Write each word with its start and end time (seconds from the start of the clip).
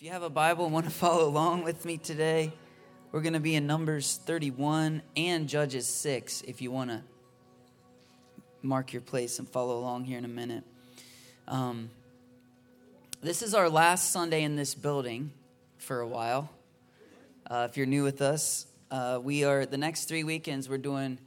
If 0.00 0.06
you 0.06 0.12
have 0.12 0.22
a 0.22 0.30
Bible 0.30 0.64
and 0.64 0.72
want 0.72 0.86
to 0.86 0.90
follow 1.04 1.28
along 1.28 1.62
with 1.62 1.84
me 1.84 1.98
today, 1.98 2.54
we're 3.12 3.20
going 3.20 3.34
to 3.34 3.38
be 3.38 3.54
in 3.54 3.66
Numbers 3.66 4.18
31 4.24 5.02
and 5.14 5.46
Judges 5.46 5.86
6 5.86 6.40
if 6.48 6.62
you 6.62 6.70
want 6.70 6.88
to 6.88 7.02
mark 8.62 8.94
your 8.94 9.02
place 9.02 9.38
and 9.38 9.46
follow 9.46 9.78
along 9.78 10.06
here 10.06 10.16
in 10.16 10.24
a 10.24 10.28
minute. 10.28 10.64
Um, 11.46 11.90
this 13.20 13.42
is 13.42 13.52
our 13.52 13.68
last 13.68 14.10
Sunday 14.10 14.42
in 14.42 14.56
this 14.56 14.74
building 14.74 15.32
for 15.76 16.00
a 16.00 16.08
while. 16.08 16.48
Uh, 17.50 17.66
if 17.68 17.76
you're 17.76 17.84
new 17.84 18.02
with 18.02 18.22
us, 18.22 18.64
uh, 18.90 19.20
we 19.22 19.44
are 19.44 19.66
the 19.66 19.76
next 19.76 20.06
three 20.06 20.24
weekends 20.24 20.66
we're 20.66 20.78
doing 20.78 21.18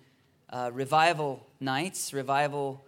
uh, 0.49 0.71
revival 0.73 1.45
nights, 1.59 2.11
revival 2.11 2.83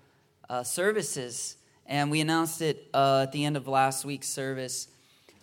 uh, 0.50 0.64
services, 0.64 1.58
and 1.86 2.10
we 2.10 2.22
announced 2.22 2.64
it 2.64 2.88
uh, 2.92 3.22
at 3.28 3.32
the 3.32 3.46
end 3.46 3.56
of 3.56 3.68
last 3.68 4.04
week's 4.04 4.28
service 4.30 4.88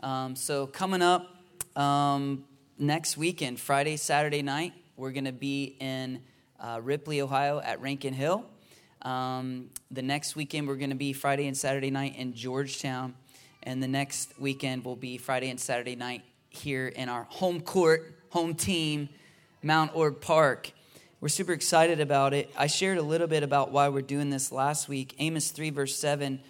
um, 0.02 0.34
so, 0.34 0.66
coming 0.66 1.00
up 1.00 1.36
um, 1.76 2.44
next 2.76 3.16
weekend, 3.16 3.60
Friday, 3.60 3.96
Saturday 3.96 4.42
night, 4.42 4.72
we're 4.96 5.12
going 5.12 5.26
to 5.26 5.32
be 5.32 5.76
in 5.78 6.20
uh, 6.58 6.80
Ripley, 6.82 7.20
Ohio 7.20 7.60
at 7.60 7.80
Rankin 7.80 8.12
Hill. 8.12 8.44
Um, 9.02 9.70
the 9.92 10.02
next 10.02 10.34
weekend, 10.34 10.66
we're 10.66 10.76
going 10.76 10.90
to 10.90 10.96
be 10.96 11.12
Friday 11.12 11.46
and 11.46 11.56
Saturday 11.56 11.90
night 11.90 12.16
in 12.16 12.34
Georgetown. 12.34 13.14
And 13.62 13.80
the 13.80 13.88
next 13.88 14.32
weekend 14.40 14.84
will 14.84 14.96
be 14.96 15.18
Friday 15.18 15.50
and 15.50 15.60
Saturday 15.60 15.94
night 15.94 16.22
here 16.50 16.88
in 16.88 17.08
our 17.08 17.24
home 17.30 17.60
court, 17.60 18.12
home 18.30 18.54
team, 18.54 19.08
Mount 19.62 19.94
Orab 19.94 20.20
Park. 20.20 20.72
We're 21.20 21.28
super 21.28 21.52
excited 21.52 22.00
about 22.00 22.34
it. 22.34 22.50
I 22.56 22.66
shared 22.66 22.98
a 22.98 23.02
little 23.02 23.28
bit 23.28 23.44
about 23.44 23.70
why 23.70 23.88
we're 23.88 24.02
doing 24.02 24.30
this 24.30 24.50
last 24.50 24.88
week. 24.88 25.14
Amos 25.20 25.52
3, 25.52 25.70
verse 25.70 25.94
7 25.94 26.40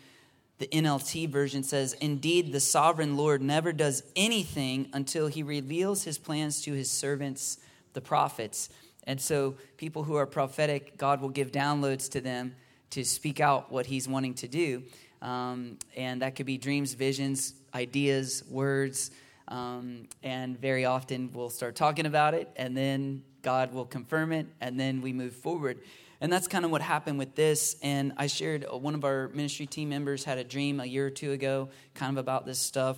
the 0.63 0.69
NLT 0.69 1.29
version 1.29 1.65
says, 1.65 1.95
Indeed, 1.95 2.53
the 2.53 2.61
sovereign 2.61 3.17
Lord 3.17 3.43
never 3.43 3.73
does 3.73 4.05
anything 4.15 4.89
until 4.93 5.27
he 5.27 5.43
reveals 5.43 6.05
his 6.05 6.19
plans 6.19 6.63
to 6.63 6.73
his 6.73 6.89
servants, 6.89 7.59
the 7.95 8.01
prophets. 8.01 8.69
And 9.03 9.21
so, 9.21 9.57
people 9.77 10.05
who 10.05 10.15
are 10.15 10.25
prophetic, 10.25 10.97
God 10.97 11.21
will 11.21 11.31
give 11.31 11.51
downloads 11.51 12.09
to 12.13 12.21
them 12.21 12.55
to 12.91 13.05
speak 13.05 13.41
out 13.41 13.73
what 13.73 13.87
he's 13.87 14.07
wanting 14.07 14.35
to 14.35 14.47
do. 14.47 14.85
Um, 15.21 15.79
and 15.97 16.23
that 16.23 16.37
could 16.37 16.47
be 16.47 16.59
dreams, 16.59 16.95
visions, 16.95 17.55
ideas, 17.75 18.45
words. 18.49 19.11
Um, 19.49 20.07
and 20.23 20.57
very 20.61 20.85
often 20.85 21.33
we'll 21.33 21.51
start 21.51 21.75
talking 21.75 22.07
about 22.07 22.35
it, 22.35 22.49
and 22.55 22.77
then 22.77 23.25
God 23.43 23.75
will 23.75 23.85
confirm 23.85 24.31
it, 24.31 24.47
and 24.61 24.79
then 24.79 25.03
we 25.03 25.13
move 25.13 25.35
forward. 25.35 25.81
And 26.23 26.33
that's 26.33 26.47
kind 26.47 26.65
of 26.65 26.71
what 26.71 26.83
happened 26.83 27.19
with 27.19 27.35
this. 27.35 27.75
And 27.83 28.13
I 28.17 28.29
shared 28.29 28.65
uh, 28.65 28.77
one 28.77 28.95
of 28.95 29.05
our 29.05 29.29
ministry 29.35 29.67
team 29.67 29.89
members 29.89 30.23
had 30.23 30.39
a 30.39 30.45
dream 30.45 30.79
a 30.79 30.85
year 30.85 31.09
or 31.09 31.11
two 31.11 31.33
ago, 31.33 31.71
kind 31.95 32.13
of 32.13 32.17
about 32.17 32.47
this 32.47 32.61
stuff. 32.61 32.97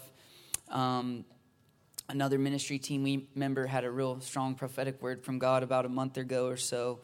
Um, 0.68 1.24
another 2.10 2.38
ministry 2.38 2.78
team 2.78 3.26
member 3.34 3.64
had 3.64 3.84
a 3.84 3.90
real 3.90 4.20
strong 4.20 4.54
prophetic 4.54 5.00
word 5.00 5.24
from 5.24 5.38
God 5.38 5.62
about 5.62 5.86
a 5.86 5.88
month 5.88 6.18
ago 6.18 6.46
or 6.46 6.58
so. 6.58 7.00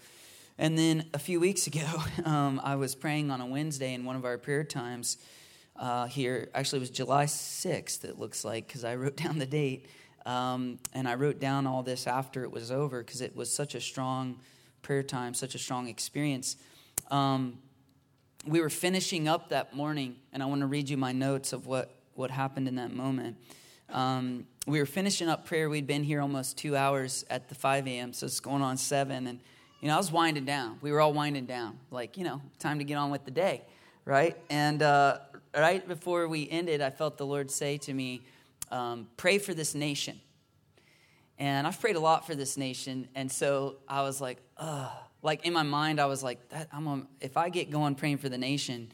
And 0.58 0.76
then 0.76 1.06
a 1.14 1.18
few 1.18 1.40
weeks 1.40 1.66
ago, 1.66 1.86
um, 2.26 2.60
I 2.62 2.76
was 2.76 2.94
praying 2.94 3.30
on 3.30 3.40
a 3.40 3.46
Wednesday 3.46 3.94
in 3.94 4.04
one 4.04 4.14
of 4.14 4.26
our 4.26 4.36
prayer 4.36 4.62
times 4.62 5.16
uh, 5.74 6.04
here. 6.04 6.50
Actually, 6.54 6.80
it 6.80 6.80
was 6.80 6.90
July 6.90 7.24
6th, 7.24 8.04
it 8.04 8.18
looks 8.18 8.44
like, 8.44 8.66
because 8.66 8.84
I 8.84 8.94
wrote 8.96 9.16
down 9.16 9.38
the 9.38 9.46
date. 9.46 9.86
Um, 10.26 10.80
and 10.92 11.08
I 11.08 11.14
wrote 11.14 11.40
down 11.40 11.66
all 11.66 11.82
this 11.82 12.06
after 12.06 12.44
it 12.44 12.52
was 12.52 12.70
over 12.70 13.02
because 13.02 13.22
it 13.22 13.34
was 13.34 13.50
such 13.50 13.74
a 13.74 13.80
strong 13.80 14.38
prayer 14.82 15.02
time, 15.02 15.34
such 15.34 15.54
a 15.54 15.58
strong 15.58 15.88
experience. 15.88 16.56
Um, 17.10 17.58
we 18.46 18.60
were 18.60 18.70
finishing 18.70 19.28
up 19.28 19.50
that 19.50 19.74
morning, 19.74 20.16
and 20.32 20.42
I 20.42 20.46
want 20.46 20.60
to 20.62 20.66
read 20.66 20.88
you 20.88 20.96
my 20.96 21.12
notes 21.12 21.52
of 21.52 21.66
what, 21.66 21.94
what 22.14 22.30
happened 22.30 22.68
in 22.68 22.76
that 22.76 22.92
moment. 22.92 23.36
Um, 23.90 24.46
we 24.66 24.78
were 24.78 24.86
finishing 24.86 25.28
up 25.28 25.46
prayer. 25.46 25.68
We'd 25.68 25.86
been 25.86 26.04
here 26.04 26.20
almost 26.20 26.56
two 26.56 26.76
hours 26.76 27.24
at 27.28 27.48
the 27.48 27.54
5 27.54 27.86
a.m., 27.86 28.12
so 28.12 28.26
it's 28.26 28.40
going 28.40 28.62
on 28.62 28.76
7. 28.76 29.26
And, 29.26 29.40
you 29.80 29.88
know, 29.88 29.94
I 29.94 29.96
was 29.96 30.12
winding 30.12 30.44
down. 30.44 30.78
We 30.80 30.92
were 30.92 31.00
all 31.00 31.12
winding 31.12 31.46
down, 31.46 31.78
like, 31.90 32.16
you 32.16 32.24
know, 32.24 32.40
time 32.58 32.78
to 32.78 32.84
get 32.84 32.94
on 32.94 33.10
with 33.10 33.24
the 33.24 33.30
day, 33.30 33.62
right? 34.04 34.36
And 34.48 34.82
uh, 34.82 35.18
right 35.54 35.86
before 35.86 36.28
we 36.28 36.48
ended, 36.48 36.80
I 36.80 36.90
felt 36.90 37.18
the 37.18 37.26
Lord 37.26 37.50
say 37.50 37.78
to 37.78 37.92
me, 37.92 38.22
um, 38.70 39.08
Pray 39.16 39.38
for 39.38 39.54
this 39.54 39.74
nation. 39.74 40.20
And 41.40 41.66
I've 41.66 41.80
prayed 41.80 41.96
a 41.96 42.00
lot 42.00 42.26
for 42.26 42.34
this 42.34 42.58
nation. 42.58 43.08
And 43.14 43.32
so 43.32 43.76
I 43.88 44.02
was 44.02 44.20
like, 44.20 44.36
ugh. 44.58 44.92
Like 45.22 45.46
in 45.46 45.54
my 45.54 45.62
mind, 45.62 45.98
I 45.98 46.06
was 46.06 46.22
like, 46.22 46.38
I'm 46.72 47.08
if 47.20 47.36
I 47.36 47.48
get 47.48 47.70
going 47.70 47.94
praying 47.94 48.18
for 48.18 48.28
the 48.28 48.38
nation, 48.38 48.92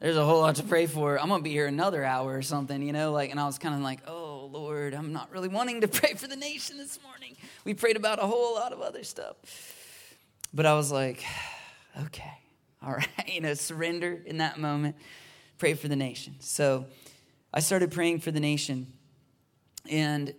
there's 0.00 0.16
a 0.16 0.24
whole 0.24 0.40
lot 0.40 0.56
to 0.56 0.64
pray 0.64 0.86
for. 0.86 1.18
I'm 1.18 1.28
going 1.28 1.40
to 1.40 1.44
be 1.44 1.50
here 1.50 1.66
another 1.66 2.04
hour 2.04 2.36
or 2.36 2.42
something, 2.42 2.82
you 2.82 2.92
know? 2.92 3.12
Like, 3.12 3.30
and 3.30 3.40
I 3.40 3.46
was 3.46 3.58
kind 3.58 3.74
of 3.74 3.80
like, 3.80 4.00
oh, 4.08 4.50
Lord, 4.52 4.92
I'm 4.92 5.12
not 5.12 5.30
really 5.32 5.48
wanting 5.48 5.80
to 5.80 5.88
pray 6.00 6.14
for 6.14 6.26
the 6.26 6.36
nation 6.36 6.78
this 6.78 6.98
morning. 7.02 7.36
We 7.64 7.74
prayed 7.74 7.96
about 7.96 8.18
a 8.18 8.26
whole 8.26 8.54
lot 8.54 8.72
of 8.72 8.80
other 8.80 9.04
stuff. 9.04 9.36
But 10.52 10.66
I 10.66 10.74
was 10.74 10.92
like, 10.92 11.24
okay, 12.06 12.38
all 12.84 12.92
right, 12.92 13.08
you 13.26 13.40
know, 13.40 13.54
surrender 13.54 14.20
in 14.26 14.38
that 14.38 14.58
moment, 14.58 14.96
pray 15.58 15.74
for 15.74 15.88
the 15.88 15.96
nation. 15.96 16.34
So 16.40 16.86
I 17.52 17.60
started 17.60 17.92
praying 17.92 18.18
for 18.20 18.32
the 18.32 18.40
nation. 18.40 18.92
And 19.88 20.34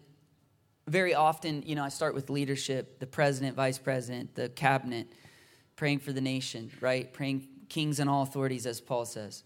very 0.87 1.15
often, 1.15 1.63
you 1.65 1.75
know, 1.75 1.83
I 1.83 1.89
start 1.89 2.13
with 2.13 2.29
leadership, 2.29 2.99
the 2.99 3.07
president, 3.07 3.55
vice 3.55 3.77
president, 3.77 4.35
the 4.35 4.49
cabinet, 4.49 5.07
praying 5.75 5.99
for 5.99 6.13
the 6.13 6.21
nation, 6.21 6.71
right? 6.79 7.11
Praying 7.11 7.47
kings 7.69 7.99
and 7.99 8.09
all 8.09 8.21
authorities, 8.23 8.65
as 8.65 8.79
Paul 8.81 9.05
says. 9.05 9.43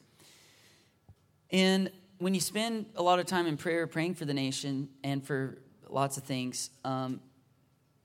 And 1.52 1.92
when 2.18 2.34
you 2.34 2.42
spend 2.42 2.88
a 2.96 3.02
lot 3.02 3.20
of 3.20 3.26
time 3.26 3.48
in 3.48 3.58
prayer 3.58 3.88
praying 3.88 4.16
for 4.16 4.26
the 4.26 4.34
nation 4.34 4.90
and 5.04 5.26
for 5.26 5.60
lots 5.88 6.18
of 6.18 6.24
things, 6.24 6.70
um, 6.84 7.22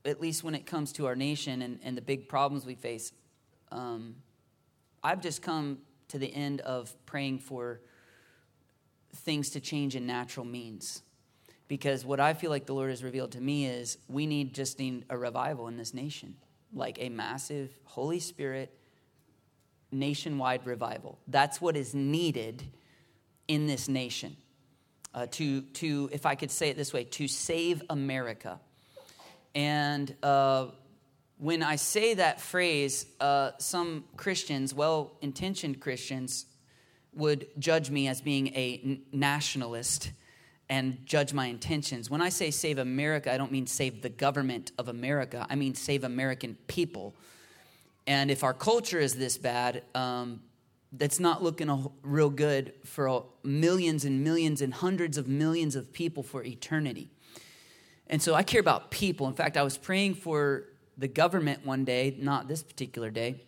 at 0.05 0.21
least 0.21 0.43
when 0.43 0.55
it 0.55 0.65
comes 0.65 0.93
to 0.93 1.05
our 1.05 1.15
nation 1.15 1.61
and, 1.61 1.79
and 1.83 1.97
the 1.97 2.01
big 2.01 2.29
problems 2.29 2.65
we 2.65 2.75
face, 2.75 3.11
um, 3.71 4.15
I've 5.03 5.21
just 5.21 5.41
come 5.41 5.79
to 6.07 6.17
the 6.17 6.33
end 6.33 6.61
of 6.61 6.93
praying 7.05 7.39
for 7.39 7.81
things 9.13 9.49
to 9.51 9.59
change 9.59 9.95
in 9.95 10.07
natural 10.07 10.45
means 10.45 11.01
because 11.67 12.05
what 12.05 12.19
I 12.19 12.33
feel 12.33 12.51
like 12.51 12.65
the 12.65 12.73
Lord 12.73 12.89
has 12.89 13.03
revealed 13.03 13.31
to 13.31 13.41
me 13.41 13.65
is 13.65 13.97
we 14.07 14.25
need 14.25 14.53
just 14.53 14.79
need 14.79 15.05
a 15.09 15.17
revival 15.17 15.67
in 15.67 15.77
this 15.77 15.93
nation, 15.93 16.35
like 16.73 16.97
a 16.99 17.09
massive 17.09 17.75
Holy 17.85 18.19
Spirit 18.19 18.77
nationwide 19.91 20.65
revival. 20.65 21.17
That's 21.27 21.59
what 21.59 21.75
is 21.75 21.95
needed 21.95 22.63
in 23.47 23.67
this 23.67 23.87
nation. 23.87 24.35
Uh, 25.13 25.27
to, 25.31 25.61
to, 25.61 26.09
if 26.11 26.25
I 26.25 26.35
could 26.35 26.51
say 26.51 26.69
it 26.69 26.75
this 26.75 26.91
way, 26.91 27.05
to 27.05 27.27
save 27.29 27.81
America. 27.89 28.59
And 29.55 30.13
uh, 30.21 30.65
when 31.37 31.63
I 31.63 31.77
say 31.77 32.15
that 32.15 32.41
phrase, 32.41 33.05
uh, 33.21 33.51
some 33.57 34.03
Christians, 34.17 34.73
well 34.73 35.13
intentioned 35.21 35.79
Christians, 35.79 36.45
would 37.13 37.47
judge 37.57 37.89
me 37.89 38.09
as 38.09 38.19
being 38.19 38.49
a 38.49 38.99
nationalist 39.13 40.11
and 40.69 40.97
judge 41.05 41.33
my 41.33 41.45
intentions. 41.47 42.09
When 42.09 42.21
I 42.21 42.29
say 42.29 42.51
save 42.51 42.77
America, 42.77 43.31
I 43.31 43.37
don't 43.37 43.51
mean 43.51 43.67
save 43.67 44.01
the 44.01 44.09
government 44.09 44.71
of 44.77 44.87
America, 44.87 45.45
I 45.49 45.55
mean 45.55 45.75
save 45.75 46.03
American 46.03 46.57
people. 46.67 47.15
And 48.07 48.29
if 48.29 48.43
our 48.43 48.53
culture 48.53 48.99
is 48.99 49.15
this 49.15 49.37
bad, 49.37 49.83
um, 49.95 50.41
that's 50.91 51.19
not 51.19 51.43
looking 51.43 51.89
real 52.03 52.29
good 52.29 52.73
for 52.83 53.25
millions 53.43 54.05
and 54.05 54.23
millions 54.23 54.61
and 54.61 54.73
hundreds 54.73 55.17
of 55.17 55.27
millions 55.27 55.75
of 55.75 55.91
people 55.91 56.23
for 56.23 56.43
eternity. 56.43 57.09
And 58.07 58.21
so 58.21 58.35
I 58.35 58.43
care 58.43 58.61
about 58.61 58.91
people. 58.91 59.27
In 59.27 59.33
fact, 59.33 59.57
I 59.57 59.63
was 59.63 59.77
praying 59.77 60.15
for 60.15 60.65
the 60.97 61.07
government 61.07 61.65
one 61.65 61.83
day, 61.83 62.15
not 62.19 62.47
this 62.47 62.63
particular 62.63 63.09
day, 63.09 63.41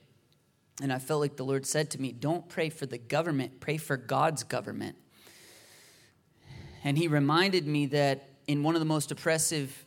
and 0.81 0.91
I 0.91 0.99
felt 0.99 1.21
like 1.21 1.37
the 1.37 1.45
Lord 1.45 1.65
said 1.65 1.89
to 1.91 2.01
me, 2.01 2.11
Don't 2.11 2.49
pray 2.49 2.69
for 2.69 2.85
the 2.85 2.97
government, 2.97 3.59
pray 3.59 3.77
for 3.77 3.97
God's 3.97 4.43
government. 4.43 4.95
And 6.87 6.97
he 6.97 7.09
reminded 7.09 7.67
me 7.67 7.87
that 7.87 8.29
in 8.47 8.63
one 8.63 8.73
of 8.73 8.79
the 8.79 8.85
most 8.85 9.11
oppressive 9.11 9.83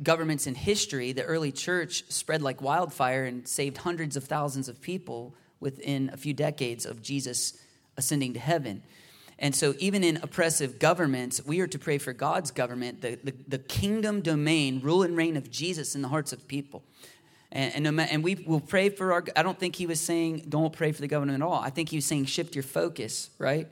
governments 0.00 0.46
in 0.46 0.54
history, 0.54 1.10
the 1.10 1.24
early 1.24 1.50
church 1.50 2.04
spread 2.08 2.40
like 2.40 2.62
wildfire 2.62 3.24
and 3.24 3.48
saved 3.48 3.78
hundreds 3.78 4.16
of 4.16 4.22
thousands 4.22 4.68
of 4.68 4.80
people 4.80 5.34
within 5.58 6.08
a 6.12 6.16
few 6.16 6.32
decades 6.32 6.86
of 6.86 7.02
Jesus 7.02 7.60
ascending 7.96 8.34
to 8.34 8.38
heaven. 8.38 8.84
And 9.40 9.56
so, 9.56 9.74
even 9.80 10.04
in 10.04 10.18
oppressive 10.18 10.78
governments, 10.78 11.44
we 11.44 11.58
are 11.62 11.66
to 11.66 11.80
pray 11.80 11.98
for 11.98 12.12
God's 12.12 12.52
government, 12.52 13.00
the, 13.02 13.18
the, 13.24 13.34
the 13.48 13.58
kingdom 13.58 14.20
domain, 14.20 14.80
rule 14.82 15.02
and 15.02 15.16
reign 15.16 15.36
of 15.36 15.50
Jesus 15.50 15.96
in 15.96 16.00
the 16.00 16.08
hearts 16.08 16.32
of 16.32 16.46
people. 16.46 16.84
And, 17.50 17.84
and, 17.84 18.00
and, 18.00 18.22
we 18.22 18.36
will 18.36 18.60
pray 18.60 18.90
for 18.90 19.14
our, 19.14 19.24
I 19.34 19.42
don't 19.42 19.58
think 19.58 19.74
he 19.74 19.86
was 19.86 19.98
saying 19.98 20.46
don't 20.48 20.72
pray 20.72 20.92
for 20.92 21.00
the 21.00 21.08
government 21.08 21.42
at 21.42 21.44
all. 21.44 21.60
I 21.60 21.70
think 21.70 21.88
he 21.88 21.96
was 21.96 22.04
saying 22.04 22.26
shift 22.26 22.54
your 22.54 22.62
focus, 22.62 23.30
right? 23.36 23.66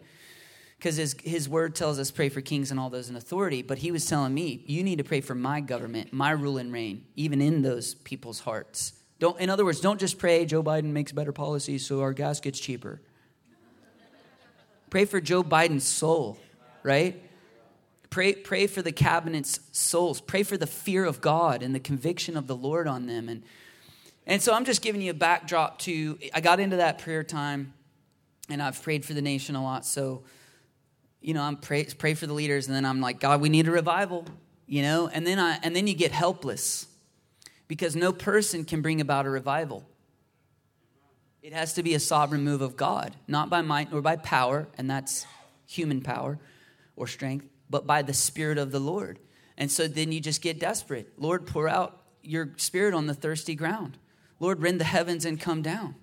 Because 0.79 0.97
his, 0.97 1.17
his 1.23 1.49
word 1.49 1.75
tells 1.75 1.99
us 1.99 2.11
pray 2.11 2.29
for 2.29 2.41
kings 2.41 2.71
and 2.71 2.79
all 2.79 2.91
those 2.91 3.09
in 3.09 3.17
authority 3.17 3.63
but 3.63 3.79
he 3.79 3.91
was 3.91 4.07
telling 4.07 4.35
me 4.35 4.63
you 4.67 4.83
need 4.83 4.99
to 4.99 5.05
pray 5.05 5.21
for 5.21 5.35
my 5.35 5.61
government 5.61 6.13
my 6.13 6.31
rule 6.31 6.59
and 6.59 6.73
reign 6.73 7.05
even 7.17 7.41
in 7.41 7.63
those 7.63 7.95
people's 7.95 8.41
hearts 8.41 8.93
don't 9.19 9.39
in 9.41 9.51
other 9.51 9.65
words 9.65 9.81
don't 9.81 10.01
just 10.01 10.19
pray 10.19 10.45
joe 10.45 10.63
biden 10.63 10.93
makes 10.93 11.13
better 11.13 11.33
policies 11.33 11.87
so 11.87 12.01
our 12.01 12.13
gas 12.13 12.41
gets 12.41 12.59
cheaper 12.59 13.01
pray 14.91 15.05
for 15.05 15.21
joe 15.21 15.43
biden's 15.43 15.87
soul 15.87 16.39
right 16.83 17.23
Pray, 18.11 18.33
pray 18.33 18.67
for 18.67 18.81
the 18.81 18.93
cabinet's 18.93 19.61
souls. 19.73 20.21
Pray 20.21 20.43
for 20.43 20.57
the 20.57 20.67
fear 20.67 21.05
of 21.05 21.21
God 21.21 21.63
and 21.63 21.75
the 21.75 21.81
conviction 21.81 22.37
of 22.37 22.47
the 22.47 22.57
Lord 22.57 22.87
on 22.87 23.07
them. 23.07 23.29
And, 23.29 23.43
and 24.27 24.41
so 24.41 24.55
I'm 24.55 24.65
just 24.65 24.81
giving 24.81 25.03
you 25.03 25.11
a 25.11 25.15
backdrop 25.15 25.79
to, 25.81 26.19
I 26.33 26.41
got 26.41 26.59
into 26.59 26.77
that 26.77 26.99
prayer 27.01 27.23
time 27.23 27.75
and 28.49 28.63
I've 28.63 28.83
prayed 28.83 29.05
for 29.05 29.13
the 29.13 29.21
nation 29.21 29.57
a 29.57 29.63
lot. 29.63 29.85
So, 29.85 30.23
you 31.21 31.35
know, 31.35 31.43
I'm 31.43 31.57
pray, 31.57 31.85
pray 31.85 32.15
for 32.15 32.27
the 32.27 32.33
leaders 32.33 32.67
and 32.67 32.77
then 32.77 32.85
I'm 32.85 33.01
like, 33.01 33.21
God, 33.21 33.41
we 33.41 33.49
need 33.49 33.69
a 33.69 33.71
revival, 33.71 34.25
you 34.67 34.83
know? 34.83 35.09
And 35.09 35.27
then 35.27 35.39
I, 35.39 35.59
and 35.63 35.75
then 35.75 35.87
you 35.87 35.95
get 35.95 36.13
helpless 36.13 36.87
because 37.67 37.97
no 37.97 38.13
person 38.13 38.65
can 38.65 38.83
bring 38.83 39.01
about 39.01 39.27
a 39.27 39.31
revival. 39.31 39.85
It 41.43 41.53
has 41.53 41.75
to 41.75 41.83
be 41.83 41.95
a 41.95 42.01
sovereign 42.01 42.43
move 42.43 42.63
of 42.63 42.77
God, 42.77 43.15
not 43.27 43.51
by 43.51 43.63
might 43.63 43.93
nor 43.93 44.03
by 44.03 44.17
power, 44.17 44.69
and 44.77 44.91
that's 44.91 45.27
human 45.67 46.01
power 46.01 46.39
or 46.97 47.07
strength, 47.07 47.47
but 47.71 47.87
by 47.87 48.03
the 48.03 48.13
Spirit 48.13 48.59
of 48.59 48.73
the 48.73 48.81
Lord. 48.81 49.19
And 49.57 49.71
so 49.71 49.87
then 49.89 50.13
you 50.13 50.21
just 50.21 50.43
get 50.43 50.59
desperate. 50.59 51.13
Lord, 51.17 51.47
pour 51.47 51.69
out 51.69 52.03
your 52.23 52.51
Spirit 52.57 52.95
on 52.95 53.07
the 53.07 53.15
thirsty 53.15 53.55
ground. 53.55 53.99
Lord, 54.41 54.63
rend 54.63 54.81
the 54.81 54.85
heavens 54.85 55.25
and 55.25 55.41
come 55.41 55.63
down. 55.63 55.95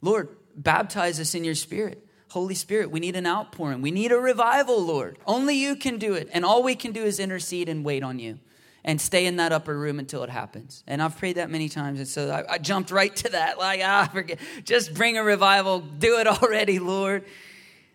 Lord, 0.00 0.28
baptize 0.56 1.18
us 1.20 1.34
in 1.34 1.44
your 1.44 1.54
Spirit. 1.54 2.06
Holy 2.34 2.56
Spirit, 2.56 2.90
we 2.90 2.98
need 2.98 3.14
an 3.14 3.28
outpouring. 3.28 3.80
We 3.80 3.92
need 3.92 4.10
a 4.10 4.18
revival, 4.18 4.84
Lord. 4.84 5.20
Only 5.24 5.54
you 5.54 5.76
can 5.76 5.98
do 5.98 6.14
it. 6.14 6.28
And 6.32 6.44
all 6.44 6.64
we 6.64 6.74
can 6.74 6.90
do 6.90 7.04
is 7.04 7.20
intercede 7.20 7.68
and 7.68 7.84
wait 7.84 8.02
on 8.02 8.18
you 8.18 8.40
and 8.82 9.00
stay 9.00 9.26
in 9.26 9.36
that 9.36 9.52
upper 9.52 9.78
room 9.78 10.00
until 10.00 10.24
it 10.24 10.30
happens. 10.30 10.82
And 10.88 11.00
I've 11.00 11.16
prayed 11.16 11.36
that 11.36 11.48
many 11.48 11.68
times. 11.68 12.00
And 12.00 12.08
so 12.08 12.32
I, 12.32 12.54
I 12.54 12.58
jumped 12.58 12.90
right 12.90 13.14
to 13.14 13.28
that. 13.30 13.56
Like, 13.56 13.82
ah, 13.84 14.10
forget, 14.12 14.40
just 14.64 14.94
bring 14.94 15.16
a 15.16 15.22
revival. 15.22 15.78
Do 15.78 16.18
it 16.18 16.26
already, 16.42 16.80
Lord. 16.80 17.24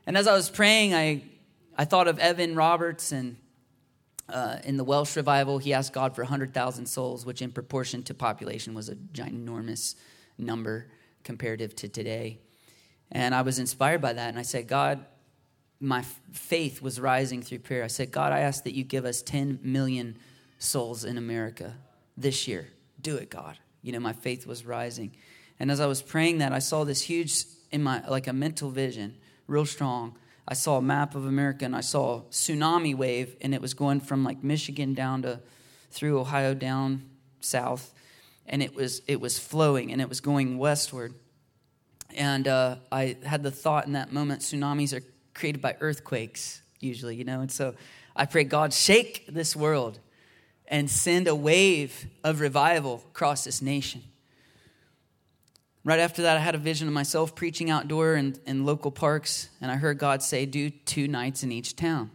And 0.08 0.18
as 0.18 0.26
I 0.26 0.34
was 0.34 0.50
praying, 0.50 0.94
I, 0.94 1.22
I 1.78 1.84
thought 1.84 2.08
of 2.08 2.18
Evan 2.18 2.56
Roberts 2.56 3.12
and 3.12 3.36
uh, 4.30 4.60
in 4.64 4.78
the 4.78 4.86
Welsh 4.86 5.18
revival, 5.18 5.58
he 5.58 5.74
asked 5.74 5.92
God 5.92 6.16
for 6.16 6.22
100,000 6.22 6.86
souls, 6.86 7.26
which 7.26 7.42
in 7.42 7.52
proportion 7.52 8.04
to 8.04 8.14
population 8.14 8.74
was 8.74 8.88
a 8.88 8.96
ginormous 8.96 9.96
number 10.38 10.88
comparative 11.26 11.76
to 11.76 11.90
today. 11.90 12.40
And 13.12 13.34
I 13.34 13.42
was 13.42 13.60
inspired 13.60 14.02
by 14.02 14.14
that. 14.14 14.30
And 14.30 14.38
I 14.38 14.44
said, 14.44 14.68
God, 14.68 15.04
my 15.80 16.04
faith 16.32 16.82
was 16.82 17.00
rising 17.00 17.42
through 17.42 17.60
prayer. 17.60 17.84
I 17.84 17.88
said, 17.88 18.12
God, 18.12 18.32
I 18.32 18.40
ask 18.40 18.64
that 18.66 18.74
you 18.74 18.84
give 18.84 19.06
us 19.06 19.22
10 19.22 19.60
million 19.64 20.18
souls 20.58 21.06
in 21.06 21.18
America 21.18 21.76
this 22.18 22.48
year. 22.48 22.68
Do 23.02 23.16
it, 23.16 23.30
God. 23.30 23.58
You 23.82 23.94
know, 23.94 24.00
my 24.00 24.14
faith 24.14 24.46
was 24.46 24.66
rising. 24.66 25.16
And 25.60 25.72
as 25.72 25.80
I 25.80 25.86
was 25.86 26.02
praying 26.02 26.40
that, 26.40 26.52
I 26.52 26.60
saw 26.60 26.84
this 26.84 27.02
huge, 27.02 27.46
in 27.72 27.82
my, 27.82 28.06
like 28.08 28.28
a 28.28 28.34
mental 28.34 28.70
vision, 28.70 29.16
real 29.48 29.66
strong. 29.66 30.18
I 30.48 30.54
saw 30.54 30.78
a 30.78 30.82
map 30.82 31.16
of 31.16 31.26
America 31.26 31.66
and 31.66 31.76
I 31.76 31.82
saw 31.82 32.20
a 32.20 32.22
tsunami 32.24 32.96
wave, 32.96 33.36
and 33.42 33.54
it 33.54 33.62
was 33.62 33.74
going 33.74 34.00
from 34.00 34.24
like 34.24 34.44
Michigan 34.44 34.94
down 34.94 35.22
to 35.22 35.40
through 35.92 36.20
Ohio 36.20 36.54
down 36.54 37.10
south. 37.40 37.94
And 38.46 38.64
it 38.64 38.76
was, 38.76 39.02
it 39.08 39.22
was 39.22 39.38
flowing 39.38 39.92
and 39.92 40.02
it 40.02 40.10
was 40.10 40.22
going 40.22 40.58
westward. 40.58 41.14
And 42.16 42.48
uh, 42.48 42.78
I 42.92 43.18
had 43.24 43.44
the 43.44 43.52
thought 43.52 43.86
in 43.86 43.94
that 43.94 44.12
moment 44.12 44.42
tsunamis 44.42 44.94
are 44.94 45.04
created 45.34 45.62
by 45.62 45.76
earthquakes, 45.80 46.62
usually, 46.80 47.16
you 47.16 47.24
know. 47.24 47.42
And 47.42 47.52
so 47.52 47.76
I 48.16 48.26
pray, 48.26 48.44
God, 48.44 48.74
shake 48.74 49.26
this 49.28 49.56
world 49.56 50.00
and 50.68 50.90
send 50.90 51.28
a 51.28 51.36
wave 51.36 52.08
of 52.24 52.40
revival 52.40 53.04
across 53.10 53.44
this 53.44 53.62
nation. 53.62 54.04
Right 55.84 56.00
after 56.00 56.24
that, 56.24 56.38
I 56.38 56.40
had 56.40 56.56
a 56.56 56.60
vision 56.60 56.88
of 56.88 56.94
myself 56.94 57.34
preaching 57.36 57.70
outdoor 57.70 58.16
in, 58.16 58.36
in 58.46 58.66
local 58.66 58.92
parks, 58.92 59.50
and 59.62 59.72
I 59.72 59.76
heard 59.76 59.98
God 59.98 60.22
say, 60.22 60.46
Do 60.46 60.70
two 60.70 61.08
nights 61.08 61.42
in 61.42 61.52
each 61.52 61.76
town. 61.76 62.12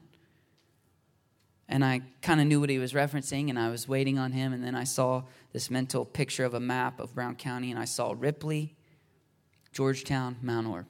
And 1.67 1.85
I 1.85 2.03
kind 2.21 2.41
of 2.41 2.47
knew 2.47 2.61
what 2.61 2.69
he 2.69 2.79
was 2.79 2.93
referencing, 2.93 3.49
and 3.49 3.59
I 3.59 3.71
was 3.71 3.89
waiting 3.89 4.19
on 4.19 4.33
him. 4.33 4.53
And 4.53 4.63
then 4.63 4.75
I 4.75 4.85
saw 4.85 5.23
this 5.53 5.71
mental 5.71 6.05
picture 6.05 6.45
of 6.45 6.53
a 6.53 6.61
map 6.61 7.01
of 7.01 7.15
Brown 7.15 7.37
County, 7.37 7.71
and 7.71 7.81
I 7.81 7.87
saw 7.87 8.15
Ripley, 8.17 8.77
Georgetown, 9.75 10.37
Mount 10.41 10.67
Orab. 10.67 10.87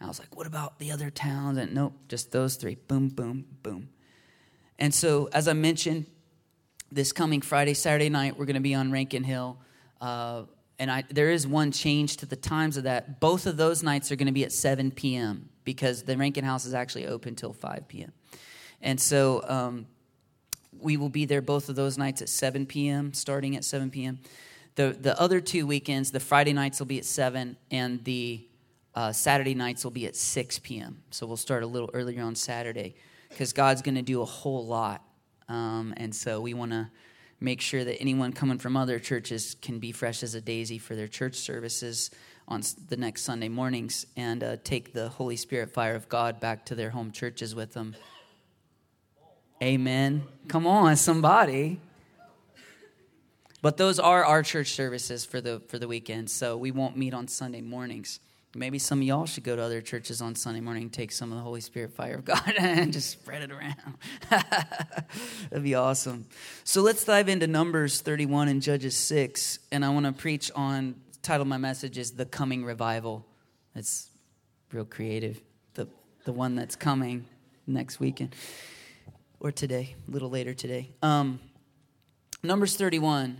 I 0.00 0.06
was 0.06 0.18
like, 0.18 0.36
What 0.36 0.46
about 0.46 0.78
the 0.78 0.90
other 0.92 1.08
towns? 1.08 1.56
And 1.56 1.72
nope, 1.72 1.94
just 2.08 2.30
those 2.30 2.56
three. 2.56 2.74
Boom, 2.74 3.08
boom, 3.08 3.46
boom. 3.62 3.88
And 4.78 4.92
so, 4.92 5.30
as 5.32 5.48
I 5.48 5.52
mentioned, 5.54 6.06
this 6.92 7.12
coming 7.12 7.40
Friday, 7.40 7.72
Saturday 7.74 8.10
night, 8.10 8.36
we're 8.36 8.44
going 8.44 8.54
to 8.54 8.60
be 8.60 8.74
on 8.74 8.92
Rankin 8.92 9.24
Hill. 9.24 9.56
Uh, 10.00 10.42
and 10.78 10.90
I, 10.90 11.04
there 11.08 11.30
is 11.30 11.46
one 11.46 11.70
change 11.70 12.18
to 12.18 12.26
the 12.26 12.36
times 12.36 12.76
of 12.76 12.82
that. 12.82 13.20
Both 13.20 13.46
of 13.46 13.56
those 13.56 13.82
nights 13.82 14.10
are 14.10 14.16
going 14.16 14.26
to 14.26 14.32
be 14.32 14.44
at 14.44 14.52
7 14.52 14.90
p.m. 14.90 15.48
because 15.62 16.02
the 16.02 16.16
Rankin 16.16 16.44
House 16.44 16.66
is 16.66 16.74
actually 16.74 17.06
open 17.06 17.36
till 17.36 17.52
5 17.52 17.88
p.m. 17.88 18.12
And 18.82 19.00
so 19.00 19.42
um, 19.48 19.86
we 20.80 20.96
will 20.96 21.08
be 21.08 21.24
there 21.24 21.40
both 21.40 21.68
of 21.68 21.76
those 21.76 21.96
nights 21.96 22.20
at 22.20 22.28
7 22.28 22.66
p.m., 22.66 23.14
starting 23.14 23.56
at 23.56 23.64
7 23.64 23.90
p.m. 23.90 24.18
The, 24.76 24.96
the 24.98 25.20
other 25.20 25.40
two 25.40 25.66
weekends, 25.66 26.10
the 26.10 26.20
Friday 26.20 26.52
nights 26.52 26.80
will 26.80 26.86
be 26.86 26.98
at 26.98 27.04
7, 27.04 27.56
and 27.70 28.04
the 28.04 28.46
uh, 28.94 29.12
Saturday 29.12 29.54
nights 29.54 29.84
will 29.84 29.90
be 29.92 30.06
at 30.06 30.16
6 30.16 30.58
p.m. 30.60 31.02
So 31.10 31.26
we'll 31.26 31.36
start 31.36 31.62
a 31.62 31.66
little 31.66 31.90
earlier 31.94 32.22
on 32.22 32.34
Saturday 32.34 32.94
because 33.28 33.52
God's 33.52 33.82
going 33.82 33.96
to 33.96 34.02
do 34.02 34.20
a 34.20 34.24
whole 34.26 34.66
lot 34.66 35.02
um, 35.48 35.94
and 35.96 36.14
so 36.14 36.40
we 36.40 36.54
want 36.54 36.72
to 36.72 36.90
make 37.40 37.60
sure 37.60 37.84
that 37.84 38.00
anyone 38.00 38.32
coming 38.32 38.58
from 38.58 38.76
other 38.76 38.98
churches 38.98 39.56
can 39.60 39.78
be 39.78 39.92
fresh 39.92 40.22
as 40.22 40.34
a 40.34 40.40
daisy 40.40 40.78
for 40.78 40.94
their 40.94 41.08
church 41.08 41.34
services 41.34 42.10
on 42.48 42.62
the 42.88 42.96
next 42.96 43.22
Sunday 43.22 43.48
mornings 43.48 44.06
and 44.16 44.42
uh, 44.42 44.56
take 44.64 44.92
the 44.92 45.08
Holy 45.08 45.36
Spirit 45.36 45.70
fire 45.70 45.94
of 45.94 46.08
God 46.08 46.40
back 46.40 46.64
to 46.66 46.74
their 46.74 46.90
home 46.90 47.10
churches 47.10 47.54
with 47.54 47.72
them. 47.74 47.96
Amen. 49.62 50.24
Come 50.48 50.66
on, 50.66 50.96
somebody. 50.96 51.80
But 53.64 53.78
those 53.78 53.98
are 53.98 54.22
our 54.26 54.42
church 54.42 54.72
services 54.72 55.24
for 55.24 55.40
the 55.40 55.58
for 55.68 55.78
the 55.78 55.88
weekend, 55.88 56.28
so 56.28 56.54
we 56.54 56.70
won't 56.70 56.98
meet 56.98 57.14
on 57.14 57.28
Sunday 57.28 57.62
mornings. 57.62 58.20
Maybe 58.54 58.78
some 58.78 58.98
of 58.98 59.04
y'all 59.04 59.24
should 59.24 59.42
go 59.42 59.56
to 59.56 59.62
other 59.62 59.80
churches 59.80 60.20
on 60.20 60.34
Sunday 60.34 60.60
morning 60.60 60.90
take 60.90 61.10
some 61.10 61.32
of 61.32 61.38
the 61.38 61.42
Holy 61.42 61.62
Spirit 61.62 61.94
fire 61.94 62.16
of 62.16 62.24
God 62.26 62.52
and 62.58 62.92
just 62.92 63.08
spread 63.08 63.40
it 63.40 63.50
around. 63.50 63.96
That'd 65.48 65.62
be 65.62 65.74
awesome. 65.74 66.26
So 66.64 66.82
let's 66.82 67.06
dive 67.06 67.30
into 67.30 67.46
Numbers 67.46 68.02
31 68.02 68.48
and 68.48 68.60
Judges 68.60 68.98
6. 68.98 69.60
And 69.72 69.82
I 69.82 69.88
want 69.88 70.04
to 70.04 70.12
preach 70.12 70.50
on, 70.54 70.96
title 71.22 71.46
my 71.46 71.56
message 71.56 71.96
is 71.96 72.10
The 72.10 72.26
Coming 72.26 72.66
Revival. 72.66 73.24
It's 73.74 74.10
real 74.72 74.84
creative. 74.84 75.40
The, 75.72 75.88
the 76.26 76.34
one 76.34 76.54
that's 76.54 76.76
coming 76.76 77.24
next 77.66 77.98
weekend 77.98 78.36
or 79.40 79.50
today, 79.50 79.96
a 80.06 80.10
little 80.10 80.28
later 80.28 80.52
today. 80.52 80.90
Um, 81.02 81.40
Numbers 82.42 82.76
31, 82.76 83.38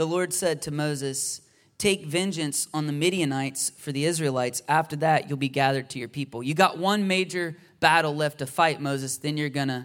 the 0.00 0.06
Lord 0.06 0.32
said 0.32 0.62
to 0.62 0.70
Moses, 0.70 1.42
take 1.76 2.06
vengeance 2.06 2.68
on 2.72 2.86
the 2.86 2.92
Midianites 2.92 3.68
for 3.68 3.92
the 3.92 4.06
Israelites. 4.06 4.62
After 4.66 4.96
that, 4.96 5.28
you'll 5.28 5.36
be 5.36 5.50
gathered 5.50 5.90
to 5.90 5.98
your 5.98 6.08
people. 6.08 6.42
You 6.42 6.54
got 6.54 6.78
one 6.78 7.06
major 7.06 7.58
battle 7.80 8.16
left 8.16 8.38
to 8.38 8.46
fight, 8.46 8.80
Moses. 8.80 9.18
Then 9.18 9.36
you're 9.36 9.50
going 9.50 9.68
to 9.68 9.84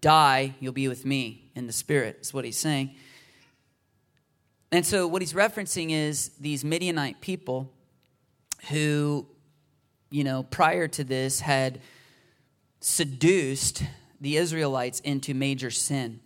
die. 0.00 0.54
You'll 0.60 0.72
be 0.72 0.86
with 0.86 1.04
me 1.04 1.50
in 1.56 1.66
the 1.66 1.72
spirit, 1.72 2.18
is 2.20 2.32
what 2.32 2.44
he's 2.44 2.58
saying. 2.58 2.94
And 4.70 4.86
so, 4.86 5.08
what 5.08 5.20
he's 5.20 5.32
referencing 5.32 5.90
is 5.90 6.28
these 6.38 6.64
Midianite 6.64 7.20
people 7.20 7.72
who, 8.68 9.26
you 10.12 10.22
know, 10.22 10.44
prior 10.44 10.86
to 10.86 11.02
this 11.02 11.40
had 11.40 11.80
seduced 12.78 13.82
the 14.20 14.36
Israelites 14.36 15.00
into 15.00 15.34
major 15.34 15.72
sin. 15.72 16.20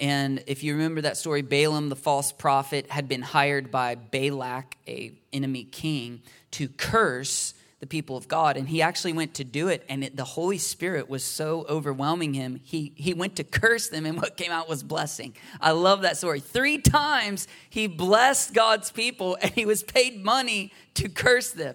And 0.00 0.42
if 0.46 0.62
you 0.62 0.74
remember 0.74 1.02
that 1.02 1.16
story, 1.16 1.42
Balaam, 1.42 1.88
the 1.88 1.96
false 1.96 2.32
prophet, 2.32 2.90
had 2.90 3.08
been 3.08 3.22
hired 3.22 3.70
by 3.70 3.94
Balak, 3.94 4.76
a 4.88 5.12
enemy 5.32 5.64
king, 5.64 6.22
to 6.52 6.68
curse 6.68 7.54
the 7.84 7.86
people 7.86 8.16
of 8.16 8.28
God. 8.28 8.56
And 8.56 8.66
he 8.66 8.80
actually 8.80 9.12
went 9.12 9.34
to 9.34 9.44
do 9.44 9.68
it, 9.68 9.84
and 9.90 10.02
it, 10.02 10.16
the 10.16 10.24
Holy 10.24 10.56
Spirit 10.56 11.08
was 11.10 11.22
so 11.22 11.66
overwhelming 11.68 12.32
him, 12.32 12.60
he, 12.64 12.92
he 12.96 13.12
went 13.12 13.36
to 13.36 13.44
curse 13.44 13.88
them, 13.88 14.06
and 14.06 14.16
what 14.16 14.38
came 14.38 14.50
out 14.50 14.70
was 14.70 14.82
blessing. 14.82 15.36
I 15.60 15.72
love 15.72 16.00
that 16.02 16.16
story. 16.16 16.40
Three 16.40 16.78
times 16.78 17.46
he 17.68 17.86
blessed 17.86 18.54
God's 18.54 18.90
people, 18.90 19.36
and 19.42 19.50
he 19.50 19.66
was 19.66 19.82
paid 19.82 20.24
money 20.24 20.72
to 20.94 21.10
curse 21.10 21.50
them. 21.50 21.74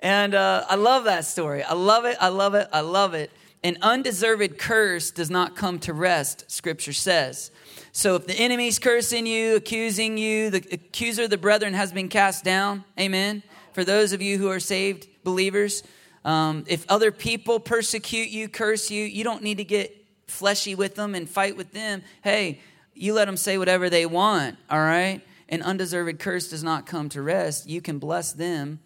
And 0.00 0.34
uh, 0.34 0.64
I 0.68 0.74
love 0.74 1.04
that 1.04 1.24
story. 1.24 1.62
I 1.62 1.74
love 1.74 2.04
it. 2.06 2.16
I 2.20 2.28
love 2.28 2.54
it. 2.54 2.68
I 2.72 2.80
love 2.80 3.14
it. 3.14 3.30
An 3.62 3.78
undeserved 3.82 4.58
curse 4.58 5.10
does 5.10 5.30
not 5.30 5.56
come 5.56 5.78
to 5.80 5.92
rest, 5.92 6.50
scripture 6.50 6.92
says. 6.92 7.50
So 7.92 8.14
if 8.16 8.26
the 8.26 8.34
enemy's 8.34 8.78
cursing 8.78 9.26
you, 9.26 9.56
accusing 9.56 10.18
you, 10.18 10.50
the 10.50 10.58
accuser 10.72 11.24
of 11.24 11.30
the 11.30 11.38
brethren 11.38 11.74
has 11.74 11.92
been 11.92 12.08
cast 12.08 12.44
down. 12.44 12.84
Amen. 12.98 13.42
For 13.72 13.84
those 13.84 14.12
of 14.12 14.22
you 14.22 14.38
who 14.38 14.48
are 14.48 14.60
saved 14.60 15.08
believers, 15.24 15.82
um, 16.24 16.64
if 16.66 16.84
other 16.88 17.10
people 17.10 17.58
persecute 17.58 18.28
you, 18.28 18.48
curse 18.48 18.90
you, 18.90 19.04
you 19.04 19.24
don't 19.24 19.42
need 19.42 19.58
to 19.58 19.64
get 19.64 20.04
fleshy 20.26 20.74
with 20.74 20.94
them 20.94 21.14
and 21.14 21.28
fight 21.28 21.56
with 21.56 21.72
them. 21.72 22.02
Hey, 22.22 22.60
you 22.94 23.14
let 23.14 23.26
them 23.26 23.36
say 23.36 23.58
whatever 23.58 23.88
they 23.90 24.06
want, 24.06 24.56
all 24.70 24.78
right? 24.78 25.22
An 25.48 25.62
undeserved 25.62 26.18
curse 26.18 26.48
does 26.48 26.64
not 26.64 26.86
come 26.86 27.08
to 27.10 27.22
rest. 27.22 27.68
You 27.68 27.80
can 27.80 27.98
bless 27.98 28.32
them. 28.32 28.80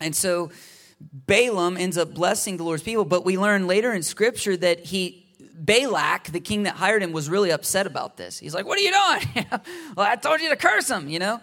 And 0.00 0.14
so 0.14 0.50
Balaam 1.00 1.76
ends 1.76 1.96
up 1.96 2.14
blessing 2.14 2.56
the 2.56 2.64
Lord's 2.64 2.82
people, 2.82 3.04
but 3.04 3.24
we 3.24 3.38
learn 3.38 3.66
later 3.66 3.92
in 3.92 4.02
Scripture 4.02 4.56
that 4.56 4.80
he 4.80 5.26
Balak, 5.60 6.32
the 6.32 6.40
king 6.40 6.62
that 6.62 6.76
hired 6.76 7.02
him, 7.02 7.12
was 7.12 7.28
really 7.28 7.50
upset 7.50 7.86
about 7.86 8.16
this. 8.16 8.38
He's 8.38 8.54
like, 8.54 8.66
What 8.66 8.78
are 8.78 8.82
you 8.82 8.92
doing? 8.92 9.46
well, 9.96 10.06
I 10.06 10.16
told 10.16 10.40
you 10.40 10.48
to 10.48 10.56
curse 10.56 10.90
him, 10.90 11.08
you 11.08 11.18
know? 11.18 11.40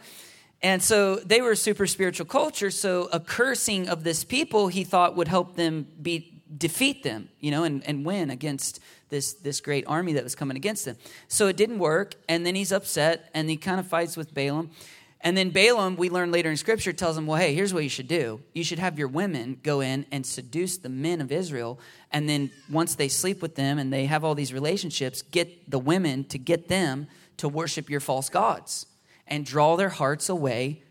And 0.61 0.81
so 0.81 1.17
they 1.17 1.41
were 1.41 1.51
a 1.51 1.55
super 1.55 1.85
spiritual 1.85 2.25
culture. 2.25 2.71
So 2.71 3.09
a 3.13 3.19
cursing 3.19 3.89
of 3.89 4.03
this 4.03 4.23
people, 4.23 4.69
he 4.69 4.83
thought 4.83 5.15
would 5.15 5.27
help 5.27 5.55
them 5.55 5.87
be 6.01 6.41
defeat 6.57 7.03
them, 7.03 7.29
you 7.39 7.51
know, 7.51 7.63
and, 7.63 7.85
and 7.85 8.05
win 8.05 8.29
against 8.29 8.79
this 9.09 9.33
this 9.33 9.61
great 9.61 9.85
army 9.87 10.13
that 10.13 10.23
was 10.23 10.35
coming 10.35 10.57
against 10.57 10.85
them. 10.85 10.97
So 11.27 11.47
it 11.47 11.57
didn't 11.57 11.79
work, 11.79 12.15
and 12.27 12.45
then 12.45 12.55
he's 12.55 12.71
upset, 12.71 13.29
and 13.33 13.49
he 13.49 13.57
kind 13.57 13.79
of 13.79 13.87
fights 13.87 14.17
with 14.17 14.33
Balaam. 14.33 14.71
And 15.27 15.35
then 15.35 15.49
Balaam, 15.49 15.97
we 15.97 16.09
learn 16.09 16.31
later 16.31 16.49
in 16.49 16.55
scripture, 16.55 16.93
tells 16.93 17.17
him, 17.17 17.27
Well, 17.27 17.37
hey, 17.37 17.53
here's 17.53 17.73
what 17.73 17.83
you 17.83 17.89
should 17.89 18.07
do. 18.07 18.39
You 18.53 18.63
should 18.63 18.79
have 18.79 18.97
your 18.97 19.09
women 19.09 19.59
go 19.61 19.81
in 19.81 20.05
and 20.09 20.25
seduce 20.25 20.77
the 20.77 20.87
men 20.87 21.19
of 21.19 21.33
Israel. 21.33 21.81
And 22.13 22.29
then 22.29 22.49
once 22.71 22.95
they 22.95 23.09
sleep 23.09 23.41
with 23.41 23.55
them 23.55 23.77
and 23.77 23.91
they 23.91 24.05
have 24.05 24.23
all 24.23 24.35
these 24.35 24.53
relationships, 24.53 25.21
get 25.21 25.69
the 25.69 25.79
women 25.79 26.23
to 26.29 26.37
get 26.37 26.69
them 26.69 27.07
to 27.35 27.49
worship 27.49 27.89
your 27.89 27.99
false 27.99 28.29
gods 28.29 28.85
and 29.27 29.45
draw 29.45 29.75
their 29.75 29.89
hearts 29.89 30.29
away 30.29 30.81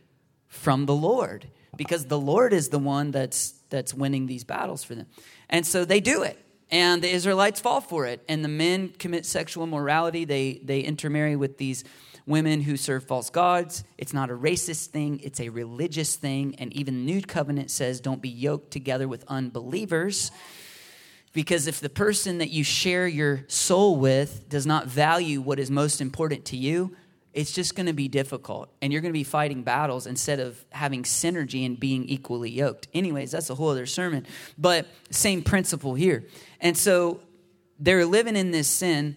from 0.48 0.84
the 0.84 0.94
Lord. 0.94 1.48
Because 1.74 2.04
the 2.04 2.20
Lord 2.20 2.52
is 2.52 2.68
the 2.68 2.78
one 2.78 3.12
that's 3.12 3.54
that's 3.70 3.94
winning 3.94 4.26
these 4.26 4.44
battles 4.44 4.84
for 4.84 4.94
them. 4.94 5.06
And 5.48 5.64
so 5.66 5.86
they 5.86 6.00
do 6.00 6.24
it. 6.24 6.38
And 6.70 7.00
the 7.00 7.08
Israelites 7.08 7.58
fall 7.58 7.80
for 7.80 8.04
it. 8.04 8.22
And 8.28 8.44
the 8.44 8.50
men 8.50 8.90
commit 8.98 9.24
sexual 9.24 9.64
immorality. 9.64 10.26
They 10.26 10.60
they 10.62 10.80
intermarry 10.80 11.36
with 11.36 11.56
these 11.56 11.84
women 12.26 12.60
who 12.60 12.76
serve 12.76 13.04
false 13.04 13.30
gods. 13.30 13.84
It's 13.96 14.12
not 14.12 14.30
a 14.30 14.34
racist 14.34 14.86
thing, 14.86 15.20
it's 15.22 15.40
a 15.40 15.48
religious 15.48 16.16
thing. 16.16 16.56
And 16.58 16.72
even 16.72 16.94
the 17.06 17.12
New 17.12 17.22
Covenant 17.22 17.70
says 17.70 18.00
don't 18.00 18.20
be 18.20 18.28
yoked 18.28 18.70
together 18.70 19.08
with 19.08 19.24
unbelievers. 19.28 20.30
Because 21.32 21.66
if 21.66 21.80
the 21.80 21.90
person 21.90 22.38
that 22.38 22.48
you 22.48 22.64
share 22.64 23.06
your 23.06 23.44
soul 23.48 23.96
with 23.96 24.48
does 24.48 24.66
not 24.66 24.86
value 24.86 25.40
what 25.40 25.58
is 25.58 25.70
most 25.70 26.00
important 26.00 26.46
to 26.46 26.56
you, 26.56 26.96
it's 27.34 27.52
just 27.52 27.76
going 27.76 27.84
to 27.84 27.92
be 27.92 28.08
difficult. 28.08 28.70
And 28.80 28.90
you're 28.90 29.02
going 29.02 29.12
to 29.12 29.18
be 29.18 29.22
fighting 29.22 29.62
battles 29.62 30.06
instead 30.06 30.40
of 30.40 30.64
having 30.70 31.02
synergy 31.02 31.66
and 31.66 31.78
being 31.78 32.08
equally 32.08 32.50
yoked. 32.50 32.88
Anyways, 32.94 33.32
that's 33.32 33.50
a 33.50 33.54
whole 33.54 33.68
other 33.68 33.84
sermon. 33.84 34.26
But 34.56 34.86
same 35.10 35.42
principle 35.42 35.94
here. 35.94 36.24
And 36.62 36.74
so 36.74 37.20
they're 37.78 38.06
living 38.06 38.36
in 38.36 38.52
this 38.52 38.68
sin 38.68 39.16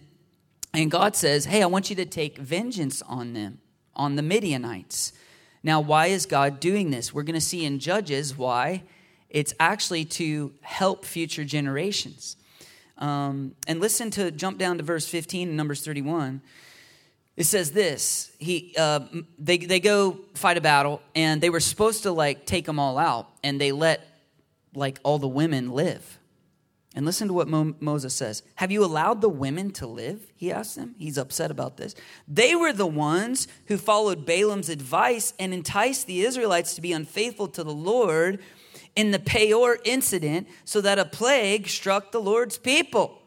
and 0.72 0.90
God 0.90 1.16
says, 1.16 1.46
Hey, 1.46 1.62
I 1.62 1.66
want 1.66 1.90
you 1.90 1.96
to 1.96 2.04
take 2.04 2.38
vengeance 2.38 3.02
on 3.02 3.32
them, 3.32 3.58
on 3.94 4.16
the 4.16 4.22
Midianites. 4.22 5.12
Now, 5.62 5.80
why 5.80 6.06
is 6.06 6.26
God 6.26 6.60
doing 6.60 6.90
this? 6.90 7.12
We're 7.12 7.22
going 7.22 7.34
to 7.34 7.40
see 7.40 7.64
in 7.64 7.78
Judges 7.78 8.36
why. 8.36 8.82
It's 9.28 9.54
actually 9.60 10.06
to 10.06 10.52
help 10.60 11.04
future 11.04 11.44
generations. 11.44 12.36
Um, 12.98 13.54
and 13.66 13.80
listen 13.80 14.10
to 14.12 14.30
jump 14.30 14.58
down 14.58 14.78
to 14.78 14.82
verse 14.82 15.06
15 15.06 15.50
in 15.50 15.56
Numbers 15.56 15.84
31. 15.84 16.42
It 17.36 17.44
says 17.44 17.70
this 17.70 18.32
he, 18.38 18.74
uh, 18.76 19.00
they, 19.38 19.58
they 19.58 19.80
go 19.80 20.18
fight 20.34 20.58
a 20.58 20.60
battle, 20.60 21.00
and 21.14 21.40
they 21.40 21.50
were 21.50 21.60
supposed 21.60 22.02
to 22.02 22.12
like 22.12 22.44
take 22.44 22.66
them 22.66 22.78
all 22.78 22.98
out, 22.98 23.28
and 23.42 23.60
they 23.60 23.72
let 23.72 24.06
like 24.74 24.98
all 25.02 25.18
the 25.18 25.28
women 25.28 25.70
live. 25.72 26.18
And 26.94 27.06
listen 27.06 27.28
to 27.28 27.34
what 27.34 27.46
Mo- 27.46 27.76
Moses 27.78 28.14
says. 28.14 28.42
Have 28.56 28.72
you 28.72 28.84
allowed 28.84 29.20
the 29.20 29.28
women 29.28 29.70
to 29.72 29.86
live? 29.86 30.32
He 30.34 30.50
asked 30.50 30.74
them. 30.74 30.96
He's 30.98 31.18
upset 31.18 31.50
about 31.50 31.76
this. 31.76 31.94
They 32.26 32.56
were 32.56 32.72
the 32.72 32.86
ones 32.86 33.46
who 33.66 33.76
followed 33.78 34.26
Balaam's 34.26 34.68
advice 34.68 35.32
and 35.38 35.54
enticed 35.54 36.06
the 36.08 36.22
Israelites 36.22 36.74
to 36.74 36.80
be 36.80 36.92
unfaithful 36.92 37.46
to 37.48 37.62
the 37.62 37.72
Lord 37.72 38.40
in 38.96 39.12
the 39.12 39.20
Peor 39.20 39.78
incident 39.84 40.48
so 40.64 40.80
that 40.80 40.98
a 40.98 41.04
plague 41.04 41.68
struck 41.68 42.10
the 42.10 42.20
Lord's 42.20 42.58
people. 42.58 43.22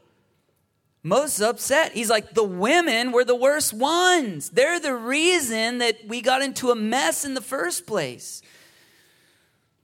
Moses 1.01 1.41
upset. 1.41 1.93
He's 1.93 2.09
like, 2.09 2.33
the 2.33 2.43
women 2.43 3.11
were 3.11 3.25
the 3.25 3.35
worst 3.35 3.73
ones. 3.73 4.49
They're 4.49 4.79
the 4.79 4.95
reason 4.95 5.79
that 5.79 5.97
we 6.07 6.21
got 6.21 6.41
into 6.41 6.71
a 6.71 6.75
mess 6.75 7.25
in 7.25 7.33
the 7.33 7.41
first 7.41 7.87
place. 7.87 8.41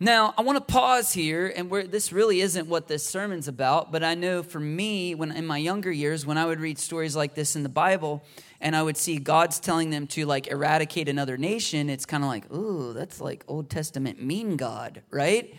Now, 0.02 0.34
I 0.38 0.44
want 0.44 0.58
to 0.58 0.74
pause 0.74 1.12
here, 1.12 1.52
and 1.54 1.70
this 1.70 2.14
really 2.14 2.40
isn't 2.40 2.70
what 2.70 2.88
this 2.88 3.04
sermon's 3.04 3.50
about, 3.50 3.92
but 3.92 4.02
I 4.02 4.16
know 4.16 4.44
for 4.44 4.60
me, 4.60 5.14
when 5.14 5.30
in 5.34 5.46
my 5.46 5.58
younger 5.58 5.92
years, 5.92 6.26
when 6.26 6.38
I 6.38 6.46
would 6.46 6.62
read 6.62 6.80
stories 6.80 7.18
like 7.18 7.36
this 7.36 7.58
in 7.58 7.64
the 7.64 7.70
Bible, 7.70 8.24
and 8.62 8.78
I 8.78 8.82
would 8.82 8.96
see 8.96 9.18
God's 9.18 9.60
telling 9.60 9.90
them 9.90 10.08
to 10.08 10.26
like 10.26 10.48
eradicate 10.48 11.10
another 11.10 11.36
nation, 11.36 11.90
it's 11.90 12.06
kind 12.06 12.24
of 12.24 12.30
like, 12.30 12.50
ooh, 12.50 12.94
that's 12.94 13.20
like 13.20 13.44
Old 13.50 13.70
Testament 13.70 14.24
mean 14.24 14.56
God, 14.56 15.02
right? 15.12 15.54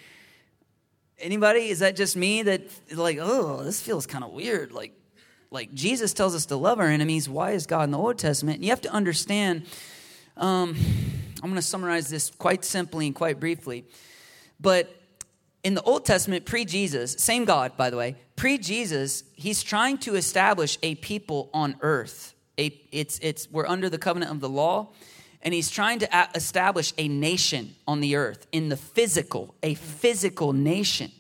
Anybody? 1.18 1.68
Is 1.68 1.80
that 1.80 1.94
just 1.94 2.16
me 2.16 2.42
that 2.44 2.62
like, 2.96 3.18
oh, 3.20 3.62
this 3.62 3.82
feels 3.82 4.06
kind 4.06 4.24
of 4.24 4.32
weird? 4.32 4.72
Like, 4.72 4.94
like 5.50 5.74
Jesus 5.74 6.14
tells 6.14 6.34
us 6.34 6.46
to 6.46 6.56
love 6.56 6.80
our 6.80 6.88
enemies. 6.88 7.28
Why 7.28 7.50
is 7.50 7.66
God 7.66 7.82
in 7.82 7.90
the 7.90 7.98
Old 7.98 8.16
Testament? 8.16 8.56
And 8.56 8.64
you 8.64 8.70
have 8.70 8.80
to 8.82 8.90
understand. 8.90 9.66
Um, 10.38 10.74
I'm 11.42 11.50
going 11.50 11.56
to 11.56 11.62
summarize 11.62 12.08
this 12.08 12.30
quite 12.30 12.64
simply 12.64 13.04
and 13.04 13.14
quite 13.14 13.38
briefly 13.38 13.84
but 14.60 14.94
in 15.62 15.74
the 15.74 15.82
Old 15.82 16.04
Testament, 16.04 16.44
pre 16.44 16.64
Jesus, 16.64 17.12
same 17.18 17.44
God, 17.44 17.76
by 17.76 17.90
the 17.90 17.96
way, 17.96 18.16
pre 18.36 18.58
Jesus, 18.58 19.24
he's 19.34 19.62
trying 19.62 19.98
to 19.98 20.14
establish 20.16 20.78
a 20.82 20.94
people 20.96 21.50
on 21.52 21.76
earth. 21.80 22.34
A, 22.58 22.78
it's, 22.92 23.18
it's, 23.20 23.50
we're 23.50 23.66
under 23.66 23.88
the 23.88 23.98
covenant 23.98 24.32
of 24.32 24.40
the 24.40 24.48
law, 24.48 24.88
and 25.42 25.54
he's 25.54 25.70
trying 25.70 25.98
to 26.00 26.28
establish 26.34 26.92
a 26.98 27.08
nation 27.08 27.74
on 27.86 28.00
the 28.00 28.16
earth 28.16 28.46
in 28.52 28.68
the 28.68 28.76
physical, 28.76 29.54
a 29.62 29.74
physical 29.74 30.52
nation. 30.52 31.10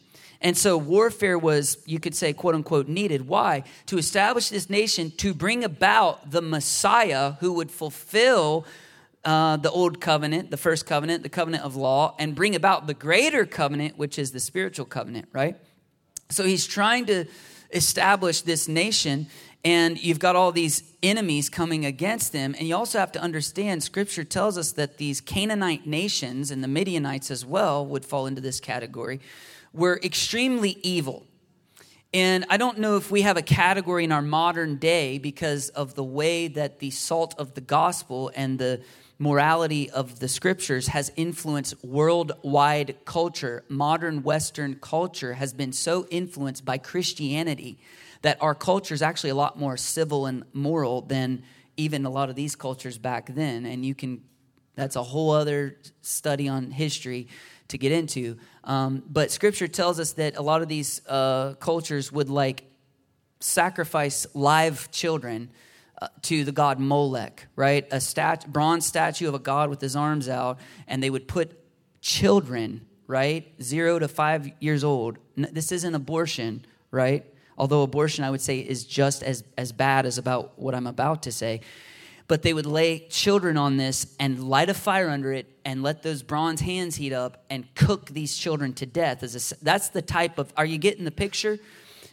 And 0.42 0.56
so 0.56 0.78
warfare 0.78 1.38
was, 1.38 1.78
you 1.84 2.00
could 2.00 2.14
say, 2.14 2.32
quote 2.32 2.54
unquote, 2.54 2.88
needed. 2.88 3.28
Why? 3.28 3.64
To 3.86 3.98
establish 3.98 4.48
this 4.48 4.70
nation, 4.70 5.10
to 5.18 5.34
bring 5.34 5.64
about 5.64 6.30
the 6.30 6.40
Messiah 6.40 7.32
who 7.40 7.52
would 7.54 7.70
fulfill 7.70 8.64
uh, 9.24 9.56
the 9.56 9.70
old 9.70 10.00
covenant, 10.00 10.50
the 10.50 10.56
first 10.56 10.86
covenant, 10.86 11.22
the 11.22 11.28
covenant 11.28 11.64
of 11.64 11.76
law, 11.76 12.14
and 12.18 12.34
bring 12.34 12.54
about 12.54 12.86
the 12.86 12.94
greater 12.94 13.44
covenant, 13.44 13.98
which 13.98 14.18
is 14.18 14.32
the 14.32 14.40
spiritual 14.40 14.86
covenant, 14.86 15.28
right? 15.32 15.56
So 16.30 16.44
he's 16.44 16.66
trying 16.66 17.06
to 17.06 17.26
establish 17.72 18.40
this 18.42 18.66
nation, 18.66 19.26
and 19.64 20.02
you've 20.02 20.18
got 20.18 20.36
all 20.36 20.52
these 20.52 20.82
enemies 21.02 21.50
coming 21.50 21.84
against 21.84 22.32
them. 22.32 22.54
And 22.58 22.66
you 22.66 22.74
also 22.74 22.98
have 22.98 23.12
to 23.12 23.20
understand, 23.20 23.82
scripture 23.82 24.24
tells 24.24 24.56
us 24.56 24.72
that 24.72 24.96
these 24.96 25.20
Canaanite 25.20 25.86
nations 25.86 26.50
and 26.50 26.64
the 26.64 26.68
Midianites 26.68 27.30
as 27.30 27.44
well 27.44 27.84
would 27.86 28.04
fall 28.04 28.26
into 28.26 28.40
this 28.40 28.58
category, 28.58 29.20
were 29.72 30.00
extremely 30.02 30.78
evil. 30.82 31.26
And 32.12 32.44
I 32.48 32.56
don't 32.56 32.78
know 32.78 32.96
if 32.96 33.10
we 33.10 33.22
have 33.22 33.36
a 33.36 33.42
category 33.42 34.02
in 34.02 34.10
our 34.10 34.22
modern 34.22 34.76
day 34.76 35.18
because 35.18 35.68
of 35.70 35.94
the 35.94 36.02
way 36.02 36.48
that 36.48 36.80
the 36.80 36.90
salt 36.90 37.34
of 37.38 37.54
the 37.54 37.60
gospel 37.60 38.32
and 38.34 38.58
the 38.58 38.80
morality 39.20 39.90
of 39.90 40.18
the 40.18 40.26
scriptures 40.26 40.88
has 40.88 41.12
influenced 41.14 41.74
worldwide 41.84 42.96
culture. 43.04 43.62
Modern 43.68 44.22
Western 44.22 44.76
culture 44.76 45.34
has 45.34 45.52
been 45.52 45.74
so 45.74 46.06
influenced 46.10 46.64
by 46.64 46.78
Christianity 46.78 47.78
that 48.22 48.38
our 48.40 48.54
culture 48.54 48.94
is 48.94 49.02
actually 49.02 49.28
a 49.28 49.34
lot 49.34 49.58
more 49.58 49.76
civil 49.76 50.24
and 50.24 50.44
moral 50.54 51.02
than 51.02 51.42
even 51.76 52.06
a 52.06 52.10
lot 52.10 52.30
of 52.30 52.34
these 52.34 52.56
cultures 52.56 52.96
back 52.96 53.26
then. 53.34 53.66
And 53.66 53.84
you 53.84 53.94
can, 53.94 54.22
that's 54.74 54.96
a 54.96 55.02
whole 55.02 55.32
other 55.32 55.76
study 56.00 56.48
on 56.48 56.70
history 56.70 57.28
to 57.68 57.76
get 57.76 57.92
into. 57.92 58.38
Um, 58.64 59.02
but 59.06 59.30
scripture 59.30 59.68
tells 59.68 60.00
us 60.00 60.12
that 60.12 60.38
a 60.38 60.42
lot 60.42 60.62
of 60.62 60.68
these 60.68 61.02
uh, 61.06 61.54
cultures 61.60 62.10
would 62.10 62.30
like 62.30 62.64
sacrifice 63.40 64.26
live 64.32 64.90
children 64.90 65.50
to 66.22 66.44
the 66.44 66.52
god 66.52 66.78
Molech, 66.78 67.46
right? 67.56 67.86
A 67.90 68.00
stat- 68.00 68.50
bronze 68.52 68.86
statue 68.86 69.28
of 69.28 69.34
a 69.34 69.38
god 69.38 69.70
with 69.70 69.80
his 69.80 69.96
arms 69.96 70.28
out, 70.28 70.58
and 70.88 71.02
they 71.02 71.10
would 71.10 71.28
put 71.28 71.58
children, 72.00 72.86
right? 73.06 73.52
Zero 73.62 73.98
to 73.98 74.08
five 74.08 74.50
years 74.60 74.84
old. 74.84 75.18
This 75.36 75.72
isn't 75.72 75.94
abortion, 75.94 76.64
right? 76.90 77.24
Although 77.58 77.82
abortion, 77.82 78.24
I 78.24 78.30
would 78.30 78.40
say, 78.40 78.60
is 78.60 78.84
just 78.84 79.22
as, 79.22 79.44
as 79.58 79.72
bad 79.72 80.06
as 80.06 80.16
about 80.16 80.58
what 80.58 80.74
I'm 80.74 80.86
about 80.86 81.24
to 81.24 81.32
say. 81.32 81.60
But 82.26 82.42
they 82.42 82.54
would 82.54 82.64
lay 82.64 83.06
children 83.08 83.56
on 83.56 83.76
this 83.76 84.14
and 84.18 84.48
light 84.48 84.70
a 84.70 84.74
fire 84.74 85.10
under 85.10 85.32
it 85.32 85.46
and 85.64 85.82
let 85.82 86.02
those 86.02 86.22
bronze 86.22 86.60
hands 86.60 86.96
heat 86.96 87.12
up 87.12 87.44
and 87.50 87.66
cook 87.74 88.06
these 88.06 88.36
children 88.36 88.72
to 88.74 88.86
death. 88.86 89.22
As 89.22 89.52
a, 89.52 89.64
that's 89.64 89.88
the 89.88 90.00
type 90.00 90.38
of, 90.38 90.52
are 90.56 90.64
you 90.64 90.78
getting 90.78 91.04
the 91.04 91.10
picture? 91.10 91.58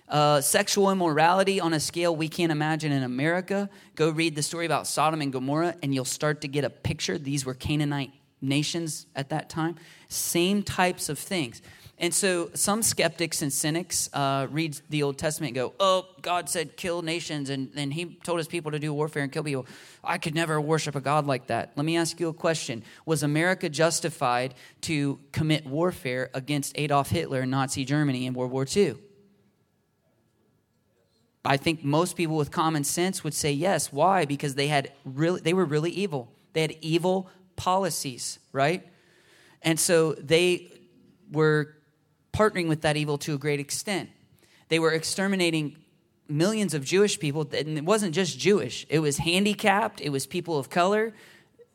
Uh, 0.08 0.40
sexual 0.40 0.90
immorality 0.90 1.60
on 1.60 1.74
a 1.74 1.80
scale 1.80 2.16
we 2.16 2.30
can't 2.30 2.52
imagine 2.52 2.92
in 2.92 3.04
America. 3.04 3.70
Go 3.96 4.10
read 4.10 4.36
the 4.36 4.44
story 4.44 4.66
about 4.66 4.88
Sodom 4.88 5.22
and 5.22 5.34
Gomorrah, 5.34 5.76
and 5.84 5.94
you'll 5.94 6.06
start 6.06 6.42
to 6.42 6.48
get 6.48 6.64
a 6.64 6.70
picture. 6.70 7.18
These 7.18 7.46
were 7.46 7.54
Canaanite 7.54 8.12
nations 8.42 9.06
at 9.16 9.30
that 9.30 9.50
time. 9.50 9.76
Same 10.08 10.64
types 10.64 11.10
of 11.10 11.20
things. 11.20 11.62
And 12.00 12.14
so 12.14 12.52
some 12.54 12.84
skeptics 12.84 13.42
and 13.42 13.52
cynics 13.52 14.08
uh, 14.14 14.48
read 14.52 14.80
the 14.90 15.02
Old 15.02 15.18
Testament 15.18 15.50
and 15.50 15.56
go, 15.56 15.74
oh, 15.80 16.06
God 16.22 16.48
said 16.48 16.78
kill 16.78 17.02
nations, 17.02 17.50
and, 17.50 17.72
and 17.76 17.92
he 17.92 18.18
told 18.24 18.38
his 18.38 18.48
people 18.48 18.72
to 18.72 18.80
do 18.80 18.94
warfare 18.94 19.24
and 19.24 19.32
kill 19.32 19.44
people. 19.44 19.66
I 20.04 20.20
could 20.20 20.36
never 20.36 20.62
worship 20.62 20.96
a 20.96 21.02
God 21.02 21.26
like 21.26 21.48
that. 21.48 21.72
Let 21.76 21.86
me 21.86 21.98
ask 21.98 22.20
you 22.20 22.30
a 22.30 22.34
question. 22.34 22.84
Was 23.06 23.24
America 23.24 23.68
justified 23.68 24.54
to 24.82 25.20
commit 25.32 25.66
warfare 25.66 26.30
against 26.36 26.78
Adolf 26.78 27.10
Hitler 27.10 27.42
and 27.42 27.52
Nazi 27.52 27.84
Germany 27.84 28.28
in 28.28 28.34
World 28.36 28.52
War 28.52 28.66
II? 28.74 28.96
I 31.48 31.58
think 31.58 31.84
most 31.84 32.18
people 32.18 32.36
with 32.36 32.52
common 32.52 32.84
sense 32.84 33.24
would 33.24 33.34
say 33.34 33.52
yes. 33.52 33.92
Why? 33.92 34.26
Because 34.26 34.56
they 34.56 34.68
had 34.68 34.92
really 35.06 35.40
they 35.40 35.54
were 35.54 35.66
really 35.66 35.92
evil. 35.92 36.32
They 36.54 36.62
had 36.62 36.76
evil 36.82 37.30
policies, 37.56 38.40
right? 38.52 38.86
And 39.62 39.80
so 39.80 40.14
they 40.14 40.72
were 41.32 41.76
partnering 42.34 42.68
with 42.68 42.82
that 42.82 42.98
evil 42.98 43.18
to 43.20 43.34
a 43.34 43.38
great 43.38 43.60
extent. 43.60 44.10
They 44.70 44.80
were 44.80 44.92
exterminating 44.92 45.78
millions 46.28 46.74
of 46.74 46.84
Jewish 46.84 47.20
people, 47.20 47.48
and 47.54 47.78
it 47.78 47.86
wasn't 47.86 48.14
just 48.14 48.38
Jewish, 48.38 48.86
it 48.90 49.00
was 49.00 49.18
handicapped, 49.18 50.02
it 50.02 50.10
was 50.10 50.26
people 50.26 50.58
of 50.58 50.70
color. 50.70 51.14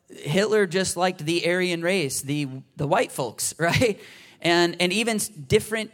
Hitler 0.09 0.67
just 0.67 0.97
liked 0.97 1.25
the 1.25 1.49
Aryan 1.49 1.81
race, 1.81 2.21
the, 2.21 2.47
the 2.77 2.87
white 2.87 3.11
folks, 3.11 3.55
right? 3.59 3.99
And, 4.43 4.77
and 4.79 4.93
even 4.93 5.19
different 5.49 5.91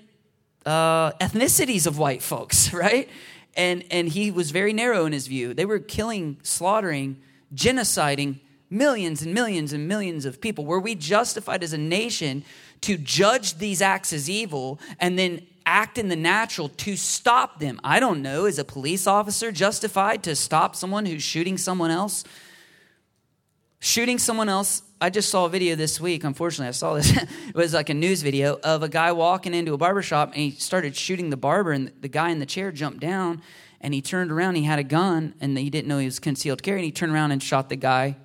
uh, 0.67 1.13
ethnicities 1.13 1.87
of 1.87 1.99
white 1.99 2.23
folks, 2.23 2.73
right? 2.85 3.09
And, 3.57 3.85
and 3.91 4.09
he 4.09 4.31
was 4.31 4.51
very 4.51 4.73
narrow 4.73 5.05
in 5.05 5.13
his 5.13 5.27
view. 5.27 5.53
They 5.55 5.65
were 5.65 5.79
killing, 5.79 6.39
slaughtering, 6.43 7.21
genociding 7.55 8.41
millions 8.71 9.23
and 9.23 9.35
millions 9.35 9.73
and 9.73 9.89
millions 9.89 10.25
of 10.25 10.41
people. 10.41 10.65
Were 10.65 10.81
we 10.81 10.95
justified 10.95 11.63
as 11.63 11.73
a 11.73 11.79
nation 11.79 12.45
to 12.83 12.97
judge 12.97 13.59
these 13.59 13.83
acts 13.83 14.13
as 14.13 14.29
evil 14.29 14.79
and 15.01 15.19
then 15.19 15.47
act 15.67 15.99
in 15.99 16.09
the 16.09 16.17
natural 16.17 16.69
to 16.69 16.97
stop 16.97 17.59
them? 17.59 17.81
I 17.83 18.01
don't 18.01 18.23
know. 18.23 18.45
Is 18.45 18.59
a 18.59 18.65
police 18.65 19.07
officer 19.07 19.51
justified 19.51 20.23
to 20.25 20.37
stop 20.37 20.77
someone 20.77 21.07
who's 21.07 21.23
shooting 21.23 21.59
someone 21.59 21.91
else? 21.91 22.25
Shooting 23.81 24.19
someone 24.19 24.49
else. 24.49 24.83
I 25.01 25.11
just 25.11 25.29
saw 25.29 25.45
a 25.45 25.49
video 25.49 25.77
this 25.77 26.01
week. 26.01 26.25
Unfortunately, 26.25 26.69
I 26.69 26.73
saw 26.73 26.95
this. 26.95 27.17
it 27.17 27.55
was 27.55 27.73
like 27.73 27.89
a 27.89 27.95
news 27.95 28.23
video 28.23 28.59
of 28.65 28.83
a 28.83 28.89
guy 28.89 29.13
walking 29.13 29.55
into 29.55 29.73
a 29.73 29.79
barber 29.79 30.03
shop 30.03 30.31
and 30.31 30.39
he 30.39 30.51
started 30.53 30.97
shooting 30.97 31.31
the 31.31 31.37
barber, 31.37 31.73
and 31.73 31.93
the 32.01 32.09
guy 32.09 32.31
in 32.31 32.41
the 32.41 32.47
chair 32.47 32.73
jumped 32.73 33.01
down 33.01 33.43
and 33.81 33.95
he 33.95 34.03
turned 34.03 34.33
around. 34.33 34.57
He 34.57 34.65
had 34.65 34.79
a 34.79 34.85
gun 34.85 35.35
and 35.41 35.57
he 35.57 35.71
didn't 35.71 35.87
know 35.87 35.99
he 35.99 36.07
was 36.07 36.19
concealed 36.19 36.63
carry, 36.63 36.79
and 36.79 36.85
he 36.85 36.93
turned 36.93 37.13
around 37.13 37.33
and 37.33 37.43
shot 37.43 37.69
the 37.69 37.77
guy 37.77 38.17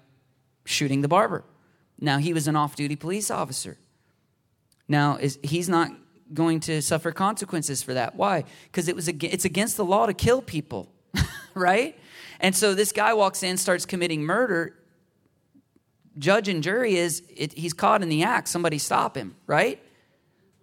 shooting 0.66 1.02
the 1.02 1.08
barber. 1.08 1.44
Now, 2.00 2.18
he 2.18 2.34
was 2.34 2.48
an 2.48 2.56
off 2.56 2.76
duty 2.76 2.96
police 2.96 3.30
officer. 3.30 3.78
Now, 4.88 5.18
is, 5.18 5.40
he's 5.44 5.70
not 5.70 5.92
going 6.34 6.60
to 6.62 6.82
suffer 6.82 7.12
consequences 7.12 7.84
for 7.84 7.94
that. 7.94 8.16
Why? 8.16 8.46
Because 8.66 8.88
it 8.88 8.96
was 8.96 9.08
it's 9.08 9.46
against 9.46 9.78
the 9.78 9.86
law 9.86 10.08
to 10.08 10.14
kill 10.14 10.42
people, 10.42 10.92
right? 11.54 11.98
And 12.40 12.56
so 12.56 12.74
this 12.74 12.92
guy 12.92 13.14
walks 13.14 13.44
in, 13.44 13.58
starts 13.58 13.86
committing 13.86 14.24
murder. 14.24 14.76
Judge 16.18 16.48
and 16.48 16.62
jury 16.62 16.96
is 16.96 17.24
it, 17.36 17.54
he's 17.54 17.74
caught 17.74 18.02
in 18.02 18.10
the 18.10 18.24
act. 18.24 18.48
Somebody 18.48 18.78
stop 18.78 19.18
him, 19.18 19.36
right? 19.48 19.82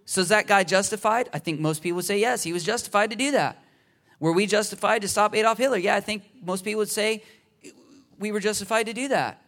So 0.05 0.21
is 0.21 0.29
that 0.29 0.47
guy 0.47 0.65
justified? 0.65 1.29
I 1.33 1.39
think 1.39 1.61
most 1.61 1.83
people 1.83 1.97
would 1.97 2.05
say 2.05 2.19
yes. 2.19 2.43
He 2.43 2.53
was 2.53 2.65
justified 2.65 3.11
to 3.11 3.17
do 3.17 3.33
that. 3.33 3.63
Were 4.19 4.33
we 4.33 4.47
justified 4.47 5.03
to 5.03 5.09
stop 5.09 5.35
Adolf 5.35 5.59
Hitler? 5.59 5.79
Yeah, 5.79 5.97
I 5.97 6.01
think 6.01 6.25
most 6.43 6.65
people 6.65 6.81
would 6.81 6.91
say 6.91 7.23
we 8.19 8.33
were 8.33 8.41
justified 8.41 8.87
to 8.87 8.93
do 8.93 9.09
that 9.09 9.43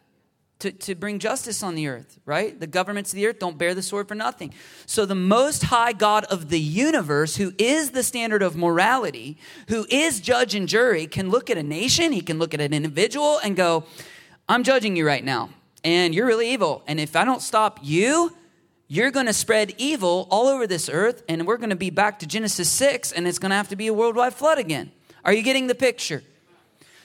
to, 0.63 0.71
to 0.71 0.95
bring 0.95 1.19
justice 1.19 1.61
on 1.65 1.75
the 1.75 1.89
earth, 1.89 2.21
right? 2.25 2.59
The 2.59 2.69
governments 2.69 3.13
of 3.13 3.17
the 3.17 3.27
earth 3.27 3.41
don't 3.41 3.59
bear 3.59 3.75
the 3.75 3.83
sword 3.83 4.07
for 4.07 4.15
nothing. 4.15 4.55
So, 4.87 5.05
the 5.05 5.17
most 5.17 5.65
high 5.65 5.93
God 5.93 6.25
of 6.27 6.51
the 6.51 6.61
universe, 6.61 7.35
who 7.35 7.53
is 7.59 7.91
the 7.91 8.05
standard 8.05 8.43
of 8.43 8.55
morality, 8.57 9.39
who 9.69 9.87
is 9.91 10.21
judge 10.21 10.55
and 10.55 10.69
jury, 10.69 11.09
can 11.09 11.31
look 11.31 11.51
at 11.51 11.59
a 11.59 11.65
nation, 11.65 12.13
he 12.13 12.21
can 12.21 12.39
look 12.39 12.55
at 12.55 12.61
an 12.61 12.73
individual 12.73 13.39
and 13.43 13.57
go, 13.57 13.85
I'm 14.49 14.63
judging 14.63 14.95
you 14.95 15.05
right 15.05 15.25
now, 15.25 15.51
and 15.85 16.15
you're 16.15 16.27
really 16.27 16.51
evil. 16.53 16.83
And 16.87 17.01
if 17.01 17.17
I 17.17 17.25
don't 17.25 17.43
stop 17.43 17.81
you, 17.83 18.37
you're 18.89 19.11
going 19.11 19.27
to 19.27 19.33
spread 19.33 19.75
evil 19.79 20.29
all 20.31 20.47
over 20.47 20.67
this 20.67 20.89
earth, 20.89 21.23
and 21.29 21.47
we're 21.47 21.57
going 21.57 21.71
to 21.71 21.77
be 21.77 21.91
back 21.91 22.19
to 22.19 22.27
Genesis 22.27 22.69
6, 22.69 23.13
and 23.13 23.27
it's 23.27 23.39
going 23.39 23.51
to 23.51 23.57
have 23.57 23.69
to 23.69 23.77
be 23.77 23.87
a 23.87 23.95
worldwide 23.95 24.35
flood 24.35 24.59
again. 24.59 24.93
Are 25.25 25.33
you 25.33 25.43
getting 25.43 25.67
the 25.67 25.75
picture? 25.75 26.23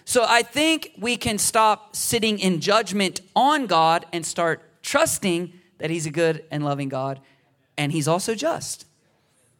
So 0.03 0.25
I 0.27 0.41
think 0.41 0.91
we 0.97 1.17
can 1.17 1.37
stop 1.37 1.95
sitting 1.95 2.39
in 2.39 2.59
judgment 2.59 3.21
on 3.35 3.67
God 3.67 4.05
and 4.11 4.25
start 4.25 4.61
trusting 4.81 5.53
that 5.77 5.89
He's 5.89 6.05
a 6.05 6.11
good 6.11 6.43
and 6.51 6.63
loving 6.63 6.89
God 6.89 7.19
and 7.77 7.91
He's 7.91 8.07
also 8.07 8.35
just. 8.35 8.85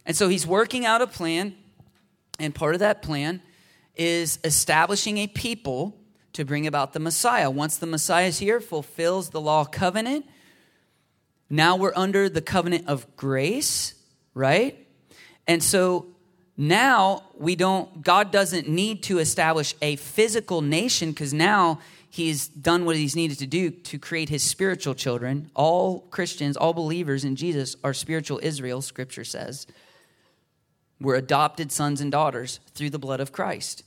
And 0.06 0.16
so 0.16 0.28
He's 0.28 0.48
working 0.48 0.86
out 0.86 1.02
a 1.02 1.08
plan, 1.08 1.56
and 2.40 2.54
part 2.54 2.76
of 2.76 2.80
that 2.80 3.02
plan 3.02 3.42
is 3.96 4.40
establishing 4.44 5.18
a 5.18 5.28
people 5.28 5.98
to 6.38 6.46
bring 6.46 6.68
about 6.68 6.94
the 6.94 7.00
Messiah. 7.00 7.50
Once 7.50 7.78
the 7.78 7.88
Messiah 7.88 8.28
is 8.28 8.38
here, 8.38 8.62
fulfills 8.62 9.32
the 9.32 9.42
law 9.42 9.66
covenant. 9.66 10.24
Now 11.50 11.76
we're 11.76 11.96
under 11.96 12.30
the 12.30 12.44
covenant 12.44 12.88
of 12.88 13.08
grace, 13.16 13.96
right? 14.36 14.78
And 15.48 15.64
so 15.64 16.06
now 16.56 17.24
we 17.38 17.56
don't 17.56 18.02
god 18.02 18.32
doesn't 18.32 18.68
need 18.68 19.04
to 19.04 19.20
establish 19.20 19.76
a 19.82 19.96
physical 19.96 20.62
nation 20.62 21.12
because 21.12 21.32
now 21.32 21.80
he's 22.10 22.48
done 22.48 22.84
what 22.84 22.96
he's 22.96 23.16
needed 23.16 23.38
to 23.38 23.46
do 23.46 23.70
to 23.70 24.00
create 24.00 24.28
his 24.30 24.42
spiritual 24.42 24.96
children 24.96 25.52
all 25.54 26.00
christians 26.10 26.58
all 26.58 26.74
believers 26.74 27.24
in 27.24 27.36
jesus 27.36 27.76
are 27.84 27.94
spiritual 27.94 28.40
israel 28.42 28.82
scripture 28.82 29.24
says 29.24 29.68
we're 31.00 31.14
adopted 31.14 31.72
sons 31.72 32.02
and 32.02 32.12
daughters 32.12 32.60
through 32.74 32.90
the 32.90 32.98
blood 32.98 33.20
of 33.20 33.32
christ 33.32 33.84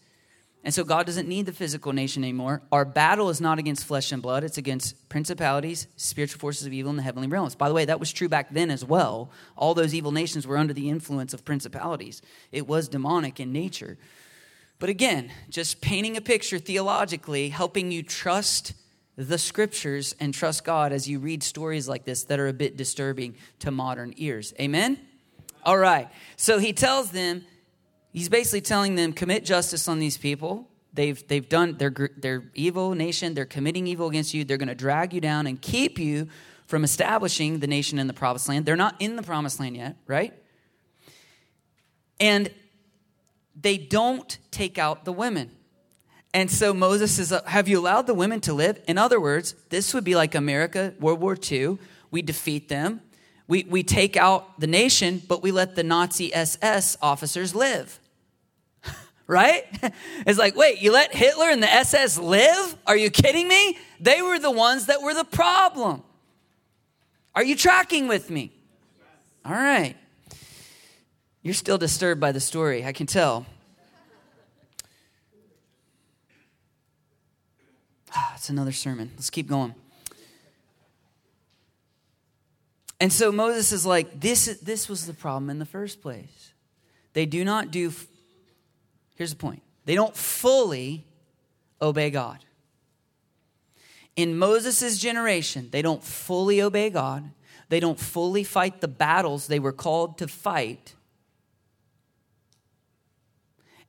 and 0.63 0.75
so 0.75 0.85
God 0.85 1.07
doesn't 1.07 1.29
need 1.29 1.47
the 1.47 1.53
physical 1.53 1.93
nation 1.93 2.23
anymore. 2.23 2.63
Our 2.71 2.85
battle 2.85 3.31
is 3.31 3.41
not 3.41 3.59
against 3.59 3.87
flesh 3.87 4.13
and 4.13 4.21
blood, 4.21 4.45
it's 4.45 4.59
against 4.59 5.09
principalities, 5.09 5.87
spiritual 5.97 6.39
forces 6.39 6.67
of 6.67 6.73
evil 6.73 6.91
in 6.91 6.97
the 6.97 7.03
heavenly 7.03 7.29
realms. 7.29 7.55
By 7.55 7.69
the 7.69 7.75
way, 7.75 7.87
that 7.87 7.99
was 7.99 8.13
true 8.13 8.29
back 8.29 8.53
then 8.53 8.71
as 8.71 8.85
well. 8.85 9.31
All 9.57 9.73
those 9.73 9.95
evil 9.95 10.13
nations 10.13 10.47
were 10.47 10.59
under 10.59 10.75
the 10.75 10.91
influence 10.91 11.33
of 11.33 11.45
principalities, 11.45 12.21
it 12.53 12.67
was 12.67 12.89
demonic 12.89 13.41
in 13.41 13.53
nature. 13.53 13.97
But 14.79 14.89
again, 14.89 15.31
just 15.51 15.83
painting 15.83 16.17
a 16.17 16.23
picture 16.23 16.59
theologically, 16.59 17.51
helping 17.51 17.93
you 17.93 18.03
trust 18.03 18.73
the 19.17 19.37
scriptures 19.37 20.15
and 20.19 20.33
trust 20.33 20.65
God 20.65 20.93
as 20.93 21.07
you 21.07 21.19
read 21.19 21.43
stories 21.43 21.87
like 21.87 22.05
this 22.05 22.25
that 22.25 22.41
are 22.41 22.49
a 22.49 22.55
bit 22.55 22.79
disturbing 22.79 23.37
to 23.59 23.71
modern 23.71 24.15
ears. 24.17 24.55
Amen? 24.59 24.99
All 25.63 25.77
right. 25.77 26.09
So 26.37 26.59
he 26.59 26.73
tells 26.73 27.11
them 27.11 27.45
He's 28.13 28.29
basically 28.29 28.61
telling 28.61 28.97
them, 28.97 29.13
commit 29.13 29.45
justice 29.45 29.87
on 29.89 29.99
these 29.99 30.19
people. 30.19 30.69
They've, 30.93 31.27
they've 31.29 31.49
done, 31.49 31.77
they're, 31.79 32.11
they're 32.17 32.51
evil 32.55 32.95
nation. 32.95 33.35
They're 33.35 33.45
committing 33.45 33.87
evil 33.87 34.09
against 34.09 34.35
you. 34.35 34.45
They're 34.45 34.57
going 34.57 34.69
to 34.69 34.75
drag 34.75 35.15
you 35.15 35.21
down 35.21 35.47
and 35.47 35.61
keep 35.61 35.99
you 35.99 36.29
from 36.67 36.85
establishing 36.85 37.61
the 37.61 37.67
nation 37.67 37.99
in 37.99 38.07
the 38.07 38.13
promised 38.13 38.49
land. 38.49 38.67
They're 38.67 38.77
not 38.77 38.97
in 38.99 39.17
the 39.17 39.23
promised 39.23 39.61
land 39.61 39.77
yet, 39.77 39.97
right? 40.07 40.35
And 42.19 42.51
they 43.61 43.77
don't 43.77 44.39
take 44.51 44.79
out 44.79 45.05
the 45.05 45.13
women. 45.13 45.51
And 46.33 46.51
so 46.51 46.73
Moses 46.73 47.13
says, 47.13 47.33
uh, 47.33 47.43
Have 47.45 47.69
you 47.69 47.79
allowed 47.79 48.07
the 48.07 48.15
women 48.15 48.41
to 48.43 48.53
live? 48.53 48.81
In 48.87 48.99
other 48.99 49.21
words, 49.21 49.55
this 49.71 49.93
would 49.95 50.05
be 50.05 50.15
like 50.15 50.35
America, 50.35 50.95
World 51.01 51.21
War 51.21 51.37
II. 51.51 51.79
We 52.11 52.23
defeat 52.23 52.69
them, 52.69 53.01
we, 53.51 53.65
we 53.65 53.83
take 53.83 54.17
out 54.17 54.61
the 54.61 54.69
nation, 54.69 55.21
but 55.27 55.43
we 55.43 55.51
let 55.51 55.75
the 55.75 55.83
Nazi 55.83 56.33
SS 56.33 56.97
officers 57.03 57.53
live. 57.53 57.99
right? 59.27 59.65
It's 60.25 60.39
like, 60.39 60.55
wait, 60.55 60.81
you 60.81 60.93
let 60.93 61.13
Hitler 61.13 61.49
and 61.49 61.61
the 61.61 61.73
SS 61.73 62.17
live? 62.17 62.77
Are 62.87 62.97
you 62.97 63.11
kidding 63.11 63.49
me? 63.49 63.77
They 63.99 64.23
were 64.23 64.39
the 64.39 64.53
ones 64.53 64.87
that 64.87 65.03
were 65.03 65.15
the 65.15 65.25
problem. 65.25 66.05
Are 67.35 67.43
you 67.43 67.57
tracking 67.57 68.07
with 68.07 68.31
me? 68.31 68.53
All 69.45 69.53
right. 69.53 69.97
You're 71.43 71.55
still 71.55 71.79
disturbed 71.79 72.21
by 72.21 72.31
the 72.31 72.41
story, 72.41 72.85
I 72.85 72.93
can 72.93 73.07
tell. 73.07 73.47
Ah, 78.13 78.35
it's 78.35 78.49
another 78.49 78.73
sermon. 78.73 79.11
Let's 79.17 79.31
keep 79.31 79.49
going. 79.49 79.75
And 83.01 83.11
so 83.11 83.33
Moses 83.33 83.73
is 83.73 83.87
like, 83.87 84.21
this, 84.21 84.59
this 84.63 84.89
was 84.89 85.07
the 85.07 85.15
problem 85.15 85.49
in 85.49 85.59
the 85.59 85.65
first 85.65 86.03
place. 86.03 86.53
They 87.15 87.25
do 87.25 87.45
not 87.45 87.71
do, 87.71 87.93
here's 89.17 89.31
the 89.31 89.39
point 89.39 89.63
they 89.87 89.95
don't 89.95 90.15
fully 90.15 91.07
obey 91.81 92.11
God. 92.11 92.45
In 94.15 94.37
Moses' 94.37 94.99
generation, 94.99 95.69
they 95.71 95.81
don't 95.81 96.05
fully 96.05 96.61
obey 96.61 96.91
God. 96.91 97.31
They 97.71 97.81
don't 97.81 97.99
fully 97.99 98.45
fight 98.45 98.81
the 98.81 98.89
battles 98.89 99.47
they 99.47 99.59
were 99.59 99.73
called 99.73 100.19
to 100.19 100.29
fight. 100.29 100.95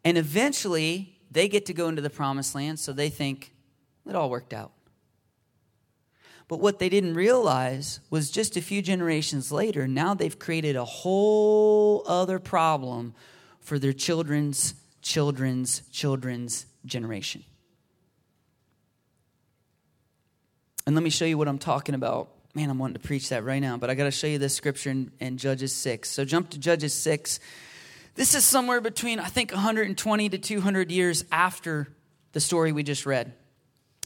And 0.06 0.17
eventually, 0.17 1.19
they 1.30 1.47
get 1.47 1.65
to 1.65 1.74
go 1.74 1.89
into 1.89 2.02
the 2.02 2.10
promised 2.10 2.56
land, 2.56 2.80
so 2.80 2.93
they 2.93 3.10
think 3.10 3.54
it 4.08 4.15
all 4.15 4.30
worked 4.30 4.54
out. 4.54 4.71
But 6.51 6.59
what 6.59 6.79
they 6.79 6.89
didn't 6.89 7.13
realize 7.13 8.01
was 8.09 8.29
just 8.29 8.57
a 8.57 8.61
few 8.61 8.81
generations 8.81 9.53
later, 9.53 9.87
now 9.87 10.13
they've 10.13 10.37
created 10.37 10.75
a 10.75 10.83
whole 10.83 12.03
other 12.05 12.39
problem 12.39 13.13
for 13.61 13.79
their 13.79 13.93
children's 13.93 14.73
children's 15.01 15.81
children's 15.93 16.65
generation. 16.85 17.45
And 20.85 20.93
let 20.93 21.05
me 21.05 21.09
show 21.09 21.23
you 21.23 21.37
what 21.37 21.47
I'm 21.47 21.57
talking 21.57 21.95
about. 21.95 22.31
Man, 22.53 22.69
I'm 22.69 22.79
wanting 22.79 22.95
to 22.95 23.07
preach 23.07 23.29
that 23.29 23.45
right 23.45 23.61
now, 23.61 23.77
but 23.77 23.89
I 23.89 23.95
got 23.95 24.03
to 24.03 24.11
show 24.11 24.27
you 24.27 24.37
this 24.37 24.53
scripture 24.53 24.89
in, 24.89 25.09
in, 25.21 25.37
Judges 25.37 25.73
6. 25.73 26.09
So 26.09 26.25
jump 26.25 26.49
to 26.49 26.59
Judges 26.59 26.93
6. 26.93 27.39
This 28.15 28.35
is 28.35 28.43
somewhere 28.43 28.81
between, 28.81 29.21
I 29.21 29.27
think, 29.27 29.53
120 29.53 30.27
to 30.27 30.37
200 30.37 30.91
years 30.91 31.23
after 31.31 31.87
the 32.33 32.41
story 32.41 32.73
we 32.73 32.83
just 32.83 33.05
read. 33.05 33.35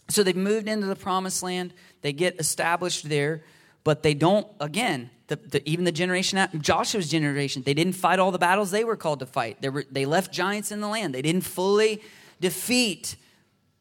So 0.09 0.23
they've 0.23 0.35
moved 0.35 0.67
into 0.67 0.87
the 0.87 0.95
promised 0.95 1.41
land, 1.41 1.73
they 2.01 2.13
get 2.13 2.39
established 2.39 3.09
there, 3.09 3.43
but 3.83 4.03
they 4.03 4.13
don't, 4.13 4.47
again, 4.59 5.09
the, 5.27 5.35
the, 5.37 5.69
even 5.69 5.85
the 5.85 5.91
generation, 5.91 6.47
Joshua's 6.59 7.09
generation, 7.09 7.63
they 7.63 7.73
didn't 7.73 7.93
fight 7.93 8.19
all 8.19 8.31
the 8.31 8.37
battles 8.37 8.71
they 8.71 8.83
were 8.83 8.95
called 8.95 9.19
to 9.19 9.25
fight. 9.25 9.61
They, 9.61 9.69
were, 9.69 9.85
they 9.89 10.05
left 10.05 10.31
giants 10.31 10.71
in 10.71 10.81
the 10.81 10.87
land. 10.87 11.15
They 11.15 11.21
didn't 11.21 11.41
fully 11.41 12.01
defeat 12.39 13.15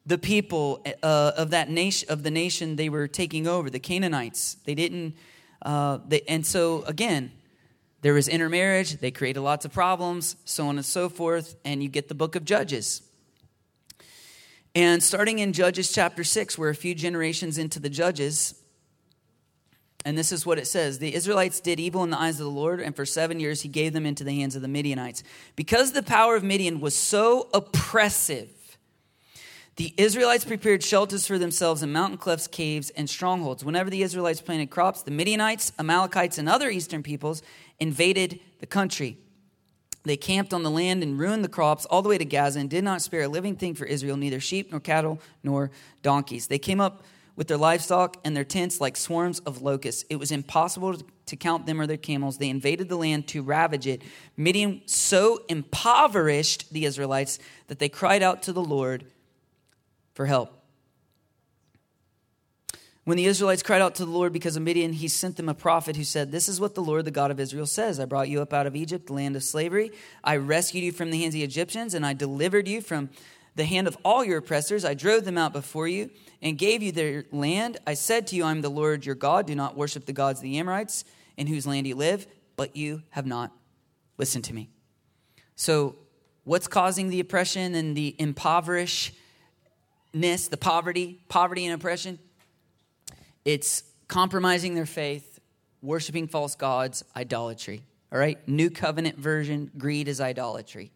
the 0.06 0.18
people 0.18 0.84
uh, 1.02 1.32
of 1.36 1.50
that 1.50 1.70
nation, 1.70 2.08
of 2.10 2.22
the 2.22 2.30
nation 2.30 2.76
they 2.76 2.88
were 2.88 3.08
taking 3.08 3.46
over, 3.46 3.70
the 3.70 3.78
Canaanites. 3.78 4.56
They 4.64 4.74
didn't, 4.74 5.16
uh, 5.62 5.98
they, 6.06 6.22
and 6.22 6.44
so 6.44 6.82
again, 6.84 7.32
there 8.02 8.12
was 8.12 8.28
intermarriage, 8.28 8.98
they 8.98 9.10
created 9.10 9.40
lots 9.40 9.64
of 9.64 9.72
problems, 9.72 10.36
so 10.44 10.68
on 10.68 10.76
and 10.76 10.84
so 10.84 11.08
forth, 11.08 11.56
and 11.64 11.82
you 11.82 11.88
get 11.88 12.08
the 12.08 12.14
book 12.14 12.36
of 12.36 12.44
Judges. 12.44 13.00
And 14.74 15.00
starting 15.02 15.38
in 15.38 15.52
Judges 15.52 15.92
chapter 15.92 16.24
6, 16.24 16.58
we're 16.58 16.68
a 16.68 16.74
few 16.74 16.96
generations 16.96 17.58
into 17.58 17.78
the 17.78 17.88
Judges, 17.88 18.60
and 20.04 20.18
this 20.18 20.32
is 20.32 20.44
what 20.44 20.58
it 20.58 20.66
says 20.66 20.98
The 20.98 21.14
Israelites 21.14 21.60
did 21.60 21.78
evil 21.78 22.02
in 22.02 22.10
the 22.10 22.18
eyes 22.18 22.40
of 22.40 22.44
the 22.44 22.50
Lord, 22.50 22.80
and 22.80 22.94
for 22.94 23.06
seven 23.06 23.38
years 23.38 23.62
he 23.62 23.68
gave 23.68 23.92
them 23.92 24.04
into 24.04 24.24
the 24.24 24.32
hands 24.32 24.56
of 24.56 24.62
the 24.62 24.68
Midianites. 24.68 25.22
Because 25.54 25.92
the 25.92 26.02
power 26.02 26.34
of 26.34 26.42
Midian 26.42 26.80
was 26.80 26.96
so 26.96 27.48
oppressive, 27.54 28.50
the 29.76 29.94
Israelites 29.96 30.44
prepared 30.44 30.82
shelters 30.82 31.26
for 31.26 31.38
themselves 31.38 31.82
in 31.82 31.92
mountain 31.92 32.18
clefts, 32.18 32.48
caves, 32.48 32.90
and 32.90 33.08
strongholds. 33.08 33.64
Whenever 33.64 33.90
the 33.90 34.02
Israelites 34.02 34.40
planted 34.40 34.70
crops, 34.70 35.02
the 35.02 35.10
Midianites, 35.12 35.72
Amalekites, 35.78 36.38
and 36.38 36.48
other 36.48 36.68
eastern 36.68 37.02
peoples 37.02 37.42
invaded 37.78 38.40
the 38.58 38.66
country. 38.66 39.18
They 40.04 40.16
camped 40.16 40.52
on 40.52 40.62
the 40.62 40.70
land 40.70 41.02
and 41.02 41.18
ruined 41.18 41.42
the 41.42 41.48
crops 41.48 41.86
all 41.86 42.02
the 42.02 42.08
way 42.08 42.18
to 42.18 42.24
Gaza 42.24 42.60
and 42.60 42.68
did 42.68 42.84
not 42.84 43.00
spare 43.00 43.22
a 43.22 43.28
living 43.28 43.56
thing 43.56 43.74
for 43.74 43.86
Israel, 43.86 44.16
neither 44.16 44.38
sheep 44.38 44.70
nor 44.70 44.80
cattle 44.80 45.18
nor 45.42 45.70
donkeys. 46.02 46.46
They 46.46 46.58
came 46.58 46.80
up 46.80 47.02
with 47.36 47.48
their 47.48 47.56
livestock 47.56 48.18
and 48.24 48.36
their 48.36 48.44
tents 48.44 48.80
like 48.80 48.96
swarms 48.96 49.40
of 49.40 49.62
locusts. 49.62 50.04
It 50.10 50.16
was 50.16 50.30
impossible 50.30 50.98
to 51.26 51.36
count 51.36 51.66
them 51.66 51.80
or 51.80 51.86
their 51.86 51.96
camels. 51.96 52.38
They 52.38 52.50
invaded 52.50 52.88
the 52.88 52.96
land 52.96 53.26
to 53.28 53.42
ravage 53.42 53.86
it. 53.86 54.02
Midian 54.36 54.82
so 54.86 55.42
impoverished 55.48 56.72
the 56.72 56.84
Israelites 56.84 57.38
that 57.68 57.78
they 57.78 57.88
cried 57.88 58.22
out 58.22 58.42
to 58.44 58.52
the 58.52 58.62
Lord 58.62 59.06
for 60.14 60.26
help. 60.26 60.63
When 63.04 63.18
the 63.18 63.26
Israelites 63.26 63.62
cried 63.62 63.82
out 63.82 63.94
to 63.96 64.06
the 64.06 64.10
Lord 64.10 64.32
because 64.32 64.56
of 64.56 64.62
Midian, 64.62 64.94
he 64.94 65.08
sent 65.08 65.36
them 65.36 65.50
a 65.50 65.54
prophet 65.54 65.96
who 65.96 66.04
said, 66.04 66.32
This 66.32 66.48
is 66.48 66.58
what 66.58 66.74
the 66.74 66.82
Lord, 66.82 67.04
the 67.04 67.10
God 67.10 67.30
of 67.30 67.38
Israel, 67.38 67.66
says 67.66 68.00
I 68.00 68.06
brought 68.06 68.30
you 68.30 68.40
up 68.40 68.54
out 68.54 68.66
of 68.66 68.74
Egypt, 68.74 69.06
the 69.06 69.12
land 69.12 69.36
of 69.36 69.44
slavery. 69.44 69.90
I 70.22 70.36
rescued 70.36 70.84
you 70.84 70.92
from 70.92 71.10
the 71.10 71.20
hands 71.20 71.34
of 71.34 71.40
the 71.40 71.44
Egyptians, 71.44 71.92
and 71.92 72.06
I 72.06 72.14
delivered 72.14 72.66
you 72.66 72.80
from 72.80 73.10
the 73.56 73.66
hand 73.66 73.86
of 73.86 73.98
all 74.06 74.24
your 74.24 74.38
oppressors. 74.38 74.86
I 74.86 74.94
drove 74.94 75.26
them 75.26 75.36
out 75.36 75.52
before 75.52 75.86
you 75.86 76.08
and 76.40 76.56
gave 76.56 76.82
you 76.82 76.92
their 76.92 77.26
land. 77.30 77.76
I 77.86 77.92
said 77.92 78.26
to 78.28 78.36
you, 78.36 78.44
I 78.44 78.50
am 78.50 78.62
the 78.62 78.70
Lord 78.70 79.04
your 79.04 79.14
God. 79.14 79.46
Do 79.46 79.54
not 79.54 79.76
worship 79.76 80.06
the 80.06 80.14
gods 80.14 80.38
of 80.38 80.44
the 80.44 80.58
Amorites 80.58 81.04
in 81.36 81.46
whose 81.46 81.66
land 81.66 81.86
you 81.86 81.96
live, 81.96 82.26
but 82.56 82.74
you 82.74 83.02
have 83.10 83.26
not 83.26 83.52
listened 84.16 84.44
to 84.44 84.54
me. 84.54 84.70
So, 85.56 85.96
what's 86.44 86.68
causing 86.68 87.10
the 87.10 87.20
oppression 87.20 87.74
and 87.74 87.94
the 87.94 88.16
impoverishedness, 88.18 89.12
the 90.48 90.56
poverty, 90.58 91.20
poverty 91.28 91.66
and 91.66 91.74
oppression? 91.74 92.18
It's 93.44 93.84
compromising 94.08 94.74
their 94.74 94.86
faith, 94.86 95.40
worshiping 95.82 96.28
false 96.28 96.54
gods, 96.54 97.04
idolatry. 97.16 97.82
All 98.12 98.18
right? 98.18 98.38
New 98.48 98.70
covenant 98.70 99.18
version, 99.18 99.70
greed 99.76 100.08
is 100.08 100.20
idolatry 100.20 100.92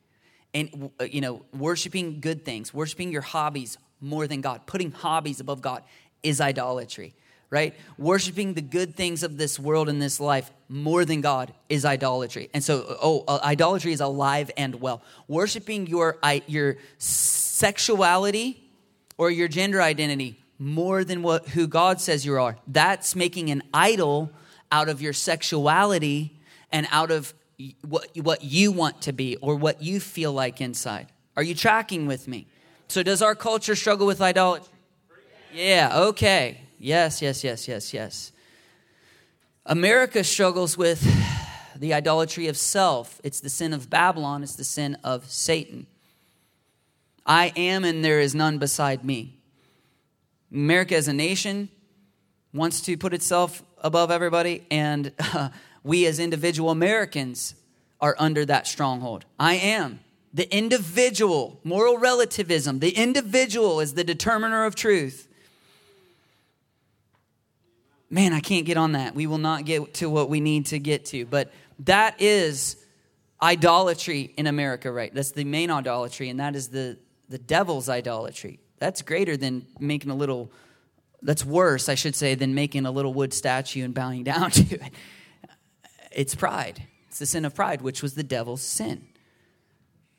and 0.54 0.90
uh, 1.00 1.04
you 1.04 1.20
know 1.20 1.42
worshiping 1.56 2.20
good 2.20 2.44
things 2.44 2.72
worshiping 2.72 3.12
your 3.12 3.22
hobbies 3.22 3.78
more 4.00 4.26
than 4.26 4.40
god 4.40 4.66
putting 4.66 4.90
hobbies 4.90 5.40
above 5.40 5.61
god 5.61 5.82
is 6.22 6.40
idolatry 6.40 7.14
right 7.50 7.74
worshiping 7.96 8.54
the 8.54 8.62
good 8.62 8.94
things 8.94 9.22
of 9.22 9.37
this 9.37 9.58
world 9.58 9.88
and 9.88 10.00
this 10.00 10.20
life 10.20 10.50
more 10.68 11.04
than 11.04 11.20
god 11.20 11.52
is 11.68 11.84
idolatry 11.84 12.48
and 12.54 12.64
so 12.64 12.96
oh 13.02 13.24
uh, 13.28 13.38
idolatry 13.42 13.92
is 13.92 14.00
alive 14.00 14.50
and 14.56 14.80
well 14.80 15.02
worshiping 15.26 15.87
your 15.87 16.16
your 16.46 16.76
sexuality 16.98 18.62
or 19.16 19.30
your 19.30 19.48
gender 19.48 19.82
identity 19.82 20.38
more 20.59 21.05
than 21.05 21.23
what 21.23 21.49
who 21.49 21.66
god 21.66 22.01
says 22.01 22.27
you 22.27 22.35
are 22.37 22.57
that's 22.66 23.14
making 23.14 23.49
an 23.51 23.62
idol 23.73 24.31
out 24.73 24.88
of 24.88 25.01
your 25.01 25.12
sexuality 25.12 26.38
and 26.71 26.87
out 26.90 27.11
of 27.11 27.33
what, 27.87 28.09
what 28.16 28.44
you 28.44 28.73
want 28.73 29.03
to 29.03 29.12
be 29.12 29.37
or 29.37 29.57
what 29.57 29.83
you 29.83 30.01
feel 30.01 30.33
like 30.33 30.61
inside. 30.61 31.09
Are 31.37 31.42
you 31.42 31.55
tracking 31.55 32.07
with 32.07 32.29
me? 32.29 32.47
So, 32.88 33.03
does 33.03 33.21
our 33.23 33.35
culture 33.35 33.75
struggle 33.75 34.07
with 34.07 34.21
idolatry? 34.21 34.73
Yeah, 35.53 35.90
okay. 35.94 36.61
Yes, 36.79 37.21
yes, 37.21 37.42
yes, 37.42 37.68
yes, 37.68 37.92
yes. 37.92 38.33
America 39.66 40.25
struggles 40.25 40.79
with 40.79 41.07
the 41.77 41.92
idolatry 41.92 42.47
of 42.49 42.57
self. 42.57 43.21
It's 43.25 43.40
the 43.40 43.51
sin 43.51 43.73
of 43.73 43.90
Babylon, 43.90 44.42
it's 44.42 44.57
the 44.57 44.64
sin 44.64 44.97
of 45.05 45.31
Satan. 45.31 45.87
I 47.27 47.53
am, 47.57 47.85
and 47.85 48.03
there 48.03 48.21
is 48.21 48.35
none 48.35 48.59
beside 48.59 49.05
me. 49.05 49.38
America 50.52 50.96
as 50.96 51.08
a 51.08 51.12
nation 51.12 51.68
wants 52.52 52.80
to 52.82 52.96
put 52.96 53.12
itself 53.12 53.62
above 53.78 54.11
everybody, 54.11 54.66
and 54.70 55.12
uh, 55.34 55.50
we 55.82 56.06
as 56.06 56.18
individual 56.18 56.70
Americans 56.70 57.54
are 58.00 58.16
under 58.18 58.44
that 58.44 58.66
stronghold. 58.66 59.24
I 59.38 59.54
am. 59.54 60.00
The 60.34 60.54
individual, 60.54 61.58
moral 61.64 61.98
relativism, 61.98 62.80
the 62.80 62.90
individual 62.90 63.80
is 63.80 63.94
the 63.94 64.04
determiner 64.04 64.64
of 64.64 64.74
truth. 64.74 65.26
Man, 68.11 68.32
I 68.32 68.40
can't 68.40 68.64
get 68.64 68.76
on 68.76 68.92
that. 68.92 69.14
We 69.14 69.26
will 69.26 69.38
not 69.38 69.64
get 69.64 69.94
to 69.94 70.08
what 70.08 70.30
we 70.30 70.40
need 70.40 70.66
to 70.66 70.78
get 70.78 71.06
to. 71.06 71.26
But 71.26 71.52
that 71.80 72.20
is 72.20 72.76
idolatry 73.40 74.32
in 74.37 74.46
America, 74.46 74.90
right? 74.90 75.12
That's 75.12 75.32
the 75.32 75.44
main 75.44 75.70
idolatry, 75.70 76.28
and 76.28 76.40
that 76.40 76.56
is 76.56 76.68
the, 76.68 76.98
the 77.28 77.38
devil's 77.38 77.88
idolatry. 77.88 78.61
That's 78.79 79.03
greater 79.03 79.37
than 79.37 79.67
making 79.79 80.11
a 80.11 80.14
little, 80.14 80.51
that's 81.23 81.45
worse, 81.45 81.88
I 81.88 81.95
should 81.95 82.14
say, 82.14 82.35
than 82.35 82.55
making 82.55 82.87
a 82.87 82.91
little 82.91 83.12
wood 83.12 83.33
statue 83.33 83.85
and 83.85 83.95
bowing 83.95 84.25
down 84.25 84.51
to 84.53 84.75
it. 84.75 84.93
It's 86.12 86.35
pride. 86.35 86.83
It's 87.09 87.19
the 87.19 87.27
sin 87.27 87.45
of 87.45 87.55
pride, 87.55 87.83
which 87.83 88.03
was 88.03 88.14
the 88.14 88.23
devil's 88.23 88.62
sin. 88.62 89.07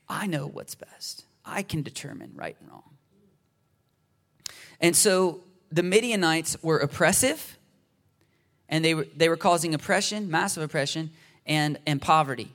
I 0.07 0.27
know 0.27 0.47
what's 0.47 0.75
best. 0.75 1.25
I 1.45 1.61
can 1.63 1.81
determine 1.81 2.31
right 2.35 2.55
and 2.59 2.69
wrong. 2.69 2.83
And 4.81 4.95
so 4.95 5.41
the 5.71 5.83
Midianites 5.83 6.57
were 6.61 6.79
oppressive, 6.79 7.57
and 8.67 8.83
they 8.83 8.93
were, 8.93 9.07
they 9.15 9.29
were 9.29 9.37
causing 9.37 9.73
oppression, 9.73 10.29
massive 10.31 10.63
oppression, 10.63 11.11
and, 11.45 11.79
and 11.85 12.01
poverty, 12.01 12.51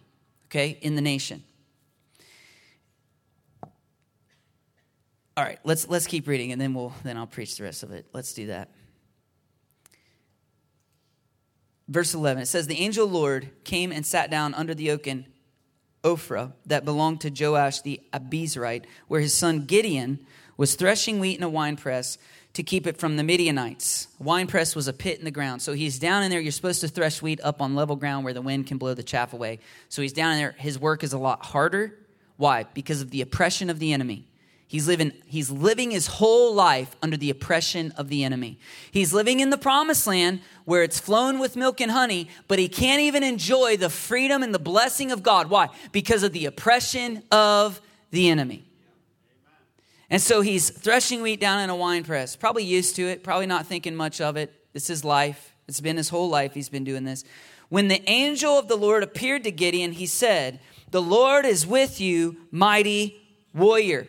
okay, 0.46 0.78
in 0.80 0.94
the 0.94 1.02
nation. 1.02 1.42
All 5.36 5.44
right, 5.44 5.58
let's, 5.64 5.88
let's 5.88 6.06
keep 6.06 6.28
reading, 6.28 6.52
and 6.52 6.60
then, 6.60 6.74
we'll, 6.74 6.92
then 7.02 7.16
I'll 7.16 7.26
preach 7.26 7.56
the 7.56 7.64
rest 7.64 7.82
of 7.82 7.90
it. 7.90 8.06
Let's 8.12 8.32
do 8.34 8.46
that 8.46 8.68
verse 11.88 12.14
11, 12.14 12.42
it 12.42 12.46
says, 12.46 12.66
The 12.66 12.80
angel 12.80 13.06
Lord 13.06 13.50
came 13.64 13.92
and 13.92 14.04
sat 14.04 14.30
down 14.30 14.54
under 14.54 14.74
the 14.74 14.90
oak 14.90 15.06
in 15.06 15.26
Ophrah 16.02 16.52
that 16.66 16.84
belonged 16.84 17.20
to 17.22 17.30
Joash 17.30 17.80
the 17.80 18.00
Abiezrite, 18.12 18.84
where 19.08 19.20
his 19.20 19.34
son 19.34 19.64
Gideon 19.64 20.18
was 20.56 20.74
threshing 20.74 21.18
wheat 21.18 21.38
in 21.38 21.42
a 21.42 21.48
winepress 21.48 22.18
to 22.52 22.62
keep 22.62 22.86
it 22.86 22.98
from 22.98 23.16
the 23.16 23.24
Midianites. 23.24 24.06
Winepress 24.20 24.76
was 24.76 24.86
a 24.86 24.92
pit 24.92 25.18
in 25.18 25.24
the 25.24 25.30
ground. 25.30 25.60
So 25.60 25.72
he's 25.72 25.98
down 25.98 26.22
in 26.22 26.30
there. 26.30 26.38
You're 26.38 26.52
supposed 26.52 26.82
to 26.82 26.88
thresh 26.88 27.20
wheat 27.20 27.40
up 27.42 27.60
on 27.60 27.74
level 27.74 27.96
ground 27.96 28.24
where 28.24 28.34
the 28.34 28.42
wind 28.42 28.68
can 28.68 28.78
blow 28.78 28.94
the 28.94 29.02
chaff 29.02 29.32
away. 29.32 29.58
So 29.88 30.02
he's 30.02 30.12
down 30.12 30.32
in 30.32 30.38
there. 30.38 30.52
His 30.52 30.78
work 30.78 31.02
is 31.02 31.12
a 31.12 31.18
lot 31.18 31.44
harder. 31.44 31.98
Why? 32.36 32.64
Because 32.72 33.00
of 33.00 33.10
the 33.10 33.22
oppression 33.22 33.70
of 33.70 33.80
the 33.80 33.92
enemy. 33.92 34.28
He's 34.66 34.88
living, 34.88 35.12
he's 35.26 35.50
living 35.50 35.90
his 35.90 36.06
whole 36.06 36.54
life 36.54 36.96
under 37.02 37.16
the 37.16 37.30
oppression 37.30 37.92
of 37.96 38.08
the 38.08 38.24
enemy. 38.24 38.58
He's 38.90 39.12
living 39.12 39.40
in 39.40 39.50
the 39.50 39.58
promised 39.58 40.06
land 40.06 40.40
where 40.64 40.82
it's 40.82 40.98
flown 40.98 41.38
with 41.38 41.54
milk 41.54 41.80
and 41.80 41.90
honey, 41.90 42.28
but 42.48 42.58
he 42.58 42.68
can't 42.68 43.00
even 43.00 43.22
enjoy 43.22 43.76
the 43.76 43.90
freedom 43.90 44.42
and 44.42 44.54
the 44.54 44.58
blessing 44.58 45.12
of 45.12 45.22
God. 45.22 45.50
Why? 45.50 45.68
Because 45.92 46.22
of 46.22 46.32
the 46.32 46.46
oppression 46.46 47.22
of 47.30 47.80
the 48.10 48.28
enemy. 48.28 48.64
And 50.10 50.20
so 50.20 50.40
he's 50.40 50.70
threshing 50.70 51.22
wheat 51.22 51.40
down 51.40 51.60
in 51.60 51.70
a 51.70 51.76
wine 51.76 52.04
press, 52.04 52.36
probably 52.36 52.64
used 52.64 52.96
to 52.96 53.02
it, 53.02 53.22
probably 53.22 53.46
not 53.46 53.66
thinking 53.66 53.94
much 53.94 54.20
of 54.20 54.36
it. 54.36 54.52
It's 54.72 54.86
his 54.86 55.04
life. 55.04 55.54
It's 55.68 55.80
been 55.80 55.96
his 55.96 56.08
whole 56.08 56.28
life 56.28 56.54
he's 56.54 56.68
been 56.68 56.84
doing 56.84 57.04
this. 57.04 57.24
When 57.68 57.88
the 57.88 58.08
angel 58.08 58.58
of 58.58 58.68
the 58.68 58.76
Lord 58.76 59.02
appeared 59.02 59.44
to 59.44 59.50
Gideon, 59.50 59.92
he 59.92 60.06
said, 60.06 60.60
The 60.90 61.02
Lord 61.02 61.46
is 61.46 61.66
with 61.66 62.00
you, 62.00 62.36
mighty 62.50 63.20
warrior. 63.54 64.08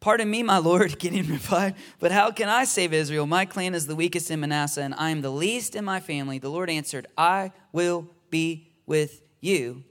Pardon 0.00 0.30
me, 0.30 0.42
my 0.42 0.58
Lord, 0.58 0.98
Gideon 1.00 1.28
replied, 1.28 1.74
but 1.98 2.12
how 2.12 2.30
can 2.30 2.48
I 2.48 2.64
save 2.64 2.92
Israel? 2.92 3.26
My 3.26 3.44
clan 3.44 3.74
is 3.74 3.86
the 3.86 3.96
weakest 3.96 4.30
in 4.30 4.40
Manasseh, 4.40 4.82
and 4.82 4.94
I 4.94 5.10
am 5.10 5.22
the 5.22 5.30
least 5.30 5.74
in 5.74 5.84
my 5.84 6.00
family. 6.00 6.38
The 6.38 6.50
Lord 6.50 6.70
answered, 6.70 7.06
I 7.16 7.52
will 7.72 8.08
be 8.30 8.68
with 8.86 9.22
you, 9.40 9.82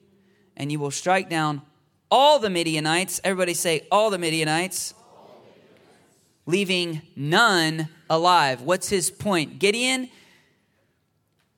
and 0.55 0.71
you 0.71 0.79
will 0.79 0.91
strike 0.91 1.29
down 1.29 1.61
all 2.09 2.39
the 2.39 2.49
Midianites. 2.49 3.19
Everybody 3.23 3.53
say, 3.53 3.85
all 3.91 4.09
the 4.09 4.17
Midianites. 4.17 4.93
Leaving 6.45 7.01
none 7.15 7.89
alive. 8.09 8.61
What's 8.61 8.87
his 8.87 9.11
point? 9.11 9.59
Gideon, 9.59 10.09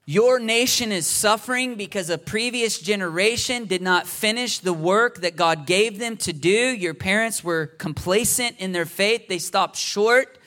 your 0.09 0.39
nation 0.39 0.91
is 0.91 1.05
suffering 1.05 1.75
because 1.75 2.09
a 2.09 2.17
previous 2.17 2.79
generation 2.79 3.65
did 3.65 3.79
not 3.79 4.07
finish 4.07 4.57
the 4.57 4.73
work 4.73 5.21
that 5.21 5.35
God 5.35 5.67
gave 5.67 5.99
them 5.99 6.17
to 6.17 6.33
do. 6.33 6.49
Your 6.49 6.95
parents 6.95 7.43
were 7.43 7.67
complacent 7.67 8.55
in 8.57 8.71
their 8.71 8.87
faith, 8.87 9.27
they 9.27 9.37
stopped 9.37 9.75
short 9.75 10.39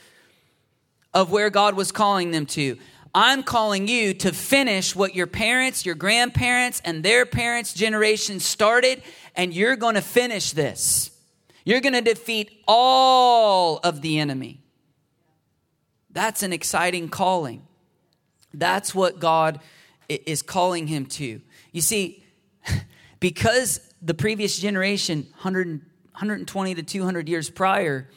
of 1.15 1.31
where 1.31 1.49
God 1.49 1.77
was 1.77 1.93
calling 1.93 2.33
them 2.33 2.45
to. 2.47 2.77
I'm 3.15 3.45
calling 3.45 3.87
you 3.87 4.15
to 4.15 4.33
finish 4.33 4.97
what 4.97 5.15
your 5.15 5.29
parents, 5.29 5.87
your 5.87 5.95
grandparents, 5.95 6.83
and 6.85 7.05
their 7.05 7.25
parents' 7.25 7.73
generation 7.73 8.41
started, 8.41 9.01
and 9.37 9.55
you're 9.55 9.77
going 9.77 9.95
to 9.95 10.03
finish 10.03 10.51
this. 10.51 11.13
You're 11.65 11.81
going 11.81 11.93
to 11.93 12.01
defeat 12.01 12.51
all 12.67 13.79
of 13.85 14.03
the 14.03 14.19
enemy. 14.19 14.61
That's 16.11 16.43
an 16.43 16.53
exciting 16.53 17.11
calling. 17.11 17.63
That's 18.55 18.95
what 18.95 19.21
God 19.21 19.61
is 20.09 20.43
calling 20.43 20.87
him 20.87 21.07
to. 21.07 21.41
You 21.73 21.81
see, 21.81 22.25
because 23.21 23.81
the 24.01 24.15
previous 24.15 24.59
generation, 24.59 25.27
100, 25.33 25.69
120 26.13 26.75
to 26.75 26.83
200 26.83 27.29
years 27.29 27.51
prior, 27.51 28.09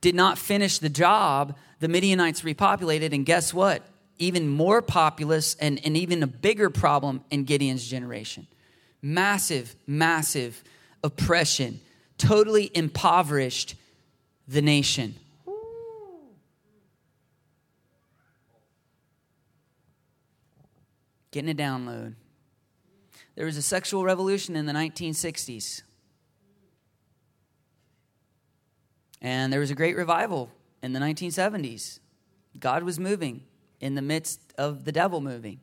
did 0.00 0.14
not 0.14 0.38
finish 0.38 0.78
the 0.78 0.88
job, 0.88 1.56
the 1.80 1.88
Midianites 1.88 2.42
repopulated, 2.42 3.12
and 3.12 3.26
guess 3.26 3.52
what? 3.52 3.82
Even 4.18 4.48
more 4.48 4.82
populous 4.82 5.54
and, 5.56 5.80
and 5.84 5.96
even 5.96 6.22
a 6.22 6.26
bigger 6.26 6.70
problem 6.70 7.24
in 7.30 7.44
Gideon's 7.44 7.86
generation. 7.86 8.46
Massive, 9.02 9.74
massive 9.86 10.62
oppression, 11.02 11.80
totally 12.18 12.70
impoverished 12.74 13.74
the 14.46 14.60
nation. 14.60 15.14
Getting 21.30 21.50
a 21.50 21.54
download. 21.54 22.14
There 23.36 23.46
was 23.46 23.56
a 23.56 23.62
sexual 23.62 24.04
revolution 24.04 24.56
in 24.56 24.66
the 24.66 24.72
1960s. 24.72 25.82
And 29.22 29.52
there 29.52 29.60
was 29.60 29.70
a 29.70 29.74
great 29.74 29.96
revival 29.96 30.50
in 30.82 30.92
the 30.92 31.00
1970s. 31.00 32.00
God 32.58 32.82
was 32.82 32.98
moving 32.98 33.42
in 33.80 33.94
the 33.94 34.02
midst 34.02 34.40
of 34.58 34.84
the 34.84 34.92
devil 34.92 35.20
moving. 35.20 35.60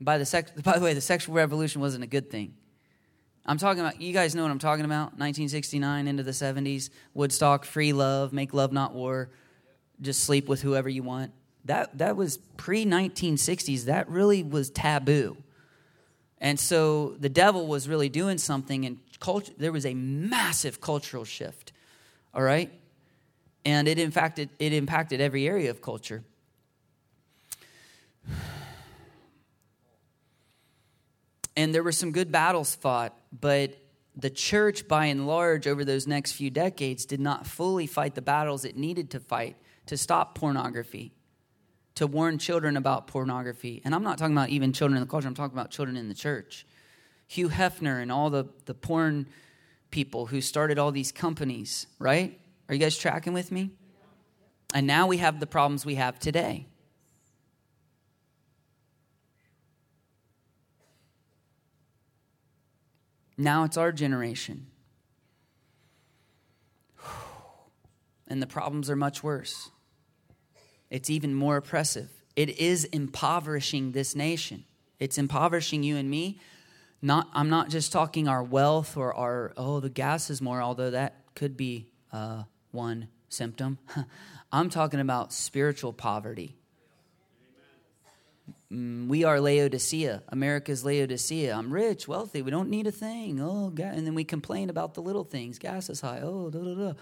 By 0.00 0.18
the, 0.18 0.26
sex, 0.26 0.50
by 0.62 0.78
the 0.78 0.84
way, 0.84 0.94
the 0.94 1.00
sexual 1.00 1.34
revolution 1.34 1.80
wasn't 1.80 2.04
a 2.04 2.06
good 2.08 2.30
thing. 2.30 2.54
I'm 3.46 3.56
talking 3.56 3.80
about, 3.80 4.00
you 4.00 4.12
guys 4.12 4.34
know 4.34 4.42
what 4.42 4.50
I'm 4.50 4.58
talking 4.58 4.84
about? 4.84 5.12
1969 5.18 6.06
into 6.06 6.22
the 6.22 6.32
70s, 6.32 6.90
Woodstock, 7.14 7.64
free 7.64 7.94
love, 7.94 8.32
make 8.32 8.52
love, 8.52 8.72
not 8.72 8.94
war, 8.94 9.30
just 10.02 10.24
sleep 10.24 10.48
with 10.48 10.60
whoever 10.60 10.88
you 10.88 11.02
want. 11.02 11.32
That, 11.68 11.98
that 11.98 12.16
was 12.16 12.38
pre 12.56 12.86
1960s. 12.86 13.84
That 13.84 14.08
really 14.08 14.42
was 14.42 14.70
taboo. 14.70 15.36
And 16.38 16.58
so 16.58 17.14
the 17.20 17.28
devil 17.28 17.66
was 17.66 17.88
really 17.88 18.08
doing 18.08 18.38
something, 18.38 18.86
and 18.86 18.98
culture, 19.20 19.52
there 19.58 19.72
was 19.72 19.84
a 19.84 19.92
massive 19.92 20.80
cultural 20.80 21.24
shift. 21.24 21.72
All 22.32 22.42
right? 22.42 22.72
And 23.66 23.86
it, 23.86 23.98
in 23.98 24.10
fact, 24.10 24.38
it, 24.38 24.48
it 24.58 24.72
impacted 24.72 25.20
every 25.20 25.46
area 25.46 25.70
of 25.70 25.82
culture. 25.82 26.24
And 31.54 31.74
there 31.74 31.82
were 31.82 31.92
some 31.92 32.12
good 32.12 32.32
battles 32.32 32.74
fought, 32.76 33.14
but 33.38 33.76
the 34.16 34.30
church, 34.30 34.88
by 34.88 35.06
and 35.06 35.26
large, 35.26 35.66
over 35.66 35.84
those 35.84 36.06
next 36.06 36.32
few 36.32 36.50
decades, 36.50 37.04
did 37.04 37.20
not 37.20 37.46
fully 37.46 37.86
fight 37.86 38.14
the 38.14 38.22
battles 38.22 38.64
it 38.64 38.76
needed 38.76 39.10
to 39.10 39.20
fight 39.20 39.56
to 39.86 39.98
stop 39.98 40.34
pornography, 40.34 41.12
to 41.98 42.06
warn 42.06 42.38
children 42.38 42.76
about 42.76 43.08
pornography. 43.08 43.82
And 43.84 43.92
I'm 43.92 44.04
not 44.04 44.18
talking 44.18 44.32
about 44.32 44.50
even 44.50 44.72
children 44.72 44.96
in 44.96 45.02
the 45.02 45.10
culture, 45.10 45.26
I'm 45.26 45.34
talking 45.34 45.58
about 45.58 45.72
children 45.72 45.96
in 45.96 46.08
the 46.08 46.14
church. 46.14 46.64
Hugh 47.26 47.48
Hefner 47.48 48.00
and 48.00 48.12
all 48.12 48.30
the, 48.30 48.46
the 48.66 48.74
porn 48.74 49.26
people 49.90 50.26
who 50.26 50.40
started 50.40 50.78
all 50.78 50.92
these 50.92 51.10
companies, 51.10 51.88
right? 51.98 52.38
Are 52.68 52.74
you 52.74 52.78
guys 52.78 52.96
tracking 52.96 53.32
with 53.32 53.50
me? 53.50 53.72
And 54.72 54.86
now 54.86 55.08
we 55.08 55.16
have 55.16 55.40
the 55.40 55.46
problems 55.48 55.84
we 55.84 55.96
have 55.96 56.20
today. 56.20 56.66
Now 63.36 63.64
it's 63.64 63.76
our 63.76 63.90
generation. 63.90 64.68
And 68.30 68.40
the 68.42 68.46
problems 68.46 68.90
are 68.90 68.96
much 68.96 69.24
worse. 69.24 69.70
It's 70.90 71.10
even 71.10 71.34
more 71.34 71.56
oppressive. 71.56 72.10
It 72.36 72.58
is 72.58 72.84
impoverishing 72.84 73.92
this 73.92 74.14
nation. 74.14 74.64
It's 74.98 75.18
impoverishing 75.18 75.82
you 75.82 75.96
and 75.96 76.08
me. 76.08 76.40
Not, 77.00 77.28
I'm 77.32 77.48
not 77.48 77.68
just 77.68 77.92
talking 77.92 78.26
our 78.26 78.42
wealth 78.42 78.96
or 78.96 79.14
our, 79.14 79.52
oh, 79.56 79.80
the 79.80 79.90
gas 79.90 80.30
is 80.30 80.40
more, 80.40 80.60
although 80.60 80.90
that 80.90 81.14
could 81.34 81.56
be 81.56 81.86
uh, 82.12 82.44
one 82.72 83.08
symptom. 83.28 83.78
I'm 84.52 84.70
talking 84.70 85.00
about 85.00 85.32
spiritual 85.32 85.92
poverty. 85.92 86.56
Mm, 88.72 89.08
we 89.08 89.24
are 89.24 89.40
Laodicea. 89.40 90.22
America's 90.28 90.84
Laodicea. 90.84 91.54
I'm 91.54 91.72
rich, 91.72 92.08
wealthy. 92.08 92.42
We 92.42 92.50
don't 92.50 92.70
need 92.70 92.86
a 92.86 92.92
thing. 92.92 93.40
Oh, 93.40 93.70
God. 93.70 93.94
and 93.94 94.06
then 94.06 94.14
we 94.14 94.24
complain 94.24 94.68
about 94.68 94.94
the 94.94 95.02
little 95.02 95.24
things. 95.24 95.58
Gas 95.58 95.88
is 95.88 96.00
high. 96.00 96.20
Oh, 96.22 96.50
da 96.50 96.58
da 96.58 96.74
da. 96.74 96.92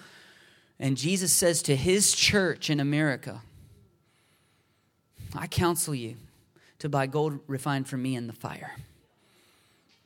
And 0.79 0.97
Jesus 0.97 1.33
says 1.33 1.63
to 1.63 1.77
his 1.77 2.15
church 2.15 2.69
in 2.69 2.81
America, 2.81 3.43
I 5.37 5.47
counsel 5.47 5.95
you 5.95 6.17
to 6.79 6.89
buy 6.89 7.07
gold 7.07 7.41
refined 7.47 7.89
from 7.89 8.03
me 8.03 8.17
in 8.17 8.27
the 8.27 8.33
fire. 8.33 8.73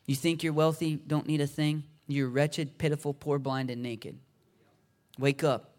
You 0.06 0.16
think 0.16 0.42
you're 0.42 0.52
wealthy, 0.52 0.96
don't 0.96 1.26
need 1.26 1.40
a 1.40 1.46
thing? 1.46 1.84
You're 2.08 2.28
wretched, 2.28 2.78
pitiful, 2.78 3.14
poor, 3.14 3.38
blind, 3.38 3.70
and 3.70 3.82
naked. 3.82 4.18
Wake 5.18 5.44
up. 5.44 5.70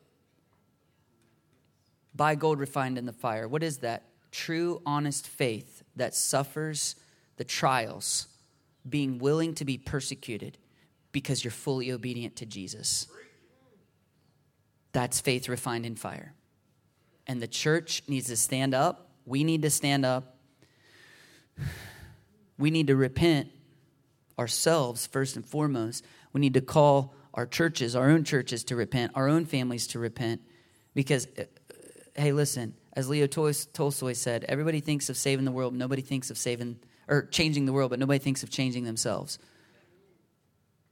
Buy 2.15 2.35
gold 2.35 2.59
refined 2.59 2.97
in 2.97 3.05
the 3.05 3.13
fire. 3.13 3.47
What 3.47 3.63
is 3.63 3.79
that? 3.79 4.03
true, 4.31 4.81
honest 4.85 5.27
faith 5.27 5.83
that 5.95 6.15
suffers 6.15 6.95
the 7.37 7.43
trials, 7.43 8.27
being 8.89 9.19
willing 9.19 9.53
to 9.55 9.65
be 9.65 9.77
persecuted 9.77 10.57
because 11.11 11.43
you're 11.43 11.51
fully 11.51 11.91
obedient 11.91 12.35
to 12.37 12.45
Jesus. 12.45 13.07
That's 14.93 15.21
faith 15.21 15.47
refined 15.47 15.85
in 15.85 15.95
fire. 15.95 16.33
And 17.27 17.41
the 17.41 17.47
church 17.47 18.03
needs 18.07 18.27
to 18.27 18.37
stand 18.37 18.73
up. 18.73 19.10
We 19.25 19.43
need 19.43 19.61
to 19.63 19.69
stand 19.69 20.05
up. 20.05 20.37
We 22.57 22.71
need 22.71 22.87
to 22.87 22.95
repent 22.95 23.49
ourselves 24.37 25.07
first 25.07 25.35
and 25.35 25.45
foremost. 25.45 26.05
We 26.33 26.41
need 26.41 26.53
to 26.55 26.61
call 26.61 27.13
our 27.33 27.45
churches, 27.45 27.95
our 27.95 28.09
own 28.09 28.23
churches, 28.23 28.63
to 28.65 28.75
repent, 28.75 29.11
our 29.15 29.27
own 29.27 29.45
families 29.45 29.87
to 29.87 29.99
repent. 29.99 30.41
Because, 30.93 31.27
uh, 31.37 31.43
hey, 32.15 32.31
listen, 32.33 32.73
as 32.93 33.07
Leo 33.07 33.27
Tolstoy 33.27 34.13
said, 34.13 34.45
everybody 34.49 34.81
thinks 34.81 35.09
of 35.09 35.17
saving 35.17 35.45
the 35.45 35.51
world, 35.51 35.73
nobody 35.73 36.01
thinks 36.01 36.29
of 36.29 36.37
saving 36.37 36.79
or 37.07 37.23
changing 37.23 37.65
the 37.65 37.73
world, 37.73 37.89
but 37.89 37.99
nobody 37.99 38.19
thinks 38.19 38.43
of 38.43 38.49
changing 38.49 38.83
themselves. 38.83 39.39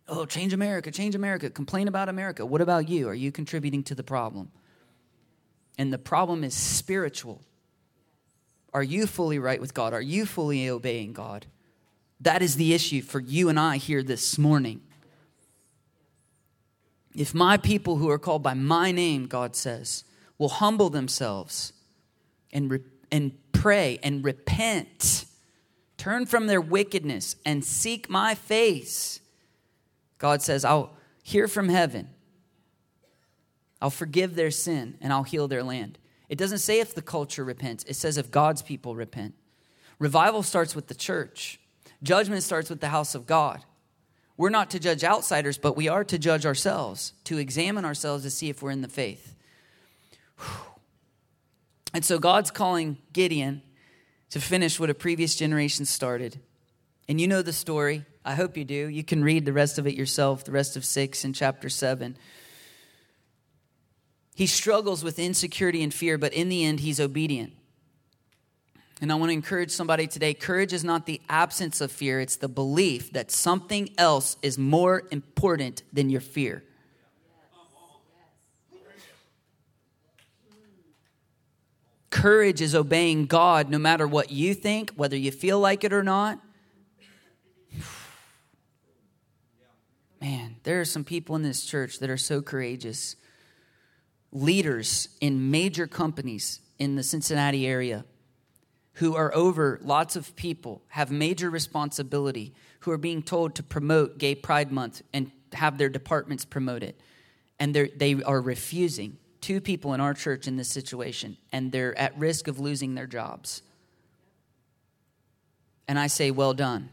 Oh, 0.08 0.26
change 0.26 0.54
America, 0.54 0.92
change 0.92 1.14
America, 1.14 1.50
complain 1.50 1.88
about 1.88 2.10
America. 2.10 2.46
What 2.46 2.62
about 2.62 2.90
you? 2.90 3.08
Are 3.10 3.14
you 3.14 3.32
contributing 3.32 3.84
to 3.84 3.96
the 3.96 4.04
problem? 4.04 4.52
And 5.78 5.94
the 5.94 5.98
problem 5.98 6.44
is 6.44 6.54
spiritual. 6.54 7.42
Are 8.74 8.84
you 8.84 9.08
fully 9.08 9.40
right 9.40 9.60
with 9.60 9.74
God? 9.74 9.94
Are 9.94 10.02
you 10.02 10.26
fully 10.26 10.70
obeying 10.70 11.14
God? 11.14 11.46
That 12.22 12.42
is 12.42 12.56
the 12.56 12.74
issue 12.74 13.02
for 13.02 13.20
you 13.20 13.50
and 13.50 13.60
I 13.60 13.78
here 13.78 14.04
this 14.04 14.38
morning. 14.38 14.82
If 17.16 17.34
my 17.34 17.58
people 17.58 17.98
who 17.98 18.10
are 18.10 18.20
called 18.20 18.44
by 18.44 18.54
my 18.54 18.92
name, 18.92 19.26
God 19.26 19.56
says, 19.56 20.04
will 20.38 20.50
humble 20.50 20.90
themselves 20.90 21.74
and, 22.52 22.70
re- 22.70 22.84
and 23.12 23.32
pray 23.52 24.00
and 24.04 24.24
repent, 24.24 25.26
turn 25.98 26.26
from 26.26 26.48
their 26.48 26.62
wickedness 26.62 27.36
and 27.46 27.66
seek 27.66 28.10
my 28.10 28.36
face, 28.36 29.20
God 30.18 30.42
says, 30.42 30.64
I'll 30.64 30.96
hear 31.24 31.48
from 31.48 31.70
heaven 31.70 32.10
I'll 33.82 33.90
forgive 33.90 34.36
their 34.36 34.52
sin 34.52 34.98
and 35.02 35.14
I'll 35.14 35.24
heal 35.24 35.48
their 35.48 35.64
land. 35.64 35.98
It 36.30 36.38
doesn't 36.38 36.60
say 36.60 36.80
if 36.80 36.96
the 36.96 37.02
culture 37.02 37.44
repents, 37.44 37.84
it 37.86 37.96
says 37.96 38.18
if 38.18 38.32
God's 38.32 38.62
people 38.62 38.96
repent. 38.96 39.34
Revival 39.98 40.44
starts 40.44 40.76
with 40.76 40.88
the 40.88 40.96
church, 40.96 41.60
judgment 42.02 42.44
starts 42.44 42.70
with 42.70 42.80
the 42.80 42.88
house 42.90 43.16
of 43.16 43.26
God. 43.26 43.66
We're 44.38 44.50
not 44.50 44.70
to 44.70 44.80
judge 44.80 45.04
outsiders, 45.04 45.58
but 45.58 45.76
we 45.76 45.90
are 45.90 46.06
to 46.06 46.18
judge 46.18 46.46
ourselves, 46.46 47.12
to 47.26 47.38
examine 47.38 47.84
ourselves 47.84 48.24
to 48.24 48.30
see 48.30 48.48
if 48.48 48.62
we're 48.62 48.72
in 48.72 48.82
the 48.82 48.88
faith. 48.88 49.36
And 51.94 52.06
so 52.06 52.20
God's 52.20 52.50
calling 52.50 53.00
Gideon 53.12 53.62
to 54.30 54.40
finish 54.40 54.80
what 54.80 54.90
a 54.90 54.94
previous 54.94 55.36
generation 55.36 55.84
started. 55.84 56.40
And 57.10 57.20
you 57.20 57.28
know 57.28 57.42
the 57.42 57.52
story. 57.52 58.06
I 58.24 58.36
hope 58.36 58.56
you 58.56 58.64
do. 58.64 58.88
You 58.88 59.04
can 59.04 59.24
read 59.24 59.44
the 59.44 59.52
rest 59.52 59.78
of 59.80 59.88
it 59.88 59.96
yourself, 59.96 60.46
the 60.46 60.52
rest 60.52 60.78
of 60.78 60.86
six 60.86 61.24
and 61.26 61.36
chapter 61.36 61.68
seven. 61.68 62.16
He 64.40 64.48
struggles 64.48 65.04
with 65.04 65.20
insecurity 65.20 65.84
and 65.84 65.94
fear, 65.94 66.18
but 66.18 66.32
in 66.32 66.48
the 66.48 66.64
end, 66.64 66.80
he's 66.80 67.02
obedient. 67.02 67.52
And 69.02 69.12
I 69.12 69.16
want 69.16 69.32
to 69.32 69.34
encourage 69.34 69.70
somebody 69.70 70.08
today 70.08 70.34
courage 70.34 70.72
is 70.72 70.82
not 70.82 71.06
the 71.06 71.20
absence 71.28 71.82
of 71.82 71.92
fear, 71.92 72.22
it's 72.22 72.38
the 72.38 72.48
belief 72.48 73.12
that 73.12 73.32
something 73.32 73.90
else 73.98 74.38
is 74.42 74.58
more 74.58 75.04
important 75.12 75.84
than 75.92 76.10
your 76.10 76.22
fear. 76.22 76.64
Courage 82.10 82.62
is 82.62 82.74
obeying 82.74 83.26
God 83.26 83.70
no 83.70 83.78
matter 83.78 84.08
what 84.08 84.32
you 84.32 84.54
think, 84.54 84.92
whether 84.92 85.18
you 85.18 85.32
feel 85.32 85.60
like 85.60 85.84
it 85.84 85.92
or 85.92 86.02
not. 86.02 86.40
Man, 90.22 90.56
there 90.64 90.80
are 90.80 90.86
some 90.86 91.04
people 91.04 91.36
in 91.36 91.42
this 91.42 91.66
church 91.66 92.00
that 92.00 92.10
are 92.10 92.16
so 92.16 92.42
courageous 92.42 93.18
leaders 94.32 95.10
in 95.20 95.52
major 95.52 95.88
companies 95.88 96.60
in 96.78 96.96
the 96.96 97.04
Cincinnati 97.04 97.68
area 97.68 98.06
who 98.94 99.16
are 99.16 99.34
over 99.34 99.80
lots 99.82 100.16
of 100.16 100.36
people, 100.36 100.82
have 100.90 101.10
major 101.10 101.50
responsibility, 101.50 102.54
who 102.82 102.92
are 102.92 102.98
being 102.98 103.24
told 103.24 103.56
to 103.56 103.64
promote 103.64 104.18
Gay 104.18 104.36
Pride 104.36 104.72
Month 104.72 105.02
and 105.14 105.32
have 105.54 105.78
their 105.78 105.90
departments 105.90 106.46
promote 106.46 106.84
it. 106.84 107.00
And 107.60 107.74
they 107.74 108.22
are 108.24 108.42
refusing. 108.42 109.18
Two 109.42 109.62
people 109.62 109.94
in 109.94 110.02
our 110.02 110.14
church 110.14 110.48
in 110.48 110.58
this 110.58 110.68
situation, 110.68 111.38
and 111.54 111.72
they're 111.72 111.98
at 111.98 112.18
risk 112.18 112.50
of 112.50 112.60
losing 112.60 112.96
their 112.96 113.08
jobs. 113.08 113.62
And 115.88 115.98
I 115.98 116.08
say, 116.08 116.30
well 116.30 116.54
done. 116.54 116.90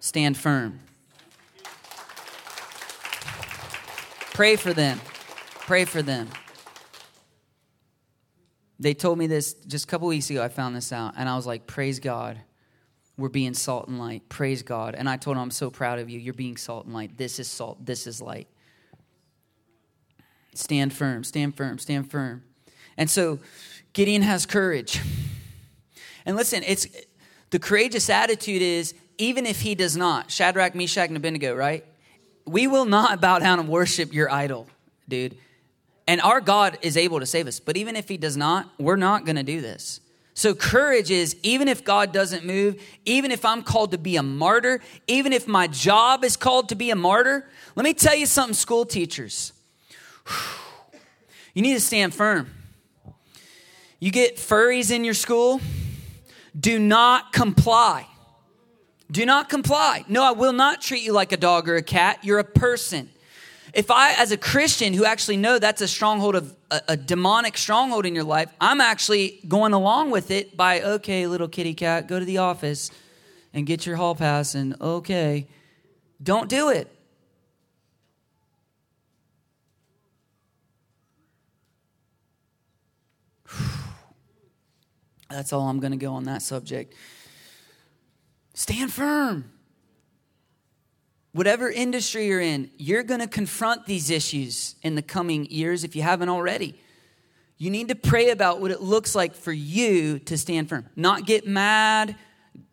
Stand 0.00 0.36
firm. 0.36 0.80
Pray 4.34 4.56
for 4.56 4.74
them. 4.74 5.00
Pray 5.66 5.84
for 5.84 6.00
them. 6.00 6.28
They 8.78 8.94
told 8.94 9.18
me 9.18 9.26
this 9.26 9.54
just 9.54 9.84
a 9.84 9.88
couple 9.88 10.06
weeks 10.06 10.30
ago. 10.30 10.42
I 10.42 10.48
found 10.48 10.76
this 10.76 10.92
out, 10.92 11.14
and 11.16 11.28
I 11.28 11.34
was 11.34 11.46
like, 11.46 11.66
Praise 11.66 11.98
God. 11.98 12.38
We're 13.18 13.30
being 13.30 13.54
salt 13.54 13.88
and 13.88 13.98
light. 13.98 14.28
Praise 14.28 14.62
God. 14.62 14.94
And 14.94 15.08
I 15.08 15.16
told 15.16 15.36
them, 15.36 15.42
I'm 15.42 15.50
so 15.50 15.70
proud 15.70 15.98
of 15.98 16.10
you. 16.10 16.18
You're 16.18 16.34
being 16.34 16.58
salt 16.58 16.84
and 16.84 16.94
light. 16.94 17.16
This 17.16 17.38
is 17.38 17.48
salt. 17.48 17.84
This 17.84 18.06
is 18.06 18.20
light. 18.20 18.46
Stand 20.54 20.92
firm, 20.92 21.24
stand 21.24 21.56
firm, 21.56 21.78
stand 21.78 22.10
firm. 22.10 22.44
And 22.98 23.08
so 23.08 23.38
Gideon 23.94 24.22
has 24.22 24.46
courage. 24.46 25.00
And 26.26 26.36
listen, 26.36 26.62
it's 26.66 26.86
the 27.50 27.58
courageous 27.58 28.10
attitude 28.10 28.60
is 28.60 28.94
even 29.16 29.46
if 29.46 29.62
he 29.62 29.74
does 29.74 29.96
not, 29.96 30.30
Shadrach, 30.30 30.74
Meshach, 30.74 31.08
and 31.08 31.16
Abednego, 31.16 31.54
right? 31.54 31.84
We 32.46 32.66
will 32.66 32.84
not 32.84 33.20
bow 33.20 33.38
down 33.38 33.60
and 33.60 33.68
worship 33.68 34.12
your 34.12 34.30
idol 34.30 34.68
dude. 35.08 35.36
And 36.06 36.20
our 36.20 36.40
God 36.40 36.78
is 36.82 36.96
able 36.96 37.20
to 37.20 37.26
save 37.26 37.46
us. 37.46 37.58
But 37.58 37.76
even 37.76 37.96
if 37.96 38.08
He 38.08 38.16
does 38.16 38.36
not, 38.36 38.70
we're 38.78 38.96
not 38.96 39.24
going 39.24 39.36
to 39.36 39.42
do 39.42 39.60
this. 39.60 40.00
So, 40.34 40.54
courage 40.54 41.10
is 41.10 41.34
even 41.42 41.66
if 41.66 41.82
God 41.82 42.12
doesn't 42.12 42.44
move, 42.44 42.80
even 43.06 43.30
if 43.30 43.44
I'm 43.44 43.62
called 43.62 43.92
to 43.92 43.98
be 43.98 44.16
a 44.16 44.22
martyr, 44.22 44.82
even 45.06 45.32
if 45.32 45.48
my 45.48 45.66
job 45.66 46.24
is 46.24 46.36
called 46.36 46.68
to 46.68 46.74
be 46.74 46.90
a 46.90 46.96
martyr, 46.96 47.48
let 47.74 47.84
me 47.84 47.94
tell 47.94 48.14
you 48.14 48.26
something, 48.26 48.54
school 48.54 48.84
teachers. 48.84 49.52
You 51.54 51.62
need 51.62 51.72
to 51.72 51.80
stand 51.80 52.12
firm. 52.12 52.50
You 53.98 54.10
get 54.10 54.36
furries 54.36 54.90
in 54.90 55.04
your 55.04 55.14
school, 55.14 55.62
do 56.58 56.78
not 56.78 57.32
comply. 57.32 58.06
Do 59.10 59.24
not 59.24 59.48
comply. 59.48 60.04
No, 60.06 60.22
I 60.22 60.32
will 60.32 60.52
not 60.52 60.82
treat 60.82 61.02
you 61.02 61.12
like 61.12 61.32
a 61.32 61.38
dog 61.38 61.66
or 61.66 61.76
a 61.76 61.82
cat. 61.82 62.18
You're 62.22 62.40
a 62.40 62.44
person 62.44 63.08
if 63.76 63.90
I, 63.90 64.14
as 64.14 64.32
a 64.32 64.38
Christian 64.38 64.94
who 64.94 65.04
actually 65.04 65.36
know 65.36 65.58
that's 65.58 65.82
a 65.82 65.88
stronghold 65.88 66.34
of 66.34 66.56
a, 66.70 66.80
a, 66.88 66.96
demonic 66.96 67.58
stronghold 67.58 68.06
in 68.06 68.14
your 68.14 68.24
life, 68.24 68.50
I'm 68.58 68.80
actually 68.80 69.38
going 69.46 69.74
along 69.74 70.10
with 70.12 70.30
it 70.30 70.56
by, 70.56 70.80
okay, 70.80 71.26
little 71.26 71.46
kitty 71.46 71.74
cat, 71.74 72.08
go 72.08 72.18
to 72.18 72.24
the 72.24 72.38
office 72.38 72.90
and 73.52 73.66
get 73.66 73.84
your 73.84 73.96
hall 73.96 74.14
pass, 74.14 74.54
and 74.54 74.80
okay, 74.80 75.46
don't 76.22 76.48
do 76.48 76.70
it. 76.70 76.90
That's 85.28 85.52
all 85.52 85.68
I'm 85.68 85.80
going 85.80 85.92
to 85.92 85.98
go 85.98 86.14
on 86.14 86.24
that 86.24 86.40
subject. 86.40 86.94
Stand 88.54 88.90
firm 88.90 89.52
whatever 91.36 91.70
industry 91.70 92.26
you're 92.28 92.40
in, 92.40 92.70
you're 92.78 93.02
going 93.02 93.20
to 93.20 93.26
confront 93.26 93.84
these 93.84 94.08
issues 94.08 94.74
in 94.82 94.94
the 94.94 95.02
coming 95.02 95.44
years 95.50 95.84
if 95.84 95.94
you 95.94 96.00
haven't 96.00 96.30
already. 96.30 96.80
You 97.58 97.70
need 97.70 97.88
to 97.88 97.94
pray 97.94 98.30
about 98.30 98.62
what 98.62 98.70
it 98.70 98.80
looks 98.80 99.14
like 99.14 99.34
for 99.34 99.52
you 99.52 100.18
to 100.20 100.38
stand 100.38 100.70
firm, 100.70 100.86
not 100.96 101.26
get 101.26 101.46
mad, 101.46 102.16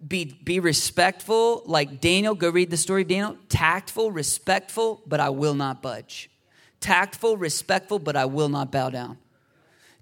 be, 0.08 0.38
be 0.44 0.62
respectful. 0.62 1.64
Like 1.66 2.00
Daniel, 2.00 2.36
go 2.36 2.50
read 2.50 2.70
the 2.70 2.78
story 2.78 3.02
of 3.02 3.10
Daniel. 3.10 3.38
Tactful, 3.50 4.12
respectful, 4.12 5.02
but 5.06 5.20
I 5.20 5.30
will 5.30 5.56
not 5.56 5.82
budge. 5.82 6.30
Tactful, 6.80 7.36
respectful, 7.36 8.00
but 8.00 8.16
I 8.16 8.26
will 8.26 8.50
not 8.50 8.72
bow 8.72 8.90
down. 8.90 9.18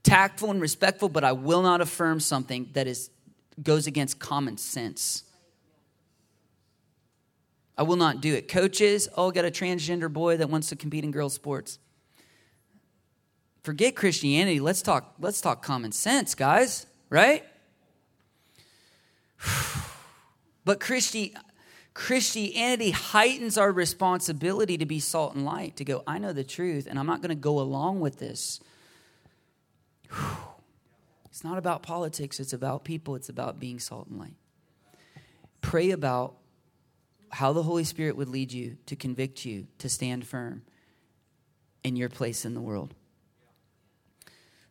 Tactful 0.03 0.51
and 0.51 0.61
respectful, 0.61 1.09
but 1.09 1.23
I 1.23 1.31
will 1.31 1.63
not 1.63 1.81
affirm 1.81 2.19
something 2.19 2.69
that 2.73 2.85
is, 2.85 3.09
goes 3.61 3.87
against 3.87 4.19
common 4.19 4.57
sense. 4.57 5.23
I 7.77 7.83
will 7.83 7.95
not 7.95 8.21
do 8.21 8.33
it. 8.35 8.47
Coaches, 8.47 9.07
oh, 9.15 9.31
got 9.31 9.45
a 9.45 9.51
transgender 9.51 10.11
boy 10.11 10.37
that 10.37 10.49
wants 10.49 10.69
to 10.69 10.75
compete 10.75 11.03
in 11.03 11.11
girls' 11.11 11.33
sports. 11.33 11.79
Forget 13.63 13.95
Christianity. 13.95 14.59
Let's 14.59 14.81
talk, 14.81 15.15
let's 15.19 15.39
talk 15.39 15.63
common 15.63 15.91
sense, 15.91 16.35
guys, 16.35 16.85
right? 17.09 17.43
But 20.63 20.79
Christi, 20.79 21.33
Christianity 21.95 22.91
heightens 22.91 23.57
our 23.57 23.71
responsibility 23.71 24.77
to 24.77 24.85
be 24.85 24.99
salt 24.99 25.33
and 25.33 25.43
light, 25.43 25.75
to 25.77 25.83
go, 25.83 26.03
I 26.05 26.19
know 26.19 26.33
the 26.33 26.43
truth, 26.43 26.85
and 26.87 26.99
I'm 26.99 27.07
not 27.07 27.21
going 27.21 27.29
to 27.29 27.35
go 27.35 27.59
along 27.59 27.99
with 27.99 28.19
this. 28.19 28.59
It's 31.25 31.45
not 31.45 31.57
about 31.57 31.81
politics, 31.81 32.41
it's 32.41 32.51
about 32.51 32.83
people, 32.83 33.15
it's 33.15 33.29
about 33.29 33.57
being 33.57 33.79
salt 33.79 34.07
and 34.07 34.19
light. 34.19 34.35
Pray 35.61 35.91
about 35.91 36.35
how 37.31 37.53
the 37.53 37.63
Holy 37.63 37.83
Spirit 37.83 38.17
would 38.17 38.29
lead 38.29 38.51
you 38.51 38.77
to 38.85 38.95
convict 38.95 39.45
you 39.45 39.67
to 39.79 39.89
stand 39.89 40.27
firm 40.27 40.63
in 41.83 41.95
your 41.95 42.09
place 42.09 42.45
in 42.45 42.53
the 42.53 42.61
world. 42.61 42.93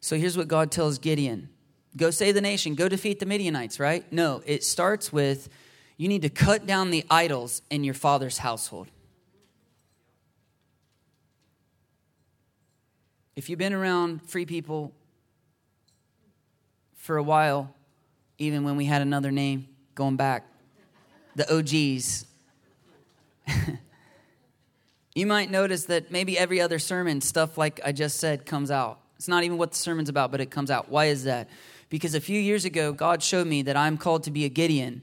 So 0.01 0.17
here's 0.17 0.37
what 0.37 0.49
God 0.49 0.71
tells 0.71 0.99
Gideon 0.99 1.49
go 1.97 2.11
save 2.11 2.35
the 2.35 2.41
nation, 2.41 2.75
go 2.75 2.89
defeat 2.89 3.19
the 3.19 3.27
Midianites, 3.27 3.81
right? 3.81 4.11
No, 4.13 4.43
it 4.47 4.63
starts 4.63 5.13
with 5.13 5.49
you 5.97 6.09
need 6.09 6.23
to 6.23 6.31
cut 6.31 6.67
down 6.67 6.91
the 6.91 7.05
idols 7.11 7.63
in 7.69 7.85
your 7.85 7.95
father's 7.95 8.39
household. 8.39 8.89
If 13.37 13.51
you've 13.51 13.59
been 13.59 13.75
around 13.75 14.29
free 14.29 14.47
people 14.47 14.93
for 16.95 17.17
a 17.17 17.23
while, 17.23 17.75
even 18.39 18.65
when 18.65 18.77
we 18.77 18.87
had 18.87 19.03
another 19.03 19.31
name 19.31 19.69
going 19.95 20.17
back, 20.17 20.47
the 21.37 21.55
OGs, 21.55 22.25
you 25.15 25.27
might 25.27 25.51
notice 25.51 25.85
that 25.87 26.11
maybe 26.11 26.39
every 26.39 26.61
other 26.61 26.79
sermon, 26.79 27.21
stuff 27.21 27.59
like 27.59 27.81
I 27.85 27.93
just 27.93 28.19
said, 28.19 28.47
comes 28.47 28.71
out. 28.71 29.01
It's 29.17 29.29
not 29.29 29.45
even 29.45 29.59
what 29.59 29.73
the 29.73 29.79
sermon's 29.79 30.09
about, 30.09 30.31
but 30.31 30.41
it 30.41 30.51
comes 30.51 30.71
out. 30.71 30.89
Why 30.89 31.07
is 31.07 31.25
that? 31.25 31.49
Because 31.91 32.15
a 32.15 32.21
few 32.21 32.41
years 32.41 32.65
ago, 32.65 32.93
God 32.93 33.23
showed 33.23 33.47
me 33.47 33.63
that 33.63 33.77
I'm 33.77 33.99
called 33.99 34.25
to 34.25 34.31
be 34.31 34.45
a 34.45 34.49
Gideon, 34.49 35.03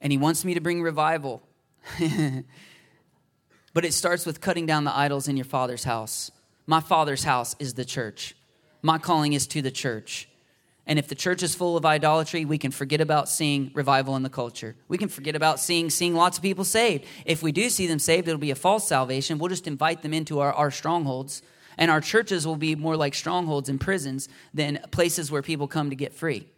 and 0.00 0.12
He 0.12 0.18
wants 0.18 0.44
me 0.44 0.54
to 0.54 0.60
bring 0.60 0.82
revival. 0.82 1.42
but 3.74 3.84
it 3.84 3.92
starts 3.92 4.24
with 4.24 4.40
cutting 4.40 4.66
down 4.66 4.84
the 4.84 4.96
idols 4.96 5.28
in 5.28 5.36
your 5.36 5.44
father's 5.44 5.84
house. 5.84 6.30
My 6.66 6.80
father's 6.80 7.24
house 7.24 7.56
is 7.58 7.74
the 7.74 7.84
church. 7.84 8.34
My 8.82 8.98
calling 8.98 9.32
is 9.32 9.46
to 9.48 9.62
the 9.62 9.70
church. 9.70 10.28
And 10.88 10.98
if 10.98 11.06
the 11.06 11.14
church 11.14 11.42
is 11.42 11.54
full 11.54 11.76
of 11.76 11.84
idolatry, 11.84 12.46
we 12.46 12.56
can 12.56 12.70
forget 12.70 13.00
about 13.00 13.28
seeing 13.28 13.70
revival 13.74 14.16
in 14.16 14.22
the 14.22 14.30
culture. 14.30 14.74
We 14.88 14.96
can 14.96 15.08
forget 15.08 15.36
about 15.36 15.60
seeing 15.60 15.90
seeing 15.90 16.14
lots 16.14 16.38
of 16.38 16.42
people 16.42 16.64
saved. 16.64 17.04
If 17.26 17.42
we 17.42 17.52
do 17.52 17.68
see 17.68 17.86
them 17.86 17.98
saved, 17.98 18.26
it'll 18.26 18.40
be 18.40 18.50
a 18.50 18.56
false 18.56 18.88
salvation. 18.88 19.38
We'll 19.38 19.50
just 19.50 19.66
invite 19.66 20.00
them 20.02 20.14
into 20.14 20.40
our, 20.40 20.52
our 20.52 20.70
strongholds 20.70 21.42
And 21.78 21.92
our 21.92 22.00
churches 22.00 22.46
will 22.46 22.56
be 22.56 22.74
more 22.74 22.96
like 22.96 23.14
strongholds 23.14 23.68
and 23.68 23.80
prisons 23.80 24.28
than 24.52 24.80
places 24.90 25.30
where 25.30 25.42
people 25.42 25.68
come 25.68 25.90
to 25.90 25.96
get 25.96 26.12
free. 26.12 26.48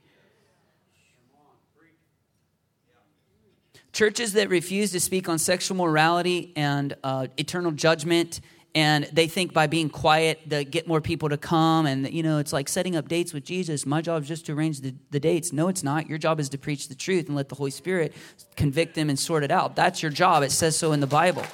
Churches 3.92 4.32
that 4.32 4.48
refuse 4.48 4.92
to 4.92 5.00
speak 5.00 5.28
on 5.28 5.38
sexual 5.38 5.76
morality 5.76 6.52
and 6.56 6.96
uh, 7.04 7.26
eternal 7.36 7.72
judgment 7.72 8.40
and 8.74 9.04
they 9.12 9.26
think 9.26 9.52
by 9.52 9.66
being 9.66 9.90
quiet 9.90 10.40
they 10.46 10.64
get 10.64 10.86
more 10.86 11.00
people 11.00 11.28
to 11.28 11.36
come 11.36 11.86
and 11.86 12.08
you 12.12 12.22
know 12.22 12.38
it's 12.38 12.52
like 12.52 12.68
setting 12.68 12.96
up 12.96 13.08
dates 13.08 13.32
with 13.32 13.44
jesus. 13.44 13.84
My 13.84 14.00
job 14.00 14.22
is 14.22 14.28
just 14.28 14.46
to 14.46 14.52
arrange 14.52 14.80
the, 14.80 14.94
the 15.10 15.20
dates. 15.20 15.52
No 15.52 15.68
it's 15.68 15.82
not. 15.82 16.08
Your 16.08 16.18
job 16.18 16.38
is 16.40 16.48
to 16.50 16.58
preach 16.58 16.88
the 16.88 16.94
truth 16.94 17.26
and 17.26 17.36
let 17.36 17.48
the 17.48 17.54
holy 17.54 17.70
spirit 17.70 18.14
convict 18.56 18.94
them 18.94 19.08
and 19.08 19.18
sort 19.18 19.42
it 19.42 19.50
out. 19.50 19.76
That's 19.76 20.02
your 20.02 20.12
job. 20.12 20.42
It 20.42 20.52
says 20.52 20.76
so 20.76 20.92
in 20.92 21.00
the 21.00 21.06
bible. 21.06 21.44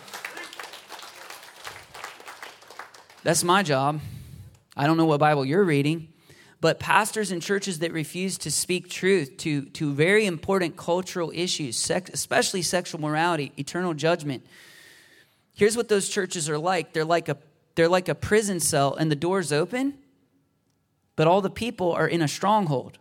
That's 3.22 3.42
my 3.42 3.62
job. 3.62 4.00
I 4.76 4.86
don't 4.86 4.96
know 4.96 5.06
what 5.06 5.20
bible 5.20 5.44
you're 5.44 5.64
reading 5.64 6.08
but 6.60 6.80
pastors 6.80 7.30
and 7.30 7.42
churches 7.42 7.80
that 7.80 7.92
refuse 7.92 8.38
to 8.38 8.50
speak 8.50 8.88
truth 8.88 9.36
to, 9.36 9.66
to 9.66 9.92
very 9.92 10.26
important 10.26 10.76
cultural 10.76 11.30
issues 11.34 11.90
especially 11.90 12.62
sexual 12.62 13.00
morality 13.00 13.52
eternal 13.56 13.94
judgment 13.94 14.44
Here's 15.57 15.74
what 15.74 15.88
those 15.88 16.11
churches 16.11 16.50
are 16.50 16.59
like. 16.59 16.92
They're 16.92 17.04
like 17.04 17.30
a 17.30 17.38
they're 17.74 17.88
like 17.88 18.09
a 18.09 18.14
prison 18.14 18.61
cell 18.61 18.94
and 18.94 19.11
the 19.11 19.16
door's 19.16 19.52
open, 19.52 19.94
but 21.16 21.26
all 21.26 21.40
the 21.40 21.50
people 21.50 21.92
are 21.92 22.07
in 22.07 22.22
a 22.22 22.28
stronghold. 22.28 22.98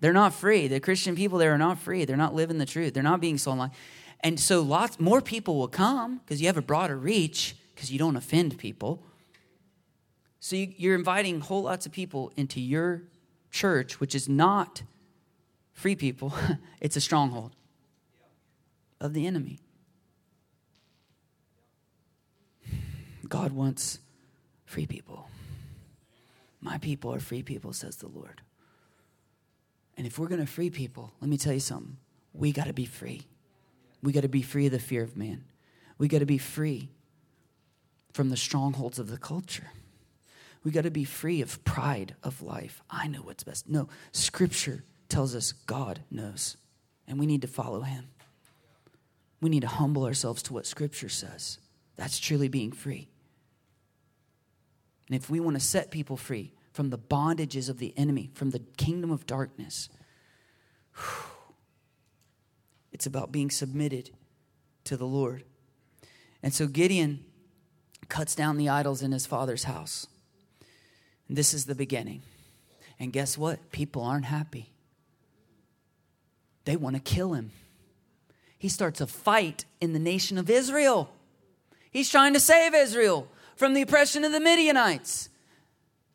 They're 0.00 0.12
not 0.12 0.32
free. 0.32 0.68
The 0.68 0.80
Christian 0.80 1.14
people 1.14 1.38
there 1.38 1.52
are 1.52 1.58
not 1.58 1.78
free. 1.78 2.04
They're 2.04 2.16
not 2.16 2.34
living 2.34 2.58
the 2.58 2.66
truth. 2.66 2.94
They're 2.94 3.02
not 3.02 3.20
being 3.20 3.38
sold 3.38 3.54
online. 3.54 3.72
And 4.20 4.38
so 4.38 4.62
lots 4.62 5.00
more 5.00 5.20
people 5.20 5.58
will 5.58 5.68
come 5.68 6.18
because 6.18 6.40
you 6.40 6.46
have 6.46 6.56
a 6.56 6.62
broader 6.62 6.96
reach 6.96 7.56
because 7.74 7.90
you 7.90 7.98
don't 7.98 8.16
offend 8.16 8.56
people. 8.56 9.02
So 10.38 10.56
you, 10.56 10.92
are 10.92 10.94
inviting 10.94 11.40
whole 11.40 11.64
lots 11.64 11.86
of 11.86 11.92
people 11.92 12.32
into 12.36 12.60
your 12.60 13.02
church, 13.50 13.98
which 13.98 14.14
is 14.14 14.28
not 14.28 14.82
free 15.72 15.96
people. 15.96 16.32
it's 16.80 16.96
a 16.96 17.00
stronghold 17.00 17.56
of 19.00 19.12
the 19.12 19.26
enemy. 19.26 19.58
God 23.30 23.52
wants 23.52 24.00
free 24.66 24.86
people. 24.86 25.30
My 26.60 26.76
people 26.76 27.14
are 27.14 27.20
free 27.20 27.42
people, 27.42 27.72
says 27.72 27.96
the 27.96 28.08
Lord. 28.08 28.42
And 29.96 30.06
if 30.06 30.18
we're 30.18 30.28
going 30.28 30.40
to 30.40 30.46
free 30.46 30.68
people, 30.68 31.12
let 31.20 31.30
me 31.30 31.38
tell 31.38 31.54
you 31.54 31.60
something. 31.60 31.96
We 32.34 32.52
got 32.52 32.66
to 32.66 32.72
be 32.72 32.84
free. 32.84 33.22
We 34.02 34.12
got 34.12 34.22
to 34.22 34.28
be 34.28 34.42
free 34.42 34.66
of 34.66 34.72
the 34.72 34.78
fear 34.78 35.02
of 35.02 35.16
man. 35.16 35.44
We 35.96 36.08
got 36.08 36.18
to 36.18 36.26
be 36.26 36.38
free 36.38 36.90
from 38.12 38.30
the 38.30 38.36
strongholds 38.36 38.98
of 38.98 39.08
the 39.08 39.18
culture. 39.18 39.70
We 40.64 40.70
got 40.70 40.84
to 40.84 40.90
be 40.90 41.04
free 41.04 41.40
of 41.40 41.64
pride 41.64 42.16
of 42.22 42.42
life. 42.42 42.82
I 42.90 43.06
know 43.06 43.20
what's 43.20 43.44
best. 43.44 43.68
No, 43.68 43.88
Scripture 44.12 44.84
tells 45.08 45.34
us 45.34 45.52
God 45.52 46.00
knows, 46.10 46.56
and 47.06 47.18
we 47.18 47.26
need 47.26 47.42
to 47.42 47.48
follow 47.48 47.82
Him. 47.82 48.08
We 49.40 49.50
need 49.50 49.60
to 49.60 49.68
humble 49.68 50.04
ourselves 50.04 50.42
to 50.44 50.52
what 50.52 50.66
Scripture 50.66 51.08
says. 51.08 51.58
That's 51.96 52.18
truly 52.18 52.48
being 52.48 52.72
free. 52.72 53.09
And 55.10 55.20
if 55.20 55.28
we 55.28 55.40
want 55.40 55.56
to 55.56 55.60
set 55.60 55.90
people 55.90 56.16
free 56.16 56.52
from 56.72 56.90
the 56.90 56.98
bondages 56.98 57.68
of 57.68 57.78
the 57.78 57.92
enemy, 57.96 58.30
from 58.32 58.50
the 58.50 58.60
kingdom 58.76 59.10
of 59.10 59.26
darkness, 59.26 59.88
it's 62.92 63.06
about 63.06 63.32
being 63.32 63.50
submitted 63.50 64.10
to 64.84 64.96
the 64.96 65.06
Lord. 65.06 65.42
And 66.44 66.54
so 66.54 66.68
Gideon 66.68 67.24
cuts 68.08 68.36
down 68.36 68.56
the 68.56 68.68
idols 68.68 69.02
in 69.02 69.10
his 69.10 69.26
father's 69.26 69.64
house. 69.64 70.06
And 71.26 71.36
this 71.36 71.52
is 71.52 71.64
the 71.64 71.74
beginning. 71.74 72.22
And 73.00 73.12
guess 73.12 73.36
what? 73.36 73.72
People 73.72 74.04
aren't 74.04 74.26
happy. 74.26 74.70
They 76.66 76.76
want 76.76 76.94
to 76.94 77.02
kill 77.02 77.32
him. 77.32 77.50
He 78.56 78.68
starts 78.68 79.00
a 79.00 79.08
fight 79.08 79.64
in 79.80 79.92
the 79.92 79.98
nation 79.98 80.38
of 80.38 80.48
Israel. 80.48 81.10
He's 81.90 82.08
trying 82.08 82.34
to 82.34 82.40
save 82.40 82.74
Israel 82.74 83.26
from 83.60 83.74
the 83.74 83.82
oppression 83.82 84.24
of 84.24 84.32
the 84.32 84.40
Midianites. 84.40 85.28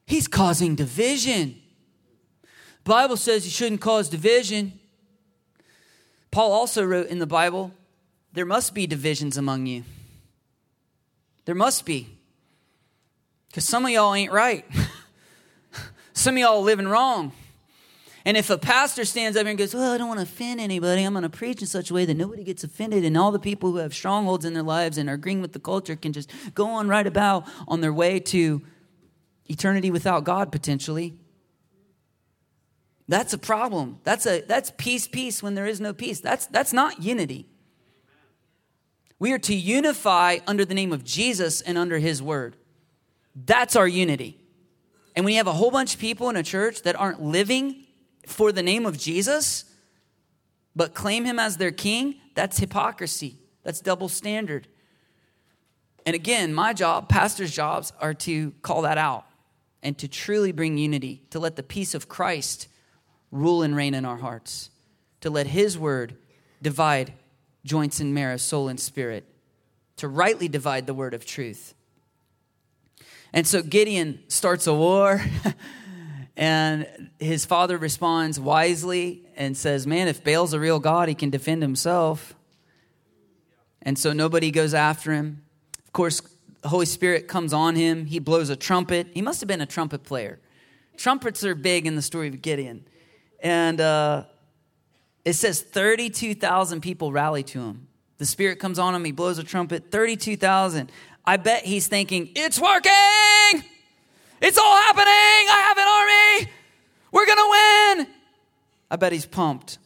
He's 0.07 0.27
causing 0.27 0.73
division. 0.73 1.61
The 2.83 2.89
Bible 2.89 3.17
says 3.17 3.45
you 3.45 3.51
shouldn't 3.51 3.81
cause 3.81 4.09
division. 4.09 4.79
Paul 6.31 6.51
also 6.51 6.83
wrote 6.83 7.05
in 7.05 7.19
the 7.19 7.27
Bible, 7.27 7.71
there 8.33 8.47
must 8.47 8.73
be 8.73 8.87
divisions 8.87 9.37
among 9.37 9.67
you. 9.67 9.83
There 11.45 11.53
must 11.53 11.85
be. 11.85 12.07
Because 13.49 13.65
some 13.65 13.85
of 13.85 13.91
y'all 13.91 14.15
ain't 14.15 14.31
right. 14.31 14.65
some 16.13 16.33
of 16.33 16.39
y'all 16.39 16.63
living 16.63 16.87
wrong. 16.87 17.31
And 18.25 18.35
if 18.35 18.49
a 18.49 18.57
pastor 18.57 19.05
stands 19.05 19.37
up 19.37 19.43
here 19.43 19.51
and 19.51 19.57
goes, 19.57 19.75
Well, 19.75 19.93
I 19.93 19.99
don't 19.99 20.07
want 20.07 20.19
to 20.19 20.23
offend 20.23 20.59
anybody, 20.59 21.03
I'm 21.03 21.13
going 21.13 21.23
to 21.23 21.29
preach 21.29 21.61
in 21.61 21.67
such 21.67 21.91
a 21.91 21.93
way 21.93 22.05
that 22.05 22.17
nobody 22.17 22.43
gets 22.43 22.63
offended, 22.63 23.05
and 23.05 23.15
all 23.15 23.31
the 23.31 23.39
people 23.39 23.71
who 23.71 23.77
have 23.77 23.93
strongholds 23.93 24.45
in 24.45 24.53
their 24.53 24.63
lives 24.63 24.97
and 24.97 25.07
are 25.09 25.13
agreeing 25.13 25.41
with 25.41 25.53
the 25.53 25.59
culture 25.59 25.95
can 25.95 26.11
just 26.11 26.31
go 26.55 26.67
on 26.67 26.87
right 26.87 27.05
about 27.05 27.47
on 27.67 27.81
their 27.81 27.93
way 27.93 28.19
to 28.19 28.63
eternity 29.45 29.91
without 29.91 30.23
God 30.23 30.51
potentially. 30.51 31.13
That's 33.07 33.33
a 33.33 33.37
problem. 33.37 33.99
That's 34.03 34.25
a 34.25 34.41
that's 34.41 34.71
peace, 34.75 35.07
peace 35.07 35.43
when 35.43 35.53
there 35.53 35.67
is 35.67 35.79
no 35.79 35.93
peace. 35.93 36.19
That's 36.19 36.47
that's 36.47 36.73
not 36.73 37.03
unity. 37.03 37.47
We 39.19 39.31
are 39.33 39.39
to 39.39 39.55
unify 39.55 40.39
under 40.47 40.65
the 40.65 40.73
name 40.73 40.91
of 40.91 41.03
Jesus 41.03 41.61
and 41.61 41.77
under 41.77 41.99
his 41.99 42.23
word. 42.23 42.57
That's 43.35 43.75
our 43.75 43.87
unity. 43.87 44.39
And 45.15 45.23
when 45.23 45.33
you 45.33 45.37
have 45.37 45.47
a 45.47 45.53
whole 45.53 45.71
bunch 45.71 45.93
of 45.93 45.99
people 45.99 46.29
in 46.29 46.35
a 46.35 46.43
church 46.43 46.81
that 46.81 46.95
aren't 46.99 47.21
living 47.21 47.84
for 48.27 48.51
the 48.51 48.63
name 48.63 48.85
of 48.85 48.97
Jesus, 48.97 49.65
but 50.75 50.93
claim 50.93 51.25
him 51.25 51.39
as 51.39 51.57
their 51.57 51.71
king, 51.71 52.15
that's 52.33 52.59
hypocrisy. 52.59 53.37
That's 53.63 53.79
double 53.79 54.09
standard. 54.09 54.67
And 56.05 56.15
again, 56.15 56.53
my 56.53 56.73
job, 56.73 57.09
pastors' 57.09 57.51
jobs, 57.51 57.91
are 57.99 58.13
to 58.13 58.51
call 58.61 58.83
that 58.83 58.97
out 58.97 59.25
and 59.81 59.97
to 59.97 60.07
truly 60.07 60.51
bring 60.51 60.77
unity, 60.77 61.23
to 61.31 61.39
let 61.39 61.55
the 61.55 61.63
peace 61.63 61.95
of 61.95 62.07
Christ 62.07 62.67
rule 63.31 63.63
and 63.63 63.75
reign 63.75 63.93
in 63.93 64.05
our 64.05 64.17
hearts, 64.17 64.69
to 65.21 65.29
let 65.29 65.47
his 65.47 65.77
word 65.77 66.15
divide 66.61 67.13
joints 67.63 67.99
and 67.99 68.13
marrow, 68.13 68.37
soul 68.37 68.67
and 68.67 68.79
spirit, 68.79 69.25
to 69.97 70.07
rightly 70.07 70.47
divide 70.47 70.85
the 70.85 70.93
word 70.93 71.13
of 71.13 71.25
truth. 71.25 71.73
And 73.33 73.47
so 73.47 73.61
Gideon 73.61 74.19
starts 74.27 74.67
a 74.67 74.73
war. 74.73 75.21
And 76.37 77.09
his 77.19 77.45
father 77.45 77.77
responds 77.77 78.39
wisely 78.39 79.23
and 79.35 79.55
says, 79.55 79.87
Man, 79.87 80.07
if 80.07 80.23
Baal's 80.23 80.53
a 80.53 80.59
real 80.59 80.79
God, 80.79 81.07
he 81.07 81.15
can 81.15 81.29
defend 81.29 81.61
himself. 81.61 82.35
And 83.81 83.97
so 83.97 84.11
nobody 84.11 84.51
goes 84.51 84.73
after 84.73 85.13
him. 85.13 85.43
Of 85.85 85.93
course, 85.93 86.21
the 86.61 86.69
Holy 86.69 86.87
Spirit 86.87 87.27
comes 87.27 87.53
on 87.53 87.75
him. 87.75 88.07
He 88.07 88.19
blows 88.19 88.49
a 88.49 88.55
trumpet. 88.55 89.07
He 89.13 89.21
must 89.21 89.39
have 89.39 89.47
been 89.47 89.61
a 89.61 89.65
trumpet 89.65 90.03
player. 90.03 90.39
Trumpets 90.97 91.43
are 91.43 91.55
big 91.55 91.85
in 91.85 91.95
the 91.95 92.01
story 92.01 92.27
of 92.27 92.41
Gideon. 92.41 92.85
And 93.39 93.79
uh, 93.79 94.23
it 95.23 95.33
says 95.33 95.61
32,000 95.61 96.81
people 96.81 97.11
rally 97.11 97.43
to 97.43 97.61
him. 97.61 97.87
The 98.17 98.25
Spirit 98.25 98.59
comes 98.59 98.79
on 98.79 98.95
him. 98.95 99.05
He 99.05 99.11
blows 99.11 99.37
a 99.37 99.43
trumpet. 99.43 99.91
32,000. 99.91 100.91
I 101.25 101.37
bet 101.37 101.65
he's 101.65 101.87
thinking, 101.87 102.31
It's 102.35 102.59
working! 102.59 102.91
It's 104.47 104.59
all 104.59 104.77
happening. 104.77 105.07
I 105.07 105.63
have 105.69 105.77
an 105.79 105.87
army. 105.87 106.51
We're 107.11 107.25
going 107.25 107.39
to 107.39 108.05
win. 108.05 108.15
I 108.91 108.95
bet 108.95 109.11
he's 109.11 109.25
pumped. 109.25 109.79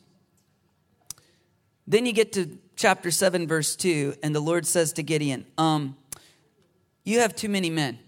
Then 1.88 2.06
you 2.06 2.12
get 2.12 2.34
to 2.34 2.58
chapter 2.76 3.10
7, 3.10 3.48
verse 3.48 3.78
2, 3.78 4.16
and 4.22 4.36
the 4.36 4.42
Lord 4.42 4.68
says 4.68 4.92
to 4.94 5.04
Gideon, 5.04 5.46
um, 5.58 5.96
You 7.06 7.22
have 7.22 7.38
too 7.38 7.48
many 7.48 7.70
men. 7.70 8.00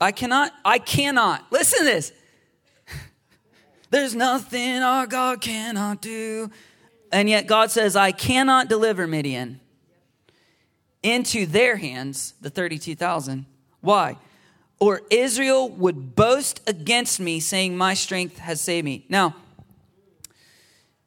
I 0.00 0.12
cannot, 0.12 0.52
I 0.64 0.78
cannot, 0.78 1.50
listen 1.50 1.80
to 1.80 1.84
this. 1.84 2.12
There's 3.90 4.14
nothing 4.14 4.84
our 4.84 5.08
God 5.08 5.40
cannot 5.40 6.00
do. 6.00 6.48
And 7.10 7.28
yet 7.28 7.48
God 7.48 7.72
says, 7.72 7.96
I 7.96 8.12
cannot 8.12 8.68
deliver 8.68 9.08
Midian 9.08 9.58
into 11.02 11.44
their 11.44 11.76
hands, 11.76 12.34
the 12.40 12.50
32,000. 12.50 13.46
Why? 13.80 14.16
Or 14.84 15.00
Israel 15.08 15.70
would 15.70 16.14
boast 16.14 16.60
against 16.66 17.18
me, 17.18 17.40
saying, 17.40 17.74
My 17.74 17.94
strength 17.94 18.36
has 18.36 18.60
saved 18.60 18.84
me. 18.84 19.06
Now, 19.08 19.34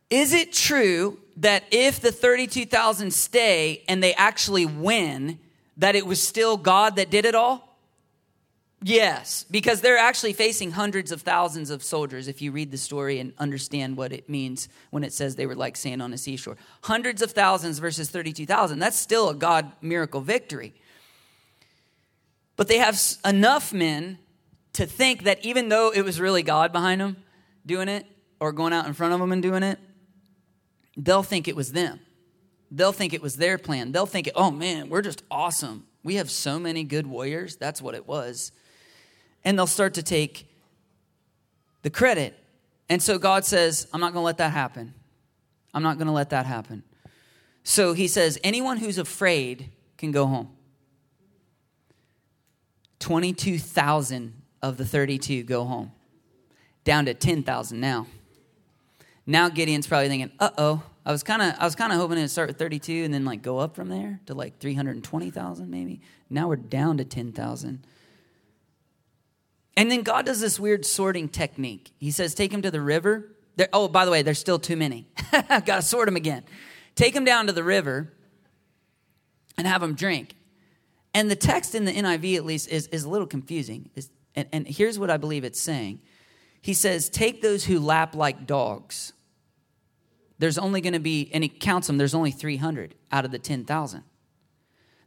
is 0.09 0.33
it 0.33 0.51
true 0.51 1.19
that 1.37 1.63
if 1.69 1.99
the 1.99 2.11
32,000 2.11 3.13
stay 3.13 3.83
and 3.87 4.01
they 4.01 4.15
actually 4.15 4.65
win, 4.65 5.37
that 5.77 5.95
it 5.95 6.07
was 6.07 6.19
still 6.19 6.57
God 6.57 6.95
that 6.95 7.11
did 7.11 7.23
it 7.23 7.35
all? 7.35 7.77
Yes, 8.81 9.45
because 9.51 9.81
they're 9.81 9.99
actually 9.99 10.33
facing 10.33 10.71
hundreds 10.71 11.11
of 11.11 11.21
thousands 11.21 11.69
of 11.69 11.83
soldiers 11.83 12.27
if 12.27 12.41
you 12.41 12.51
read 12.51 12.71
the 12.71 12.77
story 12.77 13.19
and 13.19 13.31
understand 13.37 13.95
what 13.95 14.11
it 14.11 14.27
means 14.27 14.69
when 14.89 15.03
it 15.03 15.13
says 15.13 15.35
they 15.35 15.45
were 15.45 15.55
like 15.55 15.75
sand 15.75 16.01
on 16.01 16.13
a 16.13 16.17
seashore. 16.17 16.57
Hundreds 16.81 17.21
of 17.21 17.31
thousands 17.31 17.77
versus 17.77 18.09
32,000. 18.09 18.79
That's 18.79 18.97
still 18.97 19.29
a 19.29 19.35
God 19.35 19.71
miracle 19.83 20.21
victory. 20.21 20.73
But 22.57 22.67
they 22.67 22.79
have 22.79 22.99
enough 23.23 23.71
men 23.71 24.17
to 24.73 24.85
think 24.85 25.23
that 25.23 25.43
even 25.45 25.69
though 25.69 25.91
it 25.91 26.01
was 26.01 26.19
really 26.19 26.43
God 26.43 26.73
behind 26.73 26.99
them 26.99 27.17
doing 27.65 27.87
it 27.87 28.05
or 28.39 28.51
going 28.51 28.73
out 28.73 28.85
in 28.85 28.93
front 28.93 29.13
of 29.13 29.19
them 29.19 29.31
and 29.31 29.41
doing 29.41 29.63
it, 29.63 29.79
they'll 30.97 31.23
think 31.23 31.47
it 31.47 31.55
was 31.55 31.71
them. 31.71 31.99
They'll 32.69 32.91
think 32.91 33.13
it 33.13 33.21
was 33.21 33.37
their 33.37 33.57
plan. 33.57 33.91
They'll 33.91 34.05
think, 34.05 34.29
oh 34.35 34.51
man, 34.51 34.89
we're 34.89 35.01
just 35.01 35.23
awesome. 35.31 35.85
We 36.03 36.15
have 36.15 36.29
so 36.29 36.59
many 36.59 36.83
good 36.83 37.07
warriors. 37.07 37.55
That's 37.55 37.81
what 37.81 37.95
it 37.95 38.07
was. 38.07 38.51
And 39.45 39.57
they'll 39.57 39.67
start 39.67 39.93
to 39.93 40.03
take 40.03 40.49
the 41.83 41.89
credit. 41.89 42.37
And 42.89 43.01
so 43.01 43.17
God 43.17 43.45
says, 43.45 43.87
I'm 43.93 44.01
not 44.01 44.13
going 44.13 44.23
to 44.23 44.25
let 44.25 44.37
that 44.37 44.51
happen. 44.51 44.93
I'm 45.73 45.83
not 45.83 45.97
going 45.97 46.07
to 46.07 46.13
let 46.13 46.31
that 46.31 46.45
happen. 46.45 46.83
So 47.63 47.93
he 47.93 48.07
says, 48.07 48.39
anyone 48.43 48.77
who's 48.77 48.97
afraid 48.97 49.69
can 49.97 50.11
go 50.11 50.25
home. 50.25 50.56
22,000 52.99 54.41
of 54.61 54.77
the 54.77 54.85
32 54.85 55.43
go 55.43 55.65
home, 55.65 55.91
down 56.83 57.05
to 57.05 57.13
10,000 57.13 57.79
now. 57.79 58.07
Now 59.25 59.49
Gideon's 59.49 59.87
probably 59.87 60.07
thinking, 60.07 60.31
uh 60.39 60.49
oh, 60.57 60.83
I 61.05 61.11
was 61.11 61.23
kind 61.23 61.41
of 61.41 61.53
I 61.59 61.65
was 61.65 61.75
kind 61.75 61.91
of 61.93 61.99
hoping 61.99 62.17
to 62.17 62.27
start 62.27 62.49
with 62.49 62.57
32 62.57 63.03
and 63.03 63.13
then 63.13 63.25
like 63.25 63.41
go 63.41 63.59
up 63.59 63.75
from 63.75 63.89
there 63.89 64.19
to 64.25 64.33
like 64.33 64.59
320,000 64.59 65.69
maybe. 65.69 66.01
Now 66.29 66.47
we're 66.47 66.55
down 66.55 66.97
to 66.97 67.05
10,000. 67.05 67.85
And 69.77 69.91
then 69.91 70.01
God 70.01 70.25
does 70.25 70.39
this 70.39 70.59
weird 70.59 70.85
sorting 70.85 71.29
technique. 71.29 71.91
He 71.99 72.09
says, 72.09 72.33
take 72.33 72.51
him 72.51 72.63
to 72.63 72.71
the 72.71 72.81
river. 72.81 73.29
There, 73.57 73.69
oh, 73.71 73.87
by 73.87 74.05
the 74.05 74.11
way, 74.11 74.23
there's 74.23 74.39
still 74.39 74.57
too 74.57 74.75
many. 74.75 75.07
Got 75.31 75.65
to 75.65 75.81
sort 75.83 76.07
them 76.07 76.15
again. 76.15 76.43
Take 76.95 77.15
him 77.15 77.23
down 77.23 77.45
to 77.45 77.53
the 77.53 77.63
river 77.63 78.11
and 79.55 79.67
have 79.67 79.83
him 79.83 79.93
drink. 79.93 80.35
And 81.13 81.31
the 81.31 81.35
text 81.35 81.73
in 81.73 81.85
the 81.85 81.93
NIV, 81.93 82.37
at 82.37 82.45
least, 82.45 82.69
is, 82.69 82.87
is 82.87 83.03
a 83.03 83.09
little 83.09 83.27
confusing. 83.27 83.89
And, 84.35 84.47
and 84.51 84.67
here's 84.67 84.99
what 84.99 85.09
I 85.09 85.17
believe 85.17 85.43
it's 85.43 85.59
saying 85.59 85.99
He 86.61 86.73
says, 86.73 87.09
Take 87.09 87.41
those 87.41 87.65
who 87.65 87.79
lap 87.79 88.15
like 88.15 88.45
dogs 88.45 89.13
there's 90.39 90.57
only 90.57 90.81
going 90.81 90.93
to 90.93 90.99
be, 90.99 91.29
and 91.33 91.43
he 91.43 91.49
counts 91.49 91.87
them, 91.87 91.97
there's 91.97 92.13
only 92.13 92.31
300 92.31 92.95
out 93.11 93.25
of 93.25 93.31
the 93.31 93.39
10,000. 93.39 94.03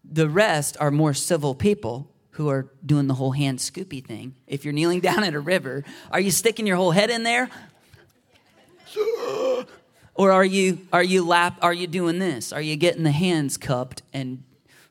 The 0.05 0.29
rest 0.29 0.77
are 0.81 0.91
more 0.91 1.15
civil 1.15 1.55
people 1.55 2.11
who 2.31 2.49
are 2.49 2.71
doing 2.85 3.07
the 3.07 3.15
whole 3.15 3.33
hand 3.33 3.59
scoopy 3.59 4.05
thing. 4.05 4.35
If 4.47 4.65
you're 4.65 4.73
kneeling 4.73 5.01
down 5.09 5.23
at 5.25 5.35
a 5.35 5.41
river, 5.41 5.85
are 6.11 6.21
you 6.21 6.31
sticking 6.31 6.67
your 6.67 6.77
whole 6.77 6.91
head 6.91 7.11
in 7.11 7.23
there? 7.23 7.49
Or 10.15 10.33
are 10.33 10.45
you 10.45 10.87
are 10.93 11.05
you 11.05 11.25
lap 11.25 11.57
are 11.63 11.73
you 11.73 11.87
doing 11.87 12.19
this? 12.19 12.53
Are 12.53 12.61
you 12.61 12.77
getting 12.77 13.05
the 13.05 13.11
hands 13.11 13.57
cupped 13.57 14.03
and 14.13 14.43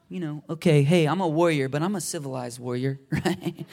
you 0.10 0.20
know, 0.20 0.44
okay, 0.50 0.82
hey, 0.82 1.08
I'm 1.08 1.22
a 1.22 1.28
warrior, 1.28 1.70
but 1.70 1.84
I'm 1.84 1.96
a 1.96 2.02
civilized 2.02 2.60
warrior, 2.60 3.00
right? 3.12 3.66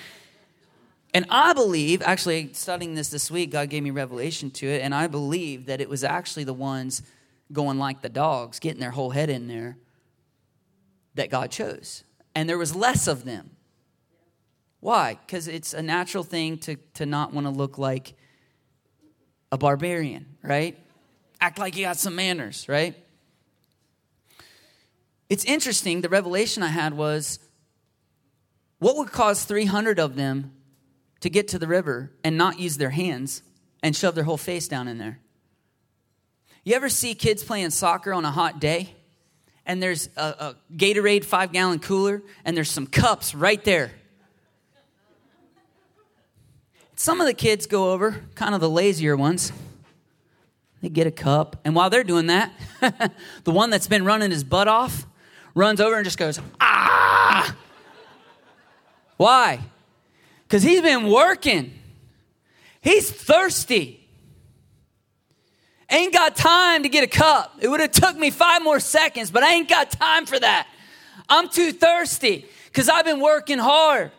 And 1.15 1.25
I 1.31 1.55
believe, 1.55 2.03
actually, 2.03 2.53
studying 2.53 2.95
this 2.95 3.09
this 3.09 3.31
week, 3.31 3.51
God 3.51 3.71
gave 3.71 3.83
me 3.83 3.91
revelation 3.91 4.51
to 4.53 4.67
it, 4.67 4.83
and 4.83 4.95
I 4.95 5.07
believe 5.07 5.67
that 5.67 5.81
it 5.81 5.89
was 5.89 6.05
actually 6.05 6.45
the 6.45 6.53
ones 6.53 7.03
going 7.53 7.79
like 7.79 8.03
the 8.03 8.11
dogs, 8.11 8.59
getting 8.59 8.81
their 8.81 8.91
whole 8.91 9.11
head 9.11 9.31
in 9.31 9.49
there, 9.49 9.79
that 11.15 11.31
God 11.31 11.51
chose. 11.51 12.05
And 12.35 12.49
there 12.49 12.59
was 12.59 12.77
less 12.77 13.07
of 13.07 13.25
them. 13.25 13.51
Why? 14.81 15.19
Because 15.27 15.49
it's 15.49 15.73
a 15.73 15.81
natural 15.81 16.23
thing 16.23 16.59
to, 16.59 16.77
to 16.95 17.07
not 17.07 17.33
want 17.33 17.47
to 17.47 17.51
look 17.51 17.79
like 17.79 18.13
a 19.51 19.57
barbarian, 19.57 20.27
right? 20.43 20.79
Act 21.41 21.59
like 21.59 21.77
you 21.77 21.85
got 21.85 21.97
some 21.97 22.15
manners, 22.15 22.69
right? 22.69 22.95
It's 25.29 25.45
interesting, 25.45 26.03
the 26.03 26.09
revelation 26.09 26.63
I 26.63 26.69
had 26.69 26.95
was 26.95 27.39
what 28.79 28.97
would 28.97 29.11
cause 29.11 29.45
300 29.45 29.99
of 29.99 30.17
them 30.17 30.53
to 31.21 31.31
get 31.31 31.49
to 31.49 31.59
the 31.59 31.67
river 31.67 32.13
and 32.23 32.37
not 32.37 32.59
use 32.59 32.77
their 32.77 32.91
hands 32.91 33.43
and 33.83 33.97
shove 33.97 34.15
their 34.15 34.25
whole 34.25 34.37
face 34.37 34.69
down 34.69 34.87
in 34.87 34.99
there. 34.99 35.19
You 36.63 36.75
ever 36.75 36.89
see 36.89 37.15
kids 37.15 37.43
playing 37.43 37.71
soccer 37.71 38.13
on 38.13 38.25
a 38.25 38.31
hot 38.31 38.61
day? 38.61 38.95
And 39.65 39.83
there's 39.83 40.09
a, 40.17 40.23
a 40.23 40.57
Gatorade 40.77 41.25
five 41.25 41.53
gallon 41.53 41.81
cooler, 41.81 42.23
and 42.45 42.57
there's 42.57 42.71
some 42.71 42.87
cups 42.87 43.35
right 43.35 43.63
there. 43.65 43.91
Some 46.95 47.21
of 47.21 47.27
the 47.27 47.35
kids 47.35 47.67
go 47.67 47.93
over, 47.93 48.25
kind 48.35 48.55
of 48.55 48.61
the 48.61 48.71
lazier 48.71 49.17
ones. 49.17 49.53
They 50.83 50.89
get 50.89 51.07
a 51.07 51.11
cup, 51.11 51.57
and 51.65 51.75
while 51.75 51.91
they're 51.91 52.05
doing 52.05 52.27
that, 52.27 52.53
the 53.45 53.51
one 53.51 53.71
that's 53.71 53.89
been 53.89 54.05
running 54.05 54.31
his 54.31 54.45
butt 54.45 54.69
off 54.69 55.07
runs 55.57 55.81
over 55.81 55.97
and 55.97 56.05
just 56.05 56.19
goes, 56.19 56.39
ah! 56.61 57.57
Why? 59.17 59.59
Because 60.45 60.63
he's 60.63 60.83
been 60.83 61.09
working. 61.09 61.73
He's 62.83 63.11
thirsty. 63.11 64.07
Ain't 65.91 66.13
got 66.13 66.37
time 66.37 66.83
to 66.83 66.89
get 66.89 67.03
a 67.03 67.09
cup. 67.09 67.57
It 67.61 67.69
would 67.69 67.81
have 67.81 67.91
took 67.91 68.17
me 68.17 68.31
five 68.31 68.63
more 68.63 68.79
seconds, 68.79 69.31
but 69.31 69.43
I 69.43 69.55
ain't 69.55 69.69
got 69.69 69.91
time 69.91 70.27
for 70.27 70.39
that. 70.39 70.69
I'm 71.29 71.49
too 71.49 71.73
thirsty 71.73 72.45
because 72.67 72.89
I've 72.89 73.07
been 73.07 73.21
working 73.21 73.59
hard. 73.59 74.13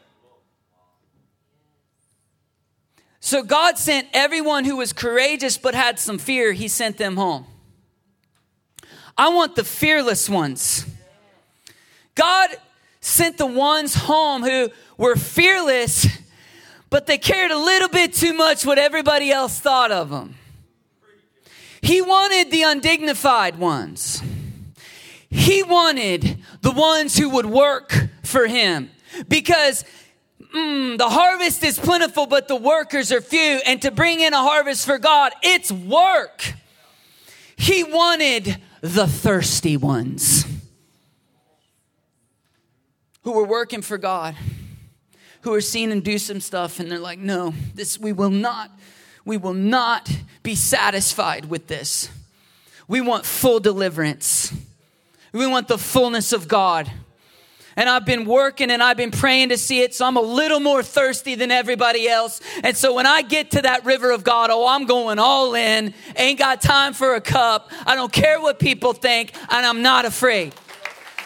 So 3.19 3.43
God 3.43 3.77
sent 3.77 4.07
everyone 4.11 4.65
who 4.65 4.77
was 4.77 4.91
courageous 4.91 5.57
but 5.57 5.75
had 5.75 5.99
some 5.99 6.17
fear, 6.17 6.51
He 6.53 6.67
sent 6.67 6.97
them 6.97 7.15
home. 7.15 7.45
I 9.15 9.29
want 9.29 9.55
the 9.55 9.63
fearless 9.63 10.27
ones. 10.27 10.85
God 12.18 12.49
sent 12.99 13.38
the 13.38 13.45
ones 13.45 13.93
home 13.93 14.43
who 14.43 14.70
were 14.97 15.15
fearless, 15.15 16.07
but 16.89 17.05
they 17.05 17.18
cared 17.18 17.51
a 17.51 17.57
little 17.57 17.88
bit 17.88 18.11
too 18.11 18.34
much 18.34 18.65
what 18.65 18.80
everybody 18.80 19.32
else 19.32 19.59
thought 19.59 19.91
of 19.91 20.09
them. 20.09 20.36
He 21.82 22.01
wanted 22.01 22.51
the 22.51 22.63
undignified 22.63 23.59
ones. 23.59 24.22
He 25.30 25.61
wanted 25.61 26.43
the 26.61 26.72
ones 26.72 27.18
who 27.18 27.30
would 27.30 27.45
work 27.45 27.95
for 28.24 28.47
him 28.47 28.89
because 29.28 29.86
mm, 30.53 30.97
the 30.97 31.07
harvest 31.07 31.63
is 31.63 31.78
plentiful, 31.78 32.26
but 32.26 32.47
the 32.47 32.55
workers 32.55 33.11
are 33.11 33.22
few. 33.22 33.61
And 33.65 33.82
to 33.84 33.91
bring 33.91 34.22
in 34.22 34.34
a 34.34 34.41
harvest 34.41 34.86
for 34.86 34.97
God, 34.97 35.34
it's 35.43 35.72
work. 35.72 36.53
He 37.55 37.84
wanted 37.84 38.57
the 38.82 39.07
thirsty 39.07 39.78
ones 39.78 40.45
who 43.28 43.34
were 43.34 43.43
working 43.43 43.82
for 43.82 43.97
God 43.97 44.38
who 45.41 45.53
are 45.53 45.59
seeing 45.59 45.91
and 45.91 46.01
do 46.01 46.17
some 46.17 46.39
stuff 46.39 46.80
and 46.80 46.89
they're 46.89 46.97
like, 46.97 47.19
no, 47.19 47.53
this 47.75 47.99
we 47.99 48.13
will 48.13 48.30
not, 48.30 48.71
we 49.25 49.36
will 49.36 49.53
not 49.53 50.09
be 50.43 50.55
satisfied 50.55 51.43
with 51.43 51.67
this. 51.67 52.09
We 52.88 53.01
want 53.01 53.25
full 53.25 53.59
deliverance. 53.59 54.53
We 55.34 55.45
want 55.45 55.67
the 55.67 55.78
fullness 55.78 56.32
of 56.32 56.47
God. 56.47 56.89
And 57.75 57.89
I've 57.89 58.05
been 58.05 58.23
working 58.23 58.71
and 58.71 58.82
I've 58.82 58.95
been 58.95 59.11
praying 59.11 59.49
to 59.49 59.57
see 59.57 59.82
it, 59.82 59.93
so 59.93 60.05
I'm 60.05 60.15
a 60.15 60.21
little 60.21 60.61
more 60.61 60.82
thirsty 60.82 61.36
than 61.36 61.51
everybody 61.51 62.07
else. 62.07 62.39
And 62.63 62.78
so 62.78 62.93
when 62.93 63.05
I 63.05 63.23
get 63.23 63.51
to 63.51 63.61
that 63.63 63.84
river 63.84 64.11
of 64.11 64.23
God, 64.23 64.51
oh, 64.51 64.65
I'm 64.65 64.86
going 64.86 65.19
all 65.19 65.53
in. 65.53 65.93
Ain't 66.15 66.39
got 66.39 66.61
time 66.61 66.93
for 66.93 67.15
a 67.15 67.19
cup. 67.19 67.73
I 67.86 67.95
don't 67.95 68.13
care 68.13 68.39
what 68.39 68.57
people 68.57 68.93
think, 68.93 69.34
and 69.51 69.65
I'm 69.65 69.82
not 69.82 70.05
afraid. 70.05 70.55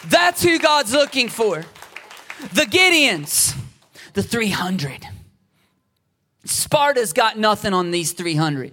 That's 0.06 0.42
who 0.42 0.58
God's 0.58 0.92
looking 0.92 1.28
for. 1.28 1.64
The 2.50 2.66
Gideons 2.66 3.56
the 4.12 4.22
300. 4.22 5.08
Sparta's 6.44 7.12
got 7.12 7.38
nothing 7.38 7.72
on 7.72 7.90
these 7.90 8.12
300. 8.12 8.72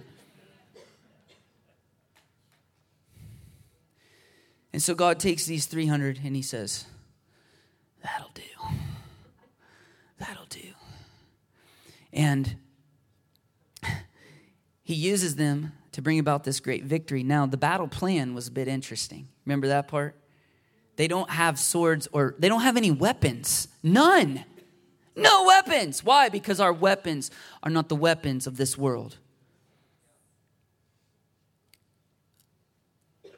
And 4.72 4.82
so 4.82 4.94
God 4.94 5.18
takes 5.18 5.46
these 5.46 5.66
300 5.66 6.20
and 6.24 6.36
he 6.36 6.42
says, 6.42 6.84
That'll 8.02 8.30
do. 8.34 8.42
That'll 10.18 10.46
do. 10.46 10.60
And 12.12 12.56
he 14.82 14.94
uses 14.94 15.36
them 15.36 15.72
to 15.92 16.02
bring 16.02 16.18
about 16.18 16.44
this 16.44 16.60
great 16.60 16.84
victory. 16.84 17.22
Now, 17.22 17.46
the 17.46 17.56
battle 17.56 17.88
plan 17.88 18.34
was 18.34 18.48
a 18.48 18.50
bit 18.50 18.68
interesting. 18.68 19.28
Remember 19.44 19.68
that 19.68 19.88
part? 19.88 20.19
They 21.00 21.08
don't 21.08 21.30
have 21.30 21.58
swords 21.58 22.08
or 22.12 22.34
they 22.38 22.50
don't 22.50 22.60
have 22.60 22.76
any 22.76 22.90
weapons. 22.90 23.68
None. 23.82 24.44
No 25.16 25.46
weapons. 25.46 26.04
Why? 26.04 26.28
Because 26.28 26.60
our 26.60 26.74
weapons 26.74 27.30
are 27.62 27.70
not 27.70 27.88
the 27.88 27.96
weapons 27.96 28.46
of 28.46 28.58
this 28.58 28.76
world. 28.76 29.16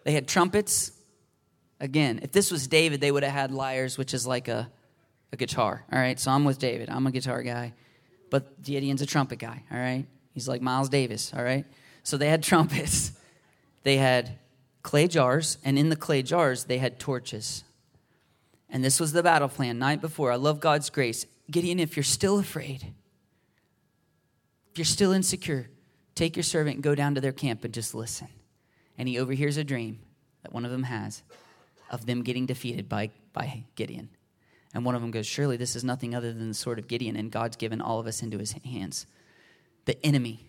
They 0.02 0.10
had 0.10 0.26
trumpets. 0.26 0.90
Again, 1.78 2.18
if 2.24 2.32
this 2.32 2.50
was 2.50 2.66
David, 2.66 3.00
they 3.00 3.12
would 3.12 3.22
have 3.22 3.32
had 3.32 3.52
lyres, 3.52 3.96
which 3.96 4.12
is 4.12 4.26
like 4.26 4.48
a, 4.48 4.68
a 5.32 5.36
guitar. 5.36 5.84
All 5.92 6.00
right, 6.00 6.18
so 6.18 6.32
I'm 6.32 6.44
with 6.44 6.58
David. 6.58 6.90
I'm 6.90 7.06
a 7.06 7.12
guitar 7.12 7.44
guy. 7.44 7.74
But 8.28 8.60
Gideon's 8.60 9.02
a 9.02 9.06
trumpet 9.06 9.38
guy. 9.38 9.62
All 9.70 9.78
right, 9.78 10.04
he's 10.34 10.48
like 10.48 10.62
Miles 10.62 10.88
Davis. 10.88 11.32
All 11.32 11.44
right, 11.44 11.64
so 12.02 12.16
they 12.16 12.28
had 12.28 12.42
trumpets. 12.42 13.12
They 13.84 13.98
had 13.98 14.36
clay 14.82 15.08
jars, 15.08 15.58
and 15.64 15.78
in 15.78 15.88
the 15.88 15.96
clay 15.96 16.22
jars, 16.22 16.64
they 16.64 16.78
had 16.78 16.98
torches. 16.98 17.64
And 18.68 18.82
this 18.82 18.98
was 18.98 19.12
the 19.12 19.22
battle 19.22 19.48
plan 19.48 19.78
night 19.78 20.00
before. 20.00 20.32
I 20.32 20.36
love 20.36 20.60
God's 20.60 20.90
grace. 20.90 21.26
Gideon, 21.50 21.78
if 21.78 21.96
you're 21.96 22.04
still 22.04 22.38
afraid, 22.38 22.86
if 24.70 24.78
you're 24.78 24.84
still 24.84 25.12
insecure, 25.12 25.68
take 26.14 26.36
your 26.36 26.42
servant 26.42 26.76
and 26.76 26.82
go 26.82 26.94
down 26.94 27.14
to 27.14 27.20
their 27.20 27.32
camp 27.32 27.64
and 27.64 27.74
just 27.74 27.94
listen. 27.94 28.28
And 28.96 29.08
he 29.08 29.18
overhears 29.18 29.56
a 29.56 29.64
dream 29.64 29.98
that 30.42 30.52
one 30.52 30.64
of 30.64 30.70
them 30.70 30.84
has 30.84 31.22
of 31.90 32.06
them 32.06 32.22
getting 32.22 32.46
defeated 32.46 32.88
by, 32.88 33.10
by 33.34 33.64
Gideon. 33.76 34.08
And 34.74 34.84
one 34.84 34.94
of 34.94 35.02
them 35.02 35.10
goes, 35.10 35.26
Surely 35.26 35.58
this 35.58 35.76
is 35.76 35.84
nothing 35.84 36.14
other 36.14 36.32
than 36.32 36.48
the 36.48 36.54
sword 36.54 36.78
of 36.78 36.88
Gideon, 36.88 37.16
and 37.16 37.30
God's 37.30 37.56
given 37.56 37.82
all 37.82 38.00
of 38.00 38.06
us 38.06 38.22
into 38.22 38.38
his 38.38 38.52
hands. 38.64 39.06
The 39.84 40.04
enemy 40.04 40.46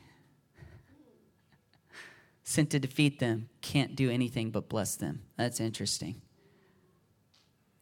sent 2.44 2.70
to 2.72 2.80
defeat 2.80 3.20
them 3.20 3.50
can't 3.62 3.96
do 3.96 4.10
anything 4.10 4.52
but 4.52 4.70
bless 4.70 4.96
them. 4.96 5.22
That's 5.38 5.60
interesting. 5.60 6.22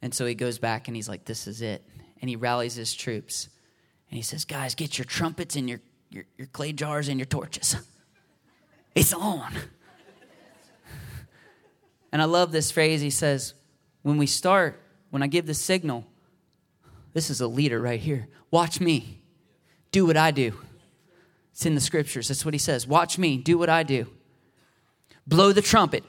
And 0.01 0.13
so 0.13 0.25
he 0.25 0.35
goes 0.35 0.59
back 0.59 0.87
and 0.87 0.95
he's 0.95 1.09
like, 1.09 1.25
This 1.25 1.47
is 1.47 1.61
it. 1.61 1.87
And 2.21 2.29
he 2.29 2.35
rallies 2.35 2.75
his 2.75 2.93
troops. 2.93 3.49
And 4.09 4.17
he 4.17 4.21
says, 4.21 4.45
Guys, 4.45 4.75
get 4.75 4.97
your 4.97 5.05
trumpets 5.05 5.55
and 5.55 5.69
your, 5.69 5.81
your, 6.09 6.25
your 6.37 6.47
clay 6.47 6.73
jars 6.73 7.07
and 7.07 7.19
your 7.19 7.25
torches. 7.27 7.75
It's 8.93 9.13
on. 9.13 9.53
And 12.11 12.21
I 12.21 12.25
love 12.25 12.51
this 12.51 12.71
phrase. 12.71 12.99
He 12.99 13.09
says, 13.09 13.53
When 14.01 14.17
we 14.17 14.27
start, 14.27 14.81
when 15.11 15.23
I 15.23 15.27
give 15.27 15.45
the 15.45 15.53
signal, 15.53 16.05
this 17.13 17.29
is 17.29 17.39
a 17.39 17.47
leader 17.47 17.79
right 17.79 18.01
here. 18.01 18.27
Watch 18.51 18.81
me. 18.81 19.21
Do 19.91 20.05
what 20.05 20.17
I 20.17 20.31
do. 20.31 20.59
It's 21.51 21.65
in 21.65 21.73
the 21.73 21.79
scriptures. 21.79 22.27
That's 22.27 22.43
what 22.43 22.53
he 22.53 22.57
says. 22.57 22.85
Watch 22.85 23.17
me. 23.17 23.37
Do 23.37 23.57
what 23.57 23.69
I 23.69 23.83
do. 23.83 24.07
Blow 25.27 25.51
the 25.51 25.61
trumpet. 25.61 26.03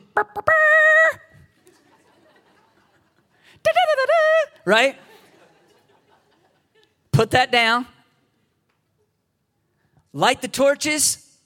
Right? 4.64 4.96
Put 7.10 7.32
that 7.32 7.50
down. 7.50 7.86
Light 10.12 10.40
the 10.40 10.48
torches. 10.48 11.36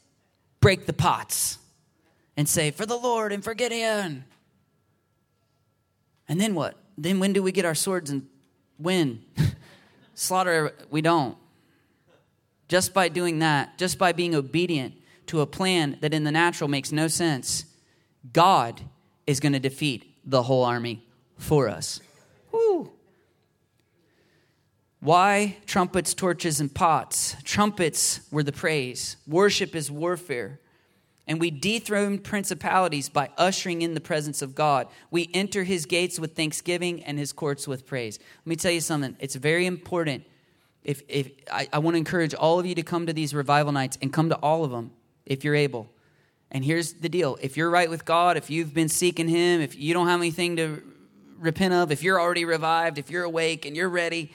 Break 0.61 0.87
the 0.87 0.93
pots. 0.93 1.59
And 2.37 2.49
say, 2.49 2.71
For 2.71 2.87
the 2.87 2.97
Lord 2.97 3.33
and 3.33 3.43
for 3.43 3.55
Gideon. 3.55 4.25
And 6.29 6.41
then 6.41 6.55
what? 6.55 6.77
Then 6.99 7.19
when 7.19 7.33
do 7.33 7.43
we 7.43 7.53
get 7.53 7.65
our 7.65 7.75
swords 7.75 8.11
and 8.11 8.27
win? 8.79 9.23
Slaughter, 10.15 10.75
we 10.91 11.01
don't. 11.01 11.37
Just 12.69 12.93
by 12.93 13.09
doing 13.09 13.39
that, 13.41 13.79
just 13.79 13.99
by 13.99 14.13
being 14.13 14.35
obedient 14.35 14.95
to 15.27 15.41
a 15.41 15.47
plan 15.47 15.99
that 16.01 16.15
in 16.15 16.25
the 16.25 16.33
natural 16.33 16.69
makes 16.69 16.93
no 16.93 17.09
sense, 17.09 17.65
God 18.33 18.83
is 19.27 19.41
going 19.41 19.53
to 19.53 19.59
defeat 19.61 20.05
the 20.25 20.43
whole 20.43 20.65
army 20.65 21.05
for 21.39 21.69
us. 21.69 22.01
Woo. 22.53 22.91
Why 25.01 25.57
trumpets, 25.67 26.15
torches, 26.15 26.61
and 26.61 26.75
pots? 26.75 27.37
Trumpets 27.45 28.21
were 28.31 28.43
the 28.43 28.53
praise. 28.53 29.17
Worship 29.27 29.75
is 29.77 29.91
warfare. 29.91 30.59
And 31.29 31.41
we 31.41 31.51
dethrone 31.51 32.19
principalities 32.19 33.09
by 33.09 33.31
ushering 33.37 33.83
in 33.83 33.95
the 33.95 34.01
presence 34.01 34.43
of 34.43 34.55
God. 34.55 34.87
We 35.11 35.29
enter 35.35 35.65
his 35.65 35.85
gates 35.85 36.21
with 36.21 36.37
thanksgiving 36.37 37.03
and 37.03 37.19
his 37.19 37.33
courts 37.33 37.67
with 37.67 37.85
praise. 37.85 38.19
Let 38.45 38.47
me 38.47 38.57
tell 38.57 38.71
you 38.71 38.81
something. 38.81 39.17
It's 39.19 39.35
very 39.35 39.67
important. 39.67 40.25
If, 40.85 41.03
if 41.09 41.31
I, 41.51 41.69
I 41.73 41.79
want 41.81 41.95
to 41.95 41.99
encourage 41.99 42.33
all 42.33 42.61
of 42.61 42.67
you 42.67 42.77
to 42.77 42.83
come 42.85 43.07
to 43.07 43.13
these 43.13 43.35
revival 43.35 43.73
nights 43.73 43.99
and 44.01 44.13
come 44.13 44.29
to 44.29 44.37
all 44.37 44.65
of 44.65 44.71
them 44.71 44.93
if 45.27 45.45
you're 45.45 45.55
able. 45.55 45.91
And 46.51 46.65
here's 46.65 46.95
the 46.95 47.09
deal 47.09 47.39
if 47.43 47.57
you're 47.57 47.71
right 47.71 47.91
with 47.91 48.05
God, 48.05 48.37
if 48.37 48.51
you've 48.51 48.73
been 48.73 48.89
seeking 48.89 49.29
Him, 49.29 49.61
if 49.61 49.77
you 49.77 49.93
don't 49.93 50.09
have 50.09 50.21
anything 50.21 50.57
to 50.57 50.83
repent 51.39 51.75
of, 51.75 51.93
if 51.93 52.03
you're 52.03 52.21
already 52.21 52.45
revived, 52.45 52.99
if 52.99 53.11
you're 53.11 53.25
awake 53.25 53.67
and 53.67 53.77
you're 53.77 53.89
ready, 53.89 54.33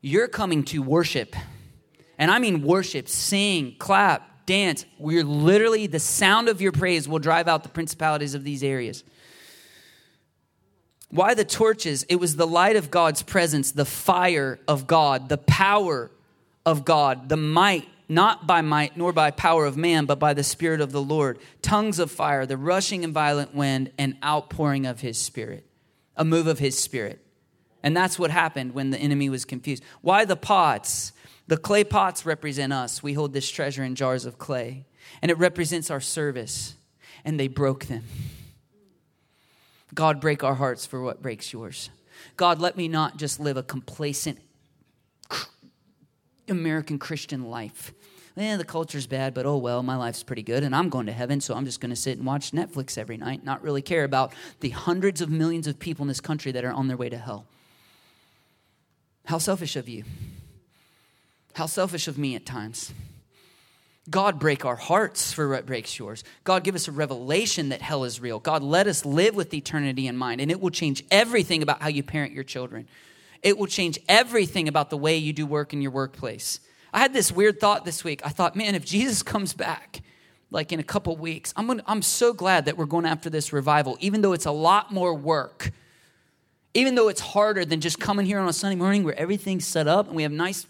you're 0.00 0.28
coming 0.28 0.64
to 0.64 0.82
worship. 0.82 1.34
And 2.18 2.30
I 2.30 2.38
mean 2.38 2.62
worship, 2.62 3.08
sing, 3.08 3.76
clap, 3.78 4.46
dance. 4.46 4.84
We're 4.98 5.24
literally, 5.24 5.86
the 5.86 6.00
sound 6.00 6.48
of 6.48 6.60
your 6.60 6.72
praise 6.72 7.08
will 7.08 7.18
drive 7.18 7.48
out 7.48 7.62
the 7.62 7.68
principalities 7.68 8.34
of 8.34 8.44
these 8.44 8.62
areas. 8.62 9.04
Why 11.10 11.34
the 11.34 11.44
torches? 11.44 12.04
It 12.08 12.16
was 12.16 12.36
the 12.36 12.46
light 12.46 12.76
of 12.76 12.90
God's 12.90 13.22
presence, 13.22 13.70
the 13.72 13.84
fire 13.84 14.58
of 14.66 14.86
God, 14.86 15.28
the 15.28 15.38
power 15.38 16.10
of 16.66 16.84
God, 16.84 17.28
the 17.28 17.36
might 17.36 17.88
not 18.08 18.46
by 18.46 18.60
might 18.60 18.96
nor 18.96 19.12
by 19.12 19.30
power 19.30 19.66
of 19.66 19.76
man, 19.76 20.04
but 20.04 20.18
by 20.18 20.34
the 20.34 20.44
Spirit 20.44 20.80
of 20.80 20.92
the 20.92 21.02
Lord. 21.02 21.38
Tongues 21.62 21.98
of 21.98 22.10
fire, 22.10 22.46
the 22.46 22.56
rushing 22.56 23.04
and 23.04 23.12
violent 23.12 23.54
wind, 23.54 23.90
and 23.98 24.16
outpouring 24.24 24.86
of 24.86 25.00
his 25.00 25.18
Spirit, 25.18 25.66
a 26.16 26.24
move 26.24 26.46
of 26.46 26.58
his 26.58 26.78
Spirit. 26.78 27.20
And 27.82 27.96
that's 27.96 28.18
what 28.18 28.30
happened 28.30 28.74
when 28.74 28.90
the 28.90 28.98
enemy 28.98 29.28
was 29.28 29.44
confused. 29.44 29.82
Why 30.00 30.24
the 30.24 30.36
pots? 30.36 31.12
The 31.46 31.56
clay 31.56 31.84
pots 31.84 32.24
represent 32.24 32.72
us. 32.72 33.02
We 33.02 33.12
hold 33.12 33.32
this 33.32 33.50
treasure 33.50 33.84
in 33.84 33.94
jars 33.94 34.24
of 34.24 34.38
clay, 34.38 34.86
and 35.20 35.30
it 35.30 35.38
represents 35.38 35.90
our 35.90 36.00
service. 36.00 36.74
And 37.26 37.40
they 37.40 37.48
broke 37.48 37.86
them. 37.86 38.04
God, 39.94 40.20
break 40.20 40.44
our 40.44 40.54
hearts 40.54 40.84
for 40.84 41.00
what 41.02 41.22
breaks 41.22 41.52
yours. 41.52 41.88
God, 42.36 42.60
let 42.60 42.76
me 42.76 42.88
not 42.88 43.16
just 43.16 43.40
live 43.40 43.56
a 43.56 43.62
complacent 43.62 44.38
American 46.48 46.98
Christian 46.98 47.44
life. 47.44 47.92
Eh, 48.36 48.56
the 48.56 48.64
culture's 48.64 49.06
bad, 49.06 49.32
but 49.32 49.46
oh 49.46 49.56
well, 49.56 49.82
my 49.82 49.96
life's 49.96 50.24
pretty 50.24 50.42
good, 50.42 50.64
and 50.64 50.74
I'm 50.74 50.88
going 50.88 51.06
to 51.06 51.12
heaven, 51.12 51.40
so 51.40 51.54
I'm 51.54 51.64
just 51.64 51.80
going 51.80 51.90
to 51.90 51.96
sit 51.96 52.18
and 52.18 52.26
watch 52.26 52.50
Netflix 52.50 52.98
every 52.98 53.16
night, 53.16 53.44
not 53.44 53.62
really 53.62 53.82
care 53.82 54.02
about 54.02 54.32
the 54.58 54.70
hundreds 54.70 55.20
of 55.20 55.30
millions 55.30 55.68
of 55.68 55.78
people 55.78 56.02
in 56.02 56.08
this 56.08 56.20
country 56.20 56.50
that 56.52 56.64
are 56.64 56.72
on 56.72 56.88
their 56.88 56.96
way 56.96 57.08
to 57.08 57.16
hell. 57.16 57.46
How 59.26 59.38
selfish 59.38 59.76
of 59.76 59.88
you. 59.88 60.04
How 61.54 61.66
selfish 61.66 62.08
of 62.08 62.18
me 62.18 62.34
at 62.34 62.44
times. 62.44 62.92
God, 64.10 64.38
break 64.38 64.64
our 64.64 64.76
hearts 64.76 65.32
for 65.32 65.48
what 65.48 65.64
breaks 65.64 65.98
yours. 65.98 66.24
God, 66.42 66.62
give 66.62 66.74
us 66.74 66.88
a 66.88 66.92
revelation 66.92 67.70
that 67.70 67.80
hell 67.80 68.04
is 68.04 68.20
real. 68.20 68.38
God, 68.38 68.62
let 68.62 68.86
us 68.86 69.06
live 69.06 69.34
with 69.34 69.54
eternity 69.54 70.06
in 70.06 70.16
mind, 70.16 70.40
and 70.40 70.50
it 70.50 70.60
will 70.60 70.70
change 70.70 71.04
everything 71.10 71.62
about 71.62 71.80
how 71.80 71.88
you 71.88 72.02
parent 72.02 72.32
your 72.32 72.44
children. 72.44 72.86
It 73.44 73.58
will 73.58 73.66
change 73.66 74.00
everything 74.08 74.66
about 74.68 74.88
the 74.88 74.96
way 74.96 75.18
you 75.18 75.34
do 75.34 75.44
work 75.44 75.74
in 75.74 75.82
your 75.82 75.90
workplace. 75.90 76.60
I 76.94 76.98
had 76.98 77.12
this 77.12 77.30
weird 77.30 77.60
thought 77.60 77.84
this 77.84 78.02
week. 78.02 78.22
I 78.24 78.30
thought, 78.30 78.56
man, 78.56 78.74
if 78.74 78.84
Jesus 78.86 79.22
comes 79.34 79.52
back, 79.52 80.00
like 80.50 80.72
in 80.72 80.80
a 80.80 80.84
couple 80.84 81.14
weeks, 81.16 81.52
I'm, 81.54 81.66
gonna, 81.66 81.84
I'm 81.86 82.00
so 82.00 82.32
glad 82.32 82.64
that 82.64 82.78
we're 82.78 82.86
going 82.86 83.04
after 83.04 83.28
this 83.28 83.52
revival, 83.52 83.98
even 84.00 84.22
though 84.22 84.32
it's 84.32 84.46
a 84.46 84.50
lot 84.50 84.92
more 84.92 85.14
work. 85.14 85.72
Even 86.72 86.94
though 86.94 87.08
it's 87.08 87.20
harder 87.20 87.64
than 87.64 87.80
just 87.80 88.00
coming 88.00 88.26
here 88.26 88.40
on 88.40 88.48
a 88.48 88.52
Sunday 88.52 88.76
morning 88.76 89.04
where 89.04 89.16
everything's 89.16 89.66
set 89.66 89.86
up 89.86 90.06
and 90.08 90.16
we 90.16 90.22
have 90.22 90.32
nice, 90.32 90.66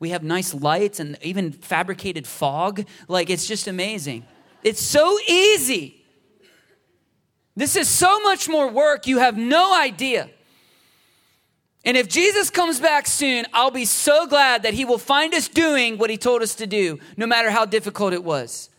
we 0.00 0.10
have 0.10 0.22
nice 0.22 0.54
lights 0.54 0.98
and 0.98 1.18
even 1.22 1.52
fabricated 1.52 2.26
fog. 2.26 2.86
Like 3.06 3.28
it's 3.28 3.46
just 3.46 3.68
amazing. 3.68 4.24
It's 4.62 4.80
so 4.80 5.18
easy. 5.28 6.02
This 7.54 7.76
is 7.76 7.88
so 7.88 8.20
much 8.20 8.48
more 8.48 8.68
work, 8.68 9.06
you 9.06 9.18
have 9.18 9.36
no 9.36 9.78
idea. 9.78 10.30
And 11.84 11.96
if 11.96 12.08
Jesus 12.08 12.48
comes 12.48 12.80
back 12.80 13.06
soon, 13.06 13.44
I'll 13.52 13.70
be 13.70 13.84
so 13.84 14.26
glad 14.26 14.62
that 14.62 14.72
he 14.72 14.84
will 14.84 14.98
find 14.98 15.34
us 15.34 15.48
doing 15.48 15.98
what 15.98 16.08
he 16.08 16.16
told 16.16 16.40
us 16.40 16.54
to 16.56 16.66
do, 16.66 16.98
no 17.16 17.26
matter 17.26 17.50
how 17.50 17.66
difficult 17.66 18.14
it 18.14 18.24
was. 18.24 18.70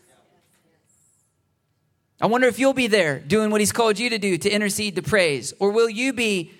I 2.20 2.26
wonder 2.26 2.48
if 2.48 2.58
you'll 2.58 2.72
be 2.72 2.88
there 2.88 3.20
doing 3.20 3.50
what 3.50 3.60
he's 3.60 3.72
called 3.72 3.98
you 3.98 4.10
to 4.10 4.18
do 4.18 4.38
to 4.38 4.50
intercede, 4.50 4.96
to 4.96 5.02
praise, 5.02 5.52
or 5.60 5.70
will 5.70 5.88
you 5.88 6.12
be 6.12 6.52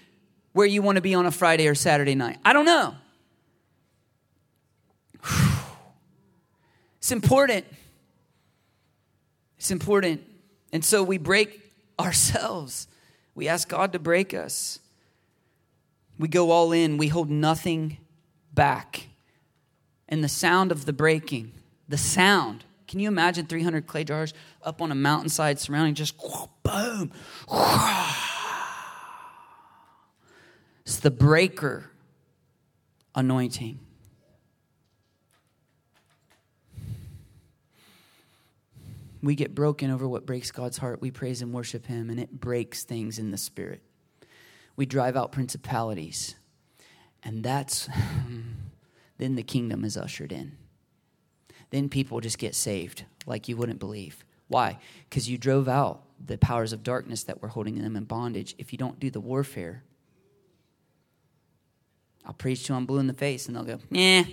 where 0.52 0.66
you 0.66 0.82
want 0.82 0.96
to 0.96 1.02
be 1.02 1.14
on 1.14 1.26
a 1.26 1.30
Friday 1.30 1.66
or 1.66 1.74
Saturday 1.74 2.14
night? 2.14 2.38
I 2.44 2.52
don't 2.52 2.66
know. 2.66 2.94
It's 6.98 7.12
important. 7.12 7.64
It's 9.58 9.70
important. 9.70 10.22
And 10.72 10.84
so 10.84 11.04
we 11.04 11.18
break 11.18 11.72
ourselves. 12.00 12.88
We 13.36 13.46
ask 13.46 13.68
God 13.68 13.92
to 13.92 14.00
break 14.00 14.34
us. 14.34 14.80
We 16.18 16.28
go 16.28 16.50
all 16.50 16.72
in, 16.72 16.96
we 16.96 17.08
hold 17.08 17.30
nothing 17.30 17.98
back. 18.52 19.08
And 20.08 20.22
the 20.24 20.28
sound 20.28 20.72
of 20.72 20.86
the 20.86 20.92
breaking, 20.92 21.52
the 21.88 21.98
sound. 21.98 22.64
Can 22.88 23.00
you 23.00 23.08
imagine 23.08 23.46
300 23.46 23.86
clay 23.86 24.04
jars 24.04 24.32
up 24.62 24.80
on 24.80 24.92
a 24.92 24.94
mountainside 24.94 25.58
surrounding 25.58 25.94
just 25.94 26.14
boom? 26.62 27.12
It's 30.84 31.00
the 31.00 31.10
breaker 31.10 31.90
anointing. 33.14 33.80
We 39.20 39.34
get 39.34 39.54
broken 39.54 39.90
over 39.90 40.06
what 40.06 40.24
breaks 40.24 40.52
God's 40.52 40.78
heart. 40.78 41.00
We 41.00 41.10
praise 41.10 41.42
and 41.42 41.52
worship 41.52 41.86
Him, 41.86 42.08
and 42.10 42.20
it 42.20 42.30
breaks 42.30 42.84
things 42.84 43.18
in 43.18 43.32
the 43.32 43.36
spirit 43.36 43.82
we 44.76 44.86
drive 44.86 45.16
out 45.16 45.32
principalities. 45.32 46.34
And 47.22 47.42
that's, 47.42 47.88
then 49.18 49.34
the 49.34 49.42
kingdom 49.42 49.84
is 49.84 49.96
ushered 49.96 50.32
in. 50.32 50.52
Then 51.70 51.88
people 51.88 52.20
just 52.20 52.38
get 52.38 52.54
saved 52.54 53.04
like 53.26 53.48
you 53.48 53.56
wouldn't 53.56 53.80
believe. 53.80 54.24
Why? 54.48 54.78
Because 55.08 55.28
you 55.28 55.38
drove 55.38 55.68
out 55.68 56.02
the 56.24 56.38
powers 56.38 56.72
of 56.72 56.82
darkness 56.82 57.24
that 57.24 57.42
were 57.42 57.48
holding 57.48 57.82
them 57.82 57.96
in 57.96 58.04
bondage. 58.04 58.54
If 58.58 58.72
you 58.72 58.78
don't 58.78 59.00
do 59.00 59.10
the 59.10 59.20
warfare, 59.20 59.82
I'll 62.24 62.32
preach 62.32 62.64
to 62.64 62.74
them 62.74 62.86
blue 62.86 62.98
in 62.98 63.06
the 63.06 63.12
face, 63.12 63.46
and 63.46 63.56
they'll 63.56 63.64
go, 63.64 63.78
"Yeah, 63.90 64.24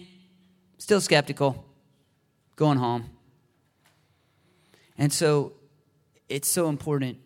still 0.78 1.02
skeptical, 1.02 1.66
going 2.56 2.78
home." 2.78 3.10
And 4.98 5.12
so, 5.12 5.54
it's 6.30 6.48
so 6.48 6.70
important 6.70 7.18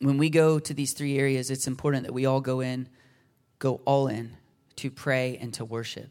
when 0.00 0.18
we 0.18 0.30
go 0.30 0.58
to 0.58 0.74
these 0.74 0.92
three 0.92 1.18
areas. 1.18 1.50
It's 1.50 1.66
important 1.66 2.04
that 2.04 2.12
we 2.12 2.26
all 2.26 2.40
go 2.40 2.60
in, 2.60 2.88
go 3.58 3.80
all 3.84 4.06
in 4.06 4.36
to 4.76 4.90
pray 4.90 5.38
and 5.40 5.52
to 5.54 5.64
worship. 5.64 6.10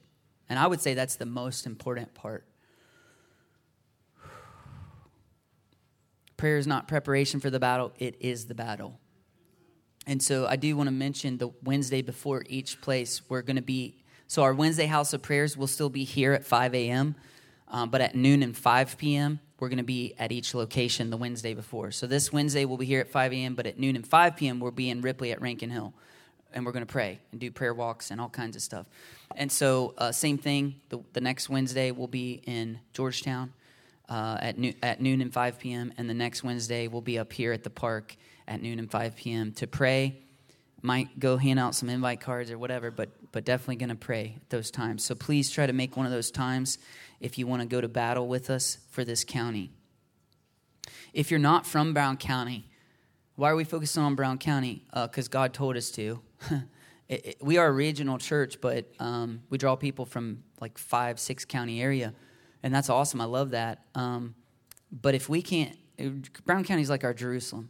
And 0.49 0.59
I 0.59 0.67
would 0.67 0.81
say 0.81 0.93
that's 0.93 1.15
the 1.15 1.25
most 1.25 1.65
important 1.65 2.13
part. 2.13 2.45
Prayer 6.35 6.57
is 6.57 6.67
not 6.67 6.88
preparation 6.88 7.39
for 7.39 7.49
the 7.49 7.59
battle, 7.59 7.93
it 7.97 8.15
is 8.19 8.45
the 8.45 8.53
battle. 8.53 8.99
And 10.05 10.21
so 10.21 10.45
I 10.45 10.55
do 10.55 10.77
want 10.77 10.88
to 10.88 10.93
mention 10.93 11.38
the 11.38 11.49
Wednesday 11.63 12.01
before 12.01 12.43
each 12.47 12.79
place, 12.79 13.21
we're 13.27 13.41
going 13.41 13.57
to 13.57 13.61
be, 13.61 13.97
so 14.27 14.43
our 14.43 14.53
Wednesday 14.53 14.85
house 14.85 15.13
of 15.13 15.21
prayers 15.21 15.57
will 15.57 15.67
still 15.67 15.89
be 15.89 16.03
here 16.03 16.33
at 16.33 16.45
5 16.45 16.75
a.m., 16.75 17.15
um, 17.69 17.89
but 17.89 17.99
at 17.99 18.15
noon 18.15 18.43
and 18.43 18.55
5 18.55 18.97
p.m., 18.97 19.41
we're 19.60 19.70
going 19.70 19.78
to 19.78 19.84
be 19.84 20.14
at 20.20 20.32
each 20.32 20.53
location 20.53 21.10
the 21.10 21.18
Wednesday 21.18 21.53
before. 21.53 21.91
So 21.91 22.05
this 22.05 22.32
Wednesday, 22.32 22.66
we'll 22.66 22.78
be 22.78 22.86
here 22.86 22.99
at 22.99 23.10
5 23.10 23.34
a.m., 23.34 23.55
but 23.55 23.66
at 23.66 23.80
noon 23.80 23.95
and 23.95 24.05
5 24.05 24.36
p.m., 24.36 24.60
we'll 24.60 24.72
be 24.72 24.89
in 24.89 25.01
Ripley 25.01 25.32
at 25.32 25.41
Rankin 25.41 25.70
Hill. 25.70 25.93
And 26.53 26.66
we're 26.66 26.72
going 26.72 26.86
to 26.86 26.91
pray 26.91 27.20
and 27.32 27.41
do 27.41 27.51
prayer 27.51 27.74
walks 27.74 28.12
and 28.12 28.22
all 28.22 28.30
kinds 28.30 28.55
of 28.55 28.62
stuff. 28.62 28.86
And 29.36 29.51
so, 29.51 29.93
uh, 29.97 30.12
same 30.12 30.38
thing, 30.38 30.76
the, 30.89 30.99
the 31.14 31.22
next 31.22 31.49
Wednesday, 31.49 31.91
we'll 31.91 32.08
be 32.08 32.41
in 32.45 32.80
Georgetown 32.93 33.51
uh, 34.10 34.38
at, 34.39 34.58
noon, 34.58 34.76
at 34.82 35.01
noon 35.01 35.22
and 35.22 35.34
5 35.34 35.60
p.m. 35.60 35.93
And 35.97 36.10
the 36.10 36.14
next 36.14 36.43
Wednesday, 36.43 36.88
we'll 36.88 37.01
be 37.01 37.20
up 37.20 37.34
here 37.34 37.51
at 37.51 37.64
the 37.64 37.70
park 37.70 38.16
at 38.47 38.62
noon 38.62 38.80
and 38.80 38.89
5 38.89 39.16
p.m. 39.16 39.51
to 39.53 39.68
pray. 39.68 40.18
Might 40.82 41.20
go 41.20 41.38
hand 41.38 41.60
out 41.60 41.76
some 41.76 41.89
invite 41.89 42.22
cards 42.22 42.51
or 42.51 42.58
whatever, 42.58 42.91
but, 42.91 43.10
but 43.32 43.43
definitely 43.43 43.78
going 43.78 43.89
to 43.89 43.95
pray 43.95 44.36
at 44.38 44.49
those 44.49 44.72
times. 44.72 45.03
So 45.03 45.16
please 45.16 45.49
try 45.49 45.66
to 45.66 45.74
make 45.74 45.97
one 45.97 46.05
of 46.05 46.12
those 46.12 46.32
times 46.32 46.78
if 47.20 47.38
you 47.38 47.47
want 47.47 47.61
to 47.61 47.68
go 47.68 47.82
to 47.82 47.88
battle 47.88 48.28
with 48.28 48.49
us 48.49 48.78
for 48.89 49.03
this 49.03 49.24
county. 49.24 49.72
If 51.13 51.32
you're 51.32 51.39
not 51.39 51.65
from 51.65 51.93
Brown 51.93 52.18
County, 52.18 52.70
why 53.36 53.49
are 53.49 53.55
we 53.55 53.63
focusing 53.63 54.03
on 54.03 54.15
Brown 54.15 54.38
County? 54.38 54.86
Because 54.93 55.28
uh, 55.28 55.32
God 55.32 55.53
told 55.53 55.78
us 55.78 55.91
to. 55.91 56.22
it, 57.07 57.26
it, 57.26 57.38
we 57.41 57.57
are 57.57 57.68
a 57.68 57.72
regional 57.72 58.18
church, 58.18 58.59
but 58.61 58.91
um, 58.99 59.41
we 59.49 59.57
draw 59.57 59.76
people 59.76 60.05
from 60.05 60.43
like 60.59 60.78
five, 60.78 61.20
six 61.20 61.45
county 61.45 61.82
area 61.82 62.13
and 62.63 62.74
that's 62.74 62.89
awesome. 62.89 63.22
I 63.22 63.26
love 63.26 63.51
that. 63.51 63.86
Um, 63.95 64.36
but 64.91 65.15
if 65.15 65.30
we 65.30 65.41
can't, 65.41 65.78
Brown 66.45 66.63
County 66.63 66.82
is 66.82 66.89
like 66.89 67.03
our 67.03 67.13
Jerusalem, 67.13 67.70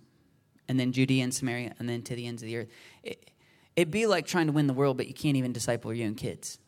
and 0.67 0.79
then 0.79 0.91
Judea 0.91 1.23
and 1.23 1.33
Samaria, 1.33 1.75
and 1.79 1.87
then 1.87 2.01
to 2.03 2.15
the 2.15 2.27
ends 2.27 2.41
of 2.41 2.47
the 2.47 2.57
earth. 2.57 2.67
It, 3.03 3.31
it'd 3.75 3.91
be 3.91 4.05
like 4.05 4.25
trying 4.25 4.47
to 4.47 4.53
win 4.53 4.67
the 4.67 4.73
world, 4.73 4.97
but 4.97 5.07
you 5.07 5.13
can't 5.13 5.37
even 5.37 5.53
disciple 5.53 5.93
your 5.93 6.07
own 6.07 6.15
kids, 6.15 6.59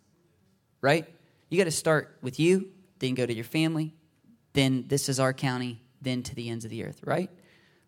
right? 0.81 1.07
You 1.49 1.57
got 1.57 1.65
to 1.65 1.71
start 1.71 2.17
with 2.21 2.39
you, 2.39 2.69
then 2.99 3.15
go 3.15 3.25
to 3.25 3.33
your 3.33 3.43
family, 3.43 3.93
then 4.53 4.85
this 4.87 5.09
is 5.09 5.19
our 5.19 5.33
county, 5.33 5.81
then 6.01 6.23
to 6.23 6.35
the 6.35 6.49
ends 6.49 6.65
of 6.65 6.71
the 6.71 6.83
earth, 6.83 7.01
right? 7.03 7.29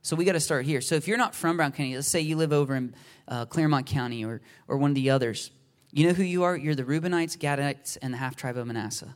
So 0.01 0.15
we 0.15 0.25
got 0.25 0.33
to 0.33 0.39
start 0.39 0.65
here. 0.65 0.81
So 0.81 0.95
if 0.95 1.07
you're 1.07 1.17
not 1.17 1.35
from 1.35 1.57
Brown 1.57 1.71
County, 1.71 1.95
let's 1.95 2.07
say 2.07 2.21
you 2.21 2.35
live 2.35 2.53
over 2.53 2.75
in 2.75 2.95
uh, 3.27 3.45
Clermont 3.45 3.85
County 3.85 4.25
or 4.25 4.41
or 4.67 4.77
one 4.77 4.91
of 4.91 4.95
the 4.95 5.11
others, 5.11 5.51
you 5.91 6.07
know 6.07 6.13
who 6.13 6.23
you 6.23 6.43
are? 6.43 6.55
You're 6.55 6.75
the 6.75 6.83
Reubenites, 6.83 7.37
Gadites, 7.37 7.97
and 8.01 8.13
the 8.13 8.17
half 8.17 8.35
tribe 8.35 8.57
of 8.57 8.65
Manasseh 8.65 9.15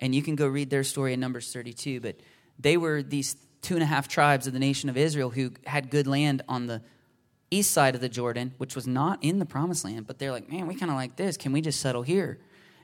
and 0.00 0.14
you 0.14 0.22
can 0.22 0.34
go 0.34 0.48
read 0.48 0.70
their 0.70 0.82
story 0.82 1.12
in 1.12 1.20
Numbers 1.20 1.52
32. 1.52 2.00
But 2.00 2.16
they 2.58 2.76
were 2.76 3.02
these 3.02 3.36
two 3.62 3.74
and 3.74 3.82
a 3.82 3.86
half 3.86 4.08
tribes 4.08 4.46
of 4.46 4.52
the 4.52 4.58
nation 4.58 4.88
of 4.88 4.96
Israel 4.96 5.30
who 5.30 5.52
had 5.66 5.90
good 5.90 6.06
land 6.06 6.42
on 6.48 6.66
the 6.66 6.82
east 7.50 7.70
side 7.70 7.94
of 7.94 8.00
the 8.00 8.08
Jordan, 8.08 8.54
which 8.58 8.74
was 8.74 8.86
not 8.86 9.22
in 9.22 9.38
the 9.38 9.46
promised 9.46 9.84
land. 9.84 10.06
But 10.06 10.18
they're 10.18 10.32
like, 10.32 10.50
man, 10.50 10.66
we 10.66 10.74
kind 10.74 10.90
of 10.90 10.96
like 10.96 11.16
this. 11.16 11.36
Can 11.36 11.52
we 11.52 11.60
just 11.60 11.80
settle 11.80 12.02
here? 12.02 12.40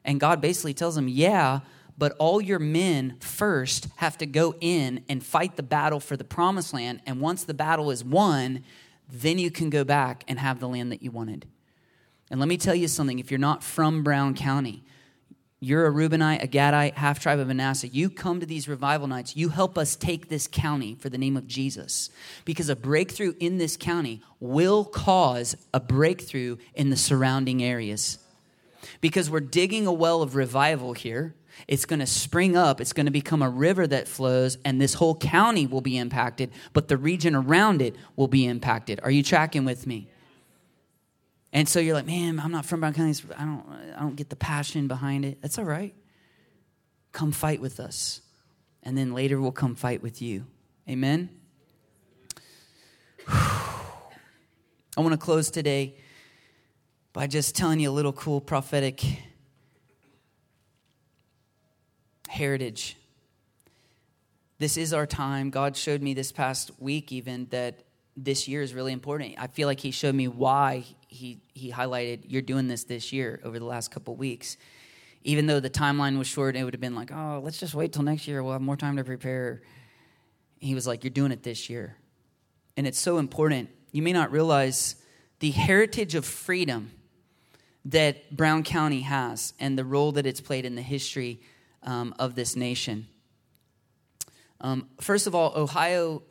And 0.07 0.19
God 0.19 0.41
basically 0.41 0.73
tells 0.73 0.95
them, 0.95 1.09
yeah, 1.09 1.61
but 1.99 2.15
all 2.19 2.41
your 2.41 2.59
men 2.59 3.17
first 3.21 3.89
have 3.97 4.17
to 4.19 4.27
go 4.27 4.55
in 4.61 5.05
and 5.09 5.25
fight 5.25 5.57
the 5.57 5.63
battle 5.63 6.01
for 6.01 6.17
the 6.17 6.25
promised 6.25 6.73
land. 6.73 7.03
And 7.05 7.21
once 7.21 7.45
the 7.45 7.55
battle 7.55 7.91
is 7.91 8.05
won, 8.05 8.63
then 9.11 9.39
you 9.39 9.51
can 9.51 9.69
go 9.69 9.85
back 9.85 10.25
and 10.29 10.39
have 10.39 10.61
the 10.61 10.69
land 10.69 10.93
that 10.93 11.03
you 11.03 11.11
wanted. 11.11 11.47
And 12.31 12.41
let 12.41 12.49
me 12.49 12.57
tell 12.57 12.75
you 12.75 12.89
something 12.89 13.19
if 13.19 13.31
you're 13.31 13.39
not 13.39 13.63
from 13.63 14.03
Brown 14.03 14.35
County, 14.35 14.85
you're 15.59 15.87
a 15.87 15.91
Reubenite, 15.91 16.43
a 16.43 16.47
Gadite, 16.47 16.95
half 16.95 17.19
tribe 17.19 17.39
of 17.39 17.49
Manasseh. 17.49 17.89
You 17.89 18.11
come 18.11 18.41
to 18.41 18.47
these 18.47 18.69
revival 18.69 19.07
nights. 19.07 19.37
You 19.37 19.49
help 19.49 19.79
us 19.79 19.97
take 19.97 20.29
this 20.29 20.47
county 20.47 20.97
for 20.97 21.09
the 21.09 21.17
name 21.17 21.37
of 21.37 21.47
Jesus. 21.47 22.11
Because 22.45 22.69
a 22.69 22.77
breakthrough 22.77 23.33
in 23.41 23.57
this 23.57 23.77
county 23.77 24.23
will 24.39 24.85
cause 24.85 25.57
a 25.73 25.81
breakthrough 25.81 26.59
in 26.75 26.91
the 26.91 26.97
surrounding 26.97 27.63
areas. 27.63 28.19
Because 29.01 29.31
we're 29.31 29.41
digging 29.41 29.87
a 29.87 29.93
well 29.93 30.23
of 30.23 30.35
revival 30.35 30.93
here. 30.93 31.35
It's 31.69 31.85
going 31.85 32.01
to 32.01 32.07
spring 32.07 32.57
up. 32.57 32.81
It's 32.81 32.93
going 32.93 33.07
to 33.07 33.13
become 33.13 33.43
a 33.43 33.49
river 33.49 33.87
that 33.87 34.09
flows, 34.09 34.59
and 34.65 34.81
this 34.81 34.95
whole 34.95 35.15
county 35.17 35.67
will 35.67 35.81
be 35.81 35.97
impacted, 35.97 36.51
but 36.73 36.89
the 36.89 36.97
region 36.97 37.35
around 37.35 37.81
it 37.81 37.97
will 38.15 38.29
be 38.29 38.47
impacted. 38.47 39.01
Are 39.03 39.11
you 39.11 39.23
tracking 39.23 39.65
with 39.65 39.87
me? 39.87 40.09
And 41.53 41.69
so 41.69 41.81
you're 41.81 41.95
like, 41.95 42.07
man, 42.07 42.39
I'm 42.39 42.53
not 42.53 42.67
from 42.67 42.81
Brown 42.81 42.93
County. 42.93 43.15
I 43.39 43.45
don't, 43.45 43.65
I 43.97 44.01
don't 44.01 44.17
get 44.17 44.29
the 44.29 44.37
passion 44.37 44.89
behind 44.89 45.25
it. 45.25 45.41
That's 45.41 45.59
all 45.59 45.65
right. 45.65 45.95
Come 47.13 47.33
fight 47.33 47.61
with 47.63 47.81
us. 47.81 48.21
And 48.83 48.97
then 48.97 49.15
later 49.15 49.41
we'll 49.41 49.53
come 49.53 49.75
fight 49.75 50.03
with 50.03 50.21
you. 50.21 50.47
Amen? 50.89 51.31
I 53.29 53.81
want 54.99 55.13
to 55.13 55.19
close 55.19 55.51
today 55.51 55.97
by 57.17 57.27
just 57.27 57.57
telling 57.57 57.81
you 57.81 57.89
a 57.89 57.97
little 57.97 58.13
cool 58.13 58.43
prophetic 58.43 59.03
heritage. 62.29 62.95
This 64.59 64.77
is 64.77 64.93
our 64.93 65.07
time. 65.07 65.49
God 65.49 65.79
showed 65.79 66.03
me 66.03 66.13
this 66.13 66.31
past 66.31 66.73
week, 66.79 67.13
even, 67.13 67.47
that 67.47 67.85
this 68.19 68.47
year 68.49 68.61
is 68.61 68.75
really 68.75 68.93
important. 68.93 69.37
I 69.39 69.47
feel 69.47 69.67
like 69.67 69.81
He 69.81 69.93
showed 69.93 70.15
me 70.15 70.29
why 70.29 70.85
he 71.09 71.41
he 71.55 71.73
highlighted 71.73 72.25
you're 72.27 72.43
doing 72.43 72.69
this 72.69 72.85
this 72.85 73.11
year 73.15 73.41
over 73.45 73.59
the 73.59 73.65
last 73.65 73.91
couple 73.91 74.15
weeks 74.17 74.59
even 75.25 75.47
though 75.47 75.61
the 75.61 75.71
timeline 75.71 76.19
was 76.19 76.27
short 76.27 76.55
it 76.57 76.65
would 76.65 76.75
have 76.75 76.81
been 76.81 76.97
like 76.97 77.11
oh 77.11 77.41
let's 77.43 77.59
just 77.59 77.75
wait 77.75 77.93
till 77.93 78.03
next 78.03 78.29
year 78.29 78.43
we'll 78.43 78.53
have 78.53 78.61
more 78.61 78.77
time 78.77 78.97
to 78.97 79.05
prepare 79.05 79.63
he 80.59 80.75
was 80.75 80.87
like 80.87 81.05
you're 81.05 81.11
doing 81.13 81.33
it 81.33 81.43
this 81.43 81.71
year 81.71 81.97
and 82.77 82.87
it's 82.87 82.99
so 82.99 83.17
important 83.17 83.71
you 83.93 84.03
may 84.03 84.13
not 84.13 84.31
realize 84.31 84.97
the 85.39 85.53
heritage 85.53 86.15
of 86.15 86.27
freedom 86.27 86.91
that 87.87 88.35
brown 88.37 88.63
county 88.63 89.01
has 89.01 89.55
and 89.59 89.79
the 89.79 89.85
role 89.85 90.13
that 90.13 90.27
it's 90.27 90.41
played 90.41 90.65
in 90.65 90.75
the 90.75 90.83
history 90.83 91.41
um, 91.83 92.15
of 92.19 92.35
this 92.35 92.55
nation 92.55 93.07
um, 94.61 94.89
first 95.01 95.27
of 95.27 95.35
all 95.35 95.53
ohio 95.57 96.23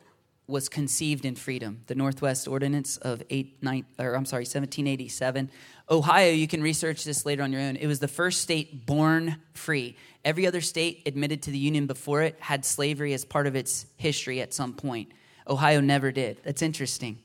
was 0.48 0.68
conceived 0.68 1.24
in 1.24 1.34
freedom. 1.34 1.82
The 1.86 1.94
Northwest 1.94 2.46
Ordinance 2.46 2.96
of 2.98 3.22
eight, 3.30 3.62
nine, 3.62 3.84
or 3.98 4.14
I'm 4.14 4.24
sorry, 4.24 4.42
1787. 4.42 5.50
Ohio, 5.90 6.30
you 6.30 6.46
can 6.46 6.62
research 6.62 7.04
this 7.04 7.26
later 7.26 7.42
on 7.42 7.52
your 7.52 7.60
own. 7.60 7.76
It 7.76 7.86
was 7.86 7.98
the 7.98 8.08
first 8.08 8.42
state 8.42 8.86
born 8.86 9.36
free. 9.54 9.96
Every 10.24 10.46
other 10.46 10.60
state 10.60 11.02
admitted 11.06 11.42
to 11.42 11.50
the 11.50 11.58
Union 11.58 11.86
before 11.86 12.22
it 12.22 12.36
had 12.38 12.64
slavery 12.64 13.12
as 13.12 13.24
part 13.24 13.46
of 13.46 13.56
its 13.56 13.86
history 13.96 14.40
at 14.40 14.54
some 14.54 14.72
point. 14.72 15.10
Ohio 15.48 15.80
never 15.80 16.12
did. 16.12 16.40
That's 16.44 16.62
interesting. 16.62 17.18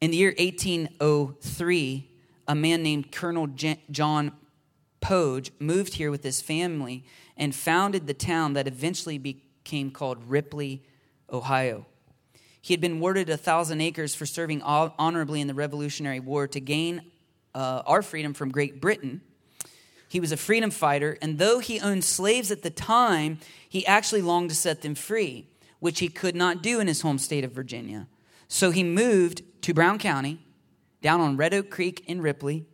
In 0.00 0.10
the 0.10 0.16
year 0.16 0.34
1803, 0.38 2.09
a 2.50 2.54
man 2.56 2.82
named 2.82 3.12
Colonel 3.12 3.46
John 3.46 4.32
Poage 5.00 5.52
moved 5.60 5.94
here 5.94 6.10
with 6.10 6.24
his 6.24 6.42
family 6.42 7.04
and 7.36 7.54
founded 7.54 8.08
the 8.08 8.12
town 8.12 8.54
that 8.54 8.66
eventually 8.66 9.18
became 9.18 9.92
called 9.92 10.28
Ripley, 10.28 10.82
Ohio. 11.32 11.86
He 12.60 12.74
had 12.74 12.80
been 12.80 12.96
awarded 12.96 13.30
a 13.30 13.36
thousand 13.36 13.80
acres 13.80 14.16
for 14.16 14.26
serving 14.26 14.62
honorably 14.62 15.40
in 15.40 15.46
the 15.46 15.54
Revolutionary 15.54 16.18
War 16.18 16.48
to 16.48 16.58
gain 16.58 17.02
uh, 17.54 17.82
our 17.86 18.02
freedom 18.02 18.34
from 18.34 18.50
Great 18.50 18.80
Britain. 18.80 19.20
He 20.08 20.18
was 20.18 20.32
a 20.32 20.36
freedom 20.36 20.72
fighter, 20.72 21.18
and 21.22 21.38
though 21.38 21.60
he 21.60 21.78
owned 21.78 22.02
slaves 22.02 22.50
at 22.50 22.64
the 22.64 22.70
time, 22.70 23.38
he 23.68 23.86
actually 23.86 24.22
longed 24.22 24.50
to 24.50 24.56
set 24.56 24.82
them 24.82 24.96
free, 24.96 25.46
which 25.78 26.00
he 26.00 26.08
could 26.08 26.34
not 26.34 26.64
do 26.64 26.80
in 26.80 26.88
his 26.88 27.02
home 27.02 27.18
state 27.18 27.44
of 27.44 27.52
Virginia. 27.52 28.08
So 28.48 28.72
he 28.72 28.82
moved 28.82 29.42
to 29.62 29.72
Brown 29.72 30.00
County, 30.00 30.40
down 31.02 31.20
on 31.20 31.36
Red 31.36 31.54
Oak 31.54 31.70
Creek 31.70 32.04
in 32.06 32.20
Ripley. 32.20 32.66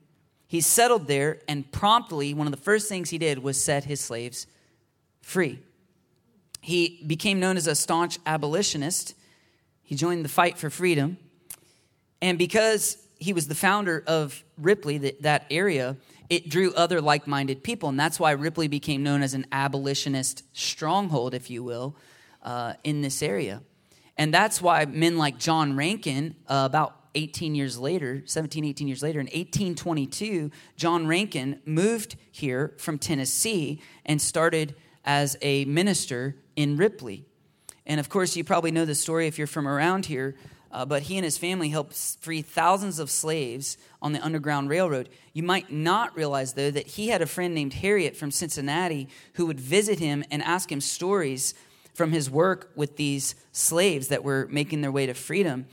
He 0.47 0.61
settled 0.61 1.07
there, 1.07 1.41
and 1.49 1.71
promptly, 1.73 2.33
one 2.33 2.47
of 2.47 2.53
the 2.53 2.57
first 2.57 2.89
things 2.89 3.11
he 3.11 3.19
did 3.19 3.41
was 3.41 3.61
set 3.61 3.85
his 3.85 4.01
slaves 4.01 4.47
free. 5.21 5.59
He 6.61 7.03
became 7.07 7.41
known 7.41 7.57
as 7.57 7.67
a 7.67 7.75
staunch 7.75 8.19
abolitionist. 8.27 9.15
He 9.83 9.95
joined 9.95 10.25
the 10.25 10.29
fight 10.29 10.59
for 10.59 10.71
freedom. 10.71 11.17
And 12.21 12.39
because 12.39 12.99
he 13.19 13.33
was 13.33 13.49
the 13.49 13.55
founder 13.55 14.03
of 14.07 14.43
Ripley, 14.59 14.99
that, 14.99 15.23
that 15.23 15.47
area, 15.51 15.97
it 16.29 16.49
drew 16.49 16.73
other 16.75 17.01
like 17.01 17.27
minded 17.27 17.63
people. 17.63 17.89
And 17.89 17.99
that's 17.99 18.19
why 18.19 18.33
Ripley 18.33 18.69
became 18.69 19.03
known 19.03 19.23
as 19.23 19.35
an 19.35 19.47
abolitionist 19.53 20.43
stronghold, 20.53 21.35
if 21.35 21.51
you 21.51 21.63
will, 21.63 21.97
uh, 22.43 22.75
in 22.85 23.01
this 23.01 23.23
area. 23.23 23.63
And 24.17 24.33
that's 24.33 24.61
why 24.63 24.85
men 24.87 25.19
like 25.19 25.39
John 25.39 25.77
Rankin, 25.77 26.37
uh, 26.49 26.63
about 26.67 27.06
18 27.17 27.55
years 27.55 27.79
later, 27.79 28.23
17, 28.27 28.65
18 28.65 28.87
years 28.87 29.03
later, 29.03 29.19
in 29.19 29.27
1822, 29.27 30.51
John 30.77 31.07
Rankin 31.07 31.61
moved 31.65 32.17
here 32.31 32.75
from 32.79 32.99
Tennessee 32.99 33.81
and 34.05 34.21
started 34.21 34.77
as 35.05 35.37
a 35.41 35.65
minister 35.65 36.37
in 36.55 36.77
Ripley. 36.77 37.25
And 37.87 37.99
of 37.99 38.09
course, 38.09 38.37
you 38.37 38.45
probably 38.45 38.71
know 38.71 38.85
the 38.85 38.95
story 38.95 39.27
if 39.27 39.39
you're 39.39 39.47
from 39.47 39.67
around 39.67 40.07
here, 40.07 40.37
uh, 40.71 40.85
but 40.85 41.03
he 41.03 41.17
and 41.17 41.25
his 41.25 41.39
family 41.39 41.71
helped 41.71 41.97
free 42.21 42.43
thousands 42.43 42.99
of 42.99 43.11
slaves 43.11 43.79
on 44.03 44.13
the 44.13 44.23
Underground 44.23 44.69
Railroad. 44.69 45.09
You 45.33 45.43
might 45.43 45.73
not 45.73 46.15
realize, 46.15 46.53
though, 46.53 46.71
that 46.71 46.87
he 46.87 47.09
had 47.09 47.23
a 47.23 47.27
friend 47.27 47.55
named 47.55 47.75
Harriet 47.75 48.17
from 48.17 48.31
Cincinnati 48.31 49.09
who 49.35 49.47
would 49.47 49.61
visit 49.61 50.01
him 50.01 50.23
and 50.31 50.43
ask 50.43 50.71
him 50.71 50.83
stories 50.83 51.55
from 51.95 52.13
his 52.13 52.29
work 52.29 52.71
with 52.77 52.97
these 52.97 53.37
slaves 53.53 54.09
that 54.09 54.23
were 54.23 54.47
making 54.51 54.83
their 54.83 54.93
way 54.93 55.07
to 55.07 55.15
freedom. 55.15 55.67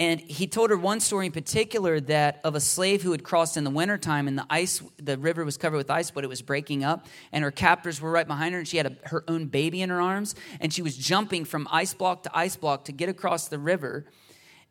And 0.00 0.18
he 0.18 0.46
told 0.46 0.70
her 0.70 0.78
one 0.78 0.98
story 0.98 1.26
in 1.26 1.32
particular 1.32 2.00
that 2.00 2.40
of 2.42 2.54
a 2.54 2.60
slave 2.60 3.02
who 3.02 3.12
had 3.12 3.22
crossed 3.22 3.58
in 3.58 3.64
the 3.64 3.70
wintertime 3.70 4.28
and 4.28 4.38
the 4.38 4.46
ice, 4.48 4.82
the 4.96 5.18
river 5.18 5.44
was 5.44 5.58
covered 5.58 5.76
with 5.76 5.90
ice, 5.90 6.10
but 6.10 6.24
it 6.24 6.26
was 6.26 6.40
breaking 6.40 6.82
up. 6.82 7.06
And 7.32 7.44
her 7.44 7.50
captors 7.50 8.00
were 8.00 8.10
right 8.10 8.26
behind 8.26 8.54
her, 8.54 8.58
and 8.60 8.66
she 8.66 8.78
had 8.78 8.86
a, 8.86 9.08
her 9.08 9.22
own 9.28 9.48
baby 9.48 9.82
in 9.82 9.90
her 9.90 10.00
arms. 10.00 10.34
And 10.58 10.72
she 10.72 10.80
was 10.80 10.96
jumping 10.96 11.44
from 11.44 11.68
ice 11.70 11.92
block 11.92 12.22
to 12.22 12.30
ice 12.34 12.56
block 12.56 12.86
to 12.86 12.92
get 12.92 13.10
across 13.10 13.48
the 13.48 13.58
river. 13.58 14.06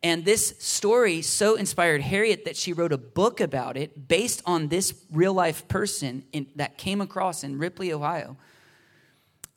And 0.01 0.25
this 0.25 0.55
story 0.57 1.21
so 1.21 1.55
inspired 1.55 2.01
Harriet 2.01 2.45
that 2.45 2.57
she 2.57 2.73
wrote 2.73 2.91
a 2.91 2.97
book 2.97 3.39
about 3.39 3.77
it 3.77 4.07
based 4.07 4.41
on 4.47 4.69
this 4.69 4.95
real 5.11 5.35
life 5.35 5.67
person 5.67 6.23
in, 6.31 6.47
that 6.55 6.79
came 6.79 7.01
across 7.01 7.43
in 7.43 7.59
Ripley, 7.59 7.93
Ohio. 7.93 8.35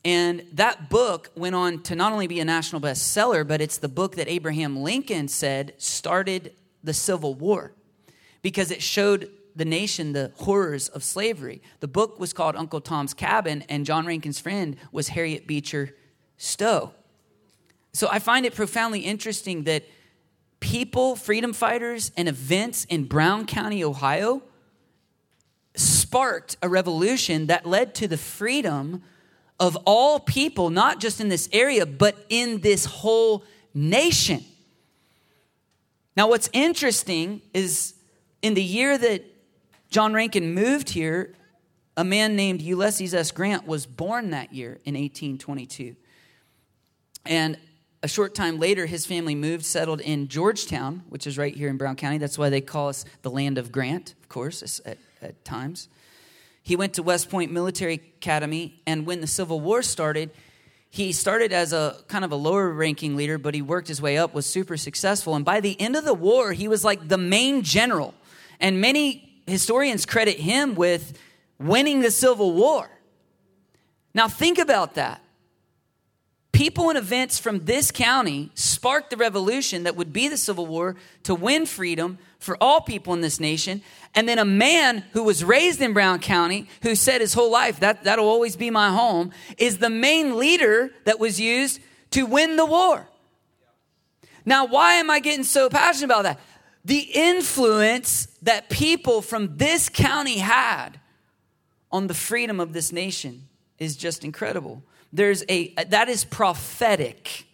And 0.05 0.45
that 0.53 0.89
book 0.89 1.31
went 1.35 1.55
on 1.55 1.81
to 1.83 1.95
not 1.95 2.11
only 2.11 2.27
be 2.27 2.39
a 2.39 2.45
national 2.45 2.81
bestseller, 2.81 3.47
but 3.47 3.61
it's 3.61 3.77
the 3.77 3.87
book 3.87 4.15
that 4.15 4.27
Abraham 4.27 4.77
Lincoln 4.77 5.27
said 5.27 5.73
started 5.77 6.53
the 6.83 6.93
Civil 6.93 7.35
War 7.35 7.71
because 8.41 8.69
it 8.69 8.81
showed 8.81 9.31
the 9.55 9.65
nation 9.65 10.13
the 10.13 10.31
horrors 10.35 10.89
of 10.89 11.03
slavery. 11.03 11.61
The 11.79 11.87
book 11.87 12.19
was 12.19 12.33
called 12.33 12.55
Uncle 12.55 12.81
Tom's 12.81 13.13
Cabin, 13.13 13.63
and 13.69 13.85
John 13.85 14.05
Rankin's 14.05 14.39
friend 14.39 14.75
was 14.91 15.09
Harriet 15.09 15.47
Beecher 15.47 15.95
Stowe. 16.37 16.91
So 17.93 18.09
I 18.11 18.19
find 18.19 18.45
it 18.45 18.55
profoundly 18.55 19.01
interesting 19.01 19.63
that 19.63 19.85
people, 20.59 21.15
freedom 21.15 21.53
fighters, 21.53 22.11
and 22.17 22.27
events 22.27 22.85
in 22.85 23.05
Brown 23.05 23.45
County, 23.45 23.83
Ohio 23.83 24.41
sparked 25.75 26.57
a 26.61 26.69
revolution 26.69 27.47
that 27.47 27.65
led 27.65 27.95
to 27.95 28.07
the 28.07 28.17
freedom 28.17 29.03
of 29.63 29.77
all 29.85 30.19
people, 30.19 30.69
not 30.69 30.99
just 30.99 31.21
in 31.21 31.29
this 31.29 31.47
area, 31.53 31.85
but 31.85 32.17
in 32.27 32.59
this 32.59 32.83
whole 32.83 33.45
nation. 33.73 34.43
Now, 36.17 36.27
what's 36.27 36.49
interesting 36.51 37.41
is 37.53 37.93
in 38.41 38.55
the 38.55 38.61
year 38.61 38.97
that 38.97 39.23
John 39.89 40.13
Rankin 40.13 40.53
moved 40.53 40.89
here, 40.89 41.33
a 41.95 42.03
man 42.03 42.35
named 42.35 42.61
Ulysses 42.61 43.13
S. 43.13 43.31
Grant 43.31 43.65
was 43.65 43.85
born 43.85 44.31
that 44.31 44.53
year 44.53 44.81
in 44.83 44.95
1822. 44.95 45.95
And 47.25 47.57
a 48.03 48.09
short 48.09 48.35
time 48.35 48.59
later, 48.59 48.85
his 48.85 49.05
family 49.05 49.33
moved, 49.33 49.63
settled 49.63 50.01
in 50.01 50.27
Georgetown, 50.27 51.03
which 51.07 51.25
is 51.25 51.37
right 51.37 51.55
here 51.55 51.69
in 51.69 51.77
Brown 51.77 51.95
County. 51.95 52.17
That's 52.17 52.37
why 52.37 52.49
they 52.49 52.59
call 52.59 52.89
us 52.89 53.05
the 53.21 53.31
land 53.31 53.57
of 53.57 53.71
Grant, 53.71 54.13
of 54.21 54.27
course, 54.27 54.81
at, 54.85 54.97
at 55.21 55.45
times. 55.45 55.87
He 56.63 56.75
went 56.75 56.93
to 56.93 57.03
West 57.03 57.29
Point 57.29 57.51
Military 57.51 57.95
Academy, 57.95 58.81
and 58.87 59.05
when 59.05 59.21
the 59.21 59.27
Civil 59.27 59.59
War 59.59 59.81
started, 59.81 60.31
he 60.89 61.11
started 61.11 61.51
as 61.51 61.73
a 61.73 61.97
kind 62.07 62.23
of 62.23 62.31
a 62.31 62.35
lower 62.35 62.69
ranking 62.69 63.15
leader, 63.15 63.37
but 63.37 63.55
he 63.55 63.61
worked 63.61 63.87
his 63.87 64.01
way 64.01 64.15
up, 64.17 64.33
was 64.33 64.45
super 64.45 64.77
successful. 64.77 65.35
And 65.35 65.43
by 65.43 65.59
the 65.59 65.79
end 65.81 65.95
of 65.95 66.05
the 66.05 66.13
war, 66.13 66.53
he 66.53 66.67
was 66.67 66.85
like 66.85 67.07
the 67.07 67.17
main 67.17 67.63
general. 67.63 68.13
And 68.59 68.79
many 68.79 69.41
historians 69.47 70.05
credit 70.05 70.37
him 70.37 70.75
with 70.75 71.17
winning 71.57 72.01
the 72.01 72.11
Civil 72.11 72.53
War. 72.53 72.87
Now, 74.13 74.27
think 74.27 74.59
about 74.59 74.93
that. 74.93 75.22
People 76.53 76.89
and 76.89 76.99
events 76.99 77.39
from 77.39 77.65
this 77.65 77.89
county 77.89 78.51
sparked 78.53 79.09
the 79.09 79.17
revolution 79.17 79.83
that 79.83 79.95
would 79.95 80.13
be 80.13 80.27
the 80.27 80.37
Civil 80.37 80.67
War 80.67 80.95
to 81.23 81.33
win 81.33 81.65
freedom 81.65 82.19
for 82.37 82.55
all 82.61 82.79
people 82.79 83.11
in 83.13 83.21
this 83.21 83.39
nation. 83.39 83.81
And 84.13 84.29
then 84.29 84.37
a 84.37 84.45
man 84.45 85.03
who 85.13 85.23
was 85.23 85.43
raised 85.43 85.81
in 85.81 85.93
Brown 85.93 86.19
County, 86.19 86.67
who 86.83 86.93
said 86.93 87.21
his 87.21 87.33
whole 87.33 87.51
life, 87.51 87.79
that, 87.79 88.03
that'll 88.03 88.27
always 88.27 88.55
be 88.55 88.69
my 88.69 88.91
home, 88.91 89.31
is 89.57 89.79
the 89.79 89.89
main 89.89 90.37
leader 90.37 90.91
that 91.05 91.19
was 91.19 91.39
used 91.39 91.81
to 92.11 92.23
win 92.27 92.55
the 92.55 92.67
war. 92.67 93.07
Now, 94.45 94.65
why 94.65 94.93
am 94.95 95.09
I 95.09 95.19
getting 95.21 95.43
so 95.43 95.69
passionate 95.69 96.05
about 96.05 96.23
that? 96.23 96.39
The 96.85 96.99
influence 96.99 98.27
that 98.43 98.69
people 98.69 99.23
from 99.23 99.57
this 99.57 99.89
county 99.89 100.37
had 100.37 100.99
on 101.91 102.05
the 102.05 102.13
freedom 102.13 102.59
of 102.59 102.73
this 102.73 102.91
nation 102.91 103.47
is 103.79 103.95
just 103.95 104.23
incredible. 104.23 104.83
There's 105.13 105.43
a 105.47 105.73
that 105.75 106.09
is 106.09 106.25
prophetic 106.25 107.45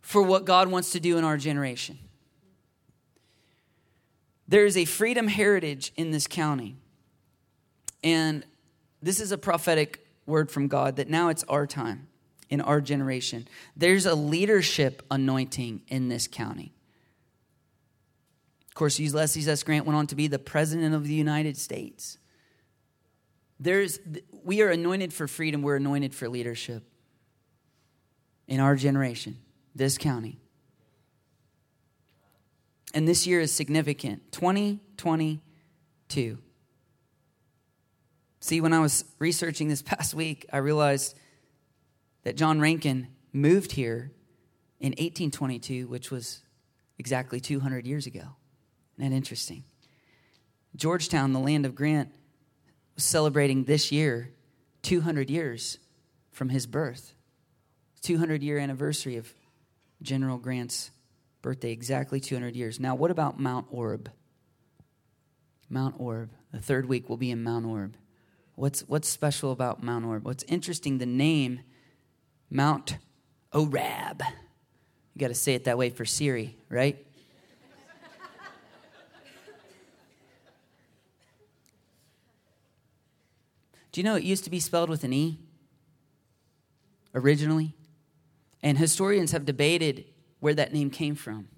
for 0.00 0.22
what 0.22 0.44
God 0.46 0.68
wants 0.68 0.92
to 0.92 1.00
do 1.00 1.18
in 1.18 1.24
our 1.24 1.36
generation. 1.36 1.98
There 4.46 4.64
is 4.64 4.76
a 4.76 4.86
freedom 4.86 5.28
heritage 5.28 5.92
in 5.96 6.12
this 6.12 6.26
county. 6.26 6.76
And 8.02 8.46
this 9.02 9.20
is 9.20 9.32
a 9.32 9.38
prophetic 9.38 10.06
word 10.24 10.50
from 10.50 10.68
God 10.68 10.96
that 10.96 11.10
now 11.10 11.28
it's 11.28 11.44
our 11.44 11.66
time 11.66 12.08
in 12.48 12.60
our 12.60 12.80
generation. 12.80 13.46
There's 13.76 14.06
a 14.06 14.14
leadership 14.14 15.02
anointing 15.10 15.82
in 15.88 16.08
this 16.08 16.26
county. 16.26 16.72
Of 18.68 18.74
course, 18.74 18.98
Ulysses 18.98 19.48
S. 19.48 19.62
Grant 19.62 19.84
went 19.84 19.96
on 19.96 20.06
to 20.06 20.14
be 20.14 20.28
the 20.28 20.38
president 20.38 20.94
of 20.94 21.06
the 21.06 21.14
United 21.14 21.56
States. 21.56 22.16
There's, 23.60 23.98
we 24.44 24.62
are 24.62 24.70
anointed 24.70 25.12
for 25.12 25.26
freedom, 25.26 25.62
we're 25.62 25.76
anointed 25.76 26.14
for 26.14 26.28
leadership 26.28 26.84
in 28.46 28.60
our 28.60 28.76
generation, 28.76 29.36
this 29.74 29.98
county. 29.98 30.38
And 32.94 33.06
this 33.06 33.26
year 33.26 33.40
is 33.40 33.52
significant 33.52 34.32
2022. 34.32 36.38
See, 38.40 38.60
when 38.60 38.72
I 38.72 38.78
was 38.78 39.04
researching 39.18 39.68
this 39.68 39.82
past 39.82 40.14
week, 40.14 40.46
I 40.52 40.58
realized 40.58 41.18
that 42.22 42.36
John 42.36 42.60
Rankin 42.60 43.08
moved 43.32 43.72
here 43.72 44.12
in 44.80 44.92
1822, 44.92 45.88
which 45.88 46.10
was 46.10 46.42
exactly 46.98 47.40
200 47.40 47.86
years 47.86 48.06
ago. 48.06 48.36
Isn't 48.96 49.10
that 49.10 49.16
interesting? 49.16 49.64
Georgetown, 50.76 51.32
the 51.32 51.40
land 51.40 51.66
of 51.66 51.74
Grant, 51.74 52.12
was 52.98 53.04
celebrating 53.04 53.62
this 53.62 53.92
year 53.92 54.28
200 54.82 55.30
years 55.30 55.78
from 56.32 56.48
his 56.48 56.66
birth. 56.66 57.14
200 58.02 58.42
year 58.42 58.58
anniversary 58.58 59.16
of 59.16 59.32
General 60.02 60.36
Grant's 60.36 60.90
birthday, 61.40 61.70
exactly 61.70 62.18
200 62.18 62.56
years. 62.56 62.80
Now, 62.80 62.96
what 62.96 63.12
about 63.12 63.38
Mount 63.38 63.72
Orab? 63.72 64.08
Mount 65.70 65.96
Orab. 66.00 66.30
The 66.50 66.60
third 66.60 66.86
week 66.86 67.08
will 67.08 67.16
be 67.16 67.30
in 67.30 67.44
Mount 67.44 67.66
Orab. 67.66 67.92
What's, 68.56 68.80
what's 68.88 69.08
special 69.08 69.52
about 69.52 69.80
Mount 69.80 70.04
Orab? 70.04 70.22
What's 70.22 70.42
interesting, 70.44 70.98
the 70.98 71.06
name 71.06 71.60
Mount 72.50 72.96
Orab. 73.52 74.22
You 75.14 75.20
got 75.20 75.28
to 75.28 75.34
say 75.34 75.54
it 75.54 75.64
that 75.64 75.78
way 75.78 75.90
for 75.90 76.04
Siri, 76.04 76.56
right? 76.68 77.06
Do 83.98 84.02
you 84.02 84.04
know 84.04 84.14
it 84.14 84.22
used 84.22 84.44
to 84.44 84.50
be 84.50 84.60
spelled 84.60 84.88
with 84.88 85.02
an 85.02 85.12
E 85.12 85.40
originally? 87.16 87.74
And 88.62 88.78
historians 88.78 89.32
have 89.32 89.44
debated 89.44 90.04
where 90.38 90.54
that 90.54 90.72
name 90.72 90.88
came 90.88 91.16
from. 91.16 91.48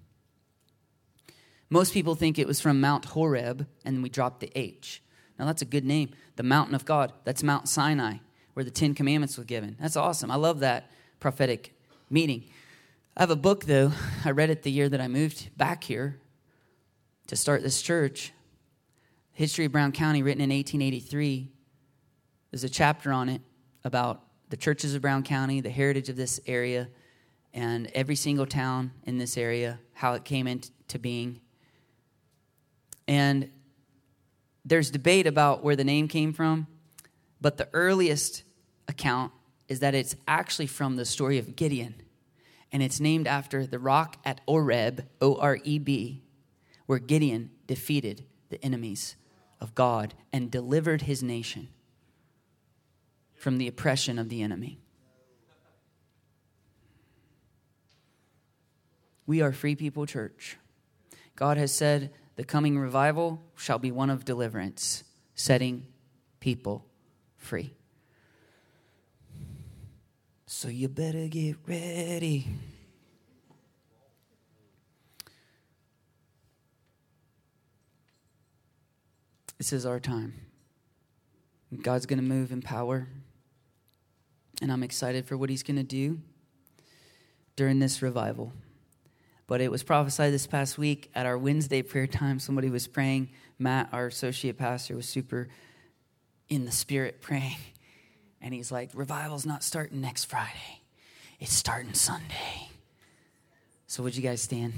Most 1.68 1.92
people 1.92 2.14
think 2.14 2.38
it 2.38 2.46
was 2.46 2.58
from 2.58 2.80
Mount 2.80 3.04
Horeb, 3.04 3.66
and 3.84 4.02
we 4.02 4.08
dropped 4.08 4.40
the 4.40 4.50
H. 4.58 5.02
Now, 5.38 5.44
that's 5.44 5.60
a 5.60 5.66
good 5.66 5.84
name. 5.84 6.14
The 6.36 6.42
mountain 6.42 6.74
of 6.74 6.86
God. 6.86 7.12
That's 7.24 7.42
Mount 7.42 7.68
Sinai, 7.68 8.14
where 8.54 8.64
the 8.64 8.70
Ten 8.70 8.94
Commandments 8.94 9.36
were 9.36 9.44
given. 9.44 9.76
That's 9.78 9.96
awesome. 9.96 10.30
I 10.30 10.36
love 10.36 10.60
that 10.60 10.90
prophetic 11.18 11.74
meeting. 12.08 12.44
I 13.18 13.20
have 13.20 13.30
a 13.30 13.36
book, 13.36 13.66
though. 13.66 13.92
I 14.24 14.30
read 14.30 14.48
it 14.48 14.62
the 14.62 14.72
year 14.72 14.88
that 14.88 15.02
I 15.02 15.08
moved 15.08 15.54
back 15.58 15.84
here 15.84 16.18
to 17.26 17.36
start 17.36 17.62
this 17.62 17.82
church. 17.82 18.32
History 19.32 19.66
of 19.66 19.72
Brown 19.72 19.92
County, 19.92 20.22
written 20.22 20.40
in 20.40 20.48
1883. 20.48 21.50
There's 22.50 22.64
a 22.64 22.68
chapter 22.68 23.12
on 23.12 23.28
it 23.28 23.42
about 23.84 24.22
the 24.48 24.56
churches 24.56 24.94
of 24.94 25.02
Brown 25.02 25.22
County, 25.22 25.60
the 25.60 25.70
heritage 25.70 26.08
of 26.08 26.16
this 26.16 26.40
area, 26.46 26.88
and 27.54 27.86
every 27.94 28.16
single 28.16 28.46
town 28.46 28.92
in 29.04 29.18
this 29.18 29.36
area, 29.36 29.78
how 29.92 30.14
it 30.14 30.24
came 30.24 30.46
into 30.46 30.98
being. 30.98 31.40
And 33.06 33.50
there's 34.64 34.90
debate 34.90 35.26
about 35.26 35.62
where 35.62 35.76
the 35.76 35.84
name 35.84 36.08
came 36.08 36.32
from, 36.32 36.66
but 37.40 37.56
the 37.56 37.68
earliest 37.72 38.42
account 38.88 39.32
is 39.68 39.80
that 39.80 39.94
it's 39.94 40.16
actually 40.26 40.66
from 40.66 40.96
the 40.96 41.04
story 41.04 41.38
of 41.38 41.54
Gideon. 41.54 41.94
And 42.72 42.82
it's 42.82 43.00
named 43.00 43.26
after 43.26 43.66
the 43.66 43.78
rock 43.78 44.16
at 44.24 44.40
Oreb, 44.46 45.06
O 45.20 45.36
R 45.36 45.58
E 45.64 45.78
B, 45.78 46.22
where 46.86 46.98
Gideon 46.98 47.50
defeated 47.66 48.24
the 48.48 48.64
enemies 48.64 49.16
of 49.60 49.74
God 49.74 50.14
and 50.32 50.50
delivered 50.50 51.02
his 51.02 51.22
nation 51.22 51.68
from 53.40 53.56
the 53.56 53.66
oppression 53.66 54.18
of 54.18 54.28
the 54.28 54.42
enemy. 54.42 54.78
We 59.26 59.40
are 59.40 59.50
Free 59.50 59.74
People 59.74 60.04
Church. 60.04 60.58
God 61.36 61.56
has 61.56 61.72
said 61.72 62.12
the 62.36 62.44
coming 62.44 62.78
revival 62.78 63.40
shall 63.56 63.78
be 63.78 63.90
one 63.90 64.10
of 64.10 64.26
deliverance, 64.26 65.04
setting 65.34 65.86
people 66.38 66.84
free. 67.38 67.72
So 70.46 70.68
you 70.68 70.88
better 70.88 71.26
get 71.26 71.56
ready. 71.66 72.46
This 79.56 79.72
is 79.72 79.86
our 79.86 79.98
time. 79.98 80.34
God's 81.80 82.04
going 82.04 82.18
to 82.18 82.24
move 82.24 82.52
in 82.52 82.60
power. 82.60 83.08
And 84.60 84.70
I'm 84.72 84.82
excited 84.82 85.26
for 85.26 85.36
what 85.36 85.50
he's 85.50 85.62
going 85.62 85.76
to 85.76 85.82
do 85.82 86.20
during 87.56 87.78
this 87.78 88.02
revival. 88.02 88.52
But 89.46 89.60
it 89.60 89.70
was 89.70 89.82
prophesied 89.82 90.32
this 90.32 90.46
past 90.46 90.78
week 90.78 91.10
at 91.14 91.26
our 91.26 91.36
Wednesday 91.36 91.82
prayer 91.82 92.06
time. 92.06 92.38
Somebody 92.38 92.70
was 92.70 92.86
praying. 92.86 93.30
Matt, 93.58 93.88
our 93.92 94.06
associate 94.06 94.56
pastor, 94.58 94.96
was 94.96 95.08
super 95.08 95.48
in 96.48 96.64
the 96.64 96.70
spirit 96.70 97.20
praying. 97.20 97.56
And 98.40 98.54
he's 98.54 98.70
like, 98.70 98.90
Revival's 98.94 99.46
not 99.46 99.62
starting 99.62 100.00
next 100.00 100.24
Friday, 100.24 100.82
it's 101.38 101.52
starting 101.52 101.94
Sunday. 101.94 102.68
So, 103.86 104.02
would 104.04 104.14
you 104.14 104.22
guys 104.22 104.40
stand? 104.40 104.72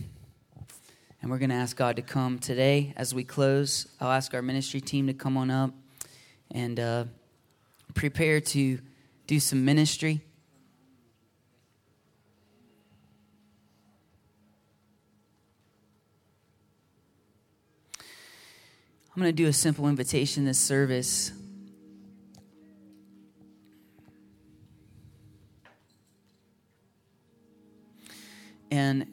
And 1.21 1.31
we're 1.31 1.39
going 1.39 1.51
to 1.51 1.57
ask 1.57 1.77
God 1.77 1.97
to 1.97 2.03
come 2.03 2.39
today 2.39 2.95
as 2.97 3.15
we 3.15 3.23
close. 3.23 3.87
I'll 4.01 4.11
ask 4.11 4.35
our 4.35 4.43
ministry 4.43 4.81
team 4.81 5.07
to 5.07 5.13
come 5.13 5.37
on 5.37 5.51
up 5.51 5.71
and 6.51 6.81
uh, 6.81 7.05
prepare 7.95 8.41
to 8.41 8.81
do 9.33 9.41
some 9.41 9.65
ministry. 9.65 10.21
I'm 17.97 19.23
going 19.23 19.25
to 19.25 19.33
do 19.33 19.49
a 19.49 19.53
simple 19.55 19.89
invitation 19.89 20.45
this 20.45 20.59
service. 20.59 21.33
And 28.71 29.07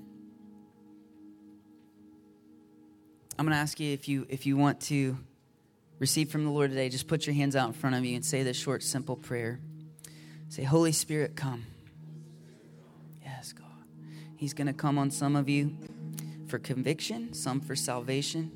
I'm 3.37 3.45
going 3.45 3.51
to 3.51 3.55
ask 3.55 3.79
you 3.79 3.93
if 3.93 4.09
you 4.09 4.25
if 4.27 4.45
you 4.45 4.57
want 4.57 4.81
to 4.81 5.17
receive 5.97 6.29
from 6.29 6.43
the 6.43 6.51
Lord 6.51 6.71
today, 6.71 6.89
just 6.89 7.07
put 7.07 7.25
your 7.25 7.35
hands 7.35 7.55
out 7.55 7.67
in 7.67 7.73
front 7.73 7.95
of 7.95 8.03
you 8.03 8.15
and 8.17 8.25
say 8.25 8.43
this 8.43 8.57
short, 8.57 8.83
simple 8.83 9.15
prayer. 9.15 9.61
Say, 10.49 10.63
Holy 10.63 10.91
Spirit, 10.91 11.35
come. 11.35 11.65
Yes, 13.23 13.53
God. 13.53 13.67
He's 14.35 14.53
going 14.53 14.67
to 14.67 14.73
come 14.73 14.97
on 14.97 15.11
some 15.11 15.35
of 15.35 15.47
you 15.47 15.77
for 16.47 16.57
conviction, 16.57 17.33
some 17.33 17.61
for 17.61 17.75
salvation. 17.75 18.51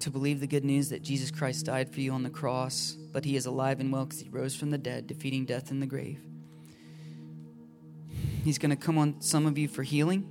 To 0.00 0.10
believe 0.10 0.40
the 0.40 0.46
good 0.46 0.64
news 0.64 0.90
that 0.90 1.02
Jesus 1.02 1.30
Christ 1.30 1.64
died 1.64 1.92
for 1.92 2.00
you 2.00 2.12
on 2.12 2.22
the 2.22 2.30
cross, 2.30 2.92
but 3.10 3.24
he 3.24 3.36
is 3.36 3.46
alive 3.46 3.80
and 3.80 3.90
well 3.90 4.04
because 4.04 4.20
he 4.20 4.28
rose 4.28 4.54
from 4.54 4.70
the 4.70 4.76
dead, 4.76 5.06
defeating 5.06 5.46
death 5.46 5.70
in 5.70 5.80
the 5.80 5.86
grave. 5.86 6.20
He's 8.44 8.58
going 8.58 8.68
to 8.70 8.76
come 8.76 8.98
on 8.98 9.22
some 9.22 9.46
of 9.46 9.56
you 9.56 9.66
for 9.66 9.82
healing 9.82 10.28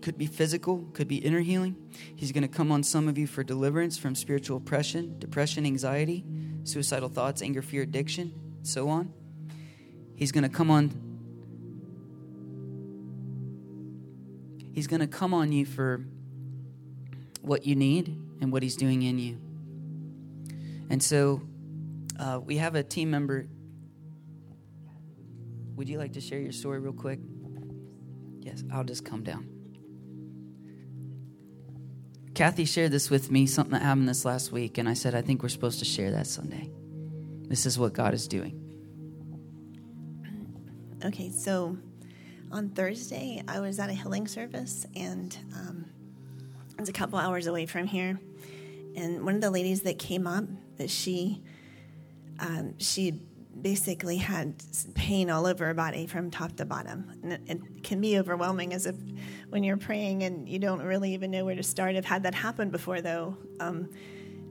could 0.00 0.16
be 0.16 0.26
physical, 0.26 0.86
could 0.92 1.08
be 1.08 1.16
inner 1.16 1.40
healing. 1.40 1.76
He's 2.16 2.32
going 2.32 2.42
to 2.42 2.48
come 2.48 2.72
on 2.72 2.82
some 2.82 3.08
of 3.08 3.18
you 3.18 3.26
for 3.26 3.42
deliverance 3.42 3.98
from 3.98 4.14
spiritual 4.14 4.56
oppression, 4.56 5.18
depression, 5.18 5.66
anxiety, 5.66 6.24
suicidal 6.68 7.08
thoughts, 7.08 7.42
anger, 7.42 7.62
fear, 7.62 7.82
addiction, 7.82 8.32
so 8.62 8.88
on. 8.88 9.12
He's 10.14 10.32
going 10.32 10.42
to 10.42 10.48
come 10.48 10.70
on 10.70 11.08
He's 14.78 14.86
going 14.86 15.00
to 15.00 15.08
come 15.08 15.34
on 15.34 15.50
you 15.50 15.66
for 15.66 16.04
what 17.42 17.66
you 17.66 17.74
need 17.74 18.16
and 18.40 18.52
what 18.52 18.62
he's 18.62 18.76
doing 18.76 19.02
in 19.02 19.18
you. 19.18 19.36
And 20.88 21.02
so 21.02 21.42
uh, 22.16 22.38
we 22.44 22.58
have 22.58 22.76
a 22.76 22.84
team 22.84 23.10
member. 23.10 23.48
Would 25.74 25.88
you 25.88 25.98
like 25.98 26.12
to 26.12 26.20
share 26.20 26.38
your 26.38 26.52
story 26.52 26.78
real 26.78 26.92
quick? 26.92 27.18
Yes, 28.38 28.62
I'll 28.72 28.84
just 28.84 29.04
come 29.04 29.24
down. 29.24 29.57
Kathy 32.38 32.66
shared 32.66 32.92
this 32.92 33.10
with 33.10 33.32
me, 33.32 33.48
something 33.48 33.72
that 33.72 33.82
happened 33.82 34.08
this 34.08 34.24
last 34.24 34.52
week, 34.52 34.78
and 34.78 34.88
I 34.88 34.94
said, 34.94 35.12
I 35.12 35.22
think 35.22 35.42
we're 35.42 35.48
supposed 35.48 35.80
to 35.80 35.84
share 35.84 36.12
that 36.12 36.28
Sunday. 36.28 36.70
This 37.48 37.66
is 37.66 37.80
what 37.80 37.94
God 37.94 38.14
is 38.14 38.28
doing. 38.28 38.54
Okay, 41.04 41.30
so 41.30 41.76
on 42.52 42.68
Thursday, 42.68 43.42
I 43.48 43.58
was 43.58 43.80
at 43.80 43.90
a 43.90 43.92
healing 43.92 44.28
service, 44.28 44.86
and 44.94 45.36
um, 45.52 45.86
it's 46.78 46.88
a 46.88 46.92
couple 46.92 47.18
hours 47.18 47.48
away 47.48 47.66
from 47.66 47.88
here. 47.88 48.20
And 48.94 49.24
one 49.24 49.34
of 49.34 49.40
the 49.40 49.50
ladies 49.50 49.80
that 49.80 49.98
came 49.98 50.28
up, 50.28 50.44
that 50.76 50.90
she, 50.90 51.42
um, 52.38 52.78
she 52.78 53.20
basically 53.62 54.16
had 54.16 54.54
pain 54.94 55.30
all 55.30 55.46
over 55.46 55.66
her 55.66 55.74
body 55.74 56.06
from 56.06 56.30
top 56.30 56.56
to 56.56 56.64
bottom. 56.64 57.10
And 57.22 57.32
it, 57.48 57.82
can 57.82 58.00
be 58.00 58.18
overwhelming 58.18 58.74
as 58.74 58.86
if 58.86 58.96
when 59.48 59.64
you're 59.64 59.76
praying 59.76 60.22
and 60.24 60.48
you 60.48 60.58
don't 60.58 60.82
really 60.82 61.14
even 61.14 61.30
know 61.30 61.44
where 61.44 61.54
to 61.54 61.62
start. 61.62 61.96
I've 61.96 62.04
had 62.04 62.22
that 62.24 62.34
happen 62.34 62.70
before, 62.70 63.00
though. 63.00 63.36
Um, 63.60 63.88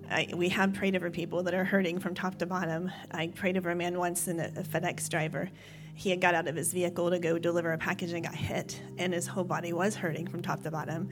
I, 0.10 0.30
we 0.36 0.50
have 0.50 0.74
prayed 0.74 0.96
over 0.96 1.10
people 1.10 1.44
that 1.44 1.54
are 1.54 1.66
hurting 1.66 2.00
from 2.00 2.16
top 2.16 2.40
to 2.40 2.46
bottom. 2.46 2.92
I 3.12 3.28
prayed 3.28 3.58
over 3.58 3.70
a 3.70 3.76
man 3.76 4.00
once 4.00 4.28
in 4.28 4.40
a, 4.40 4.48
a 4.56 4.64
FedEx 4.64 5.10
driver. 5.10 5.50
He 5.94 6.10
had 6.10 6.22
got 6.22 6.36
out 6.36 6.48
of 6.48 6.56
his 6.56 6.72
vehicle 6.72 7.10
to 7.10 7.20
go 7.20 7.38
deliver 7.38 7.74
a 7.74 7.78
package 7.78 8.14
and 8.14 8.24
got 8.24 8.36
hit, 8.36 8.82
and 8.98 9.14
his 9.14 9.28
whole 9.28 9.44
body 9.44 9.74
was 9.74 9.96
hurting 9.96 10.28
from 10.28 10.42
top 10.42 10.64
to 10.64 10.72
bottom. 10.72 11.10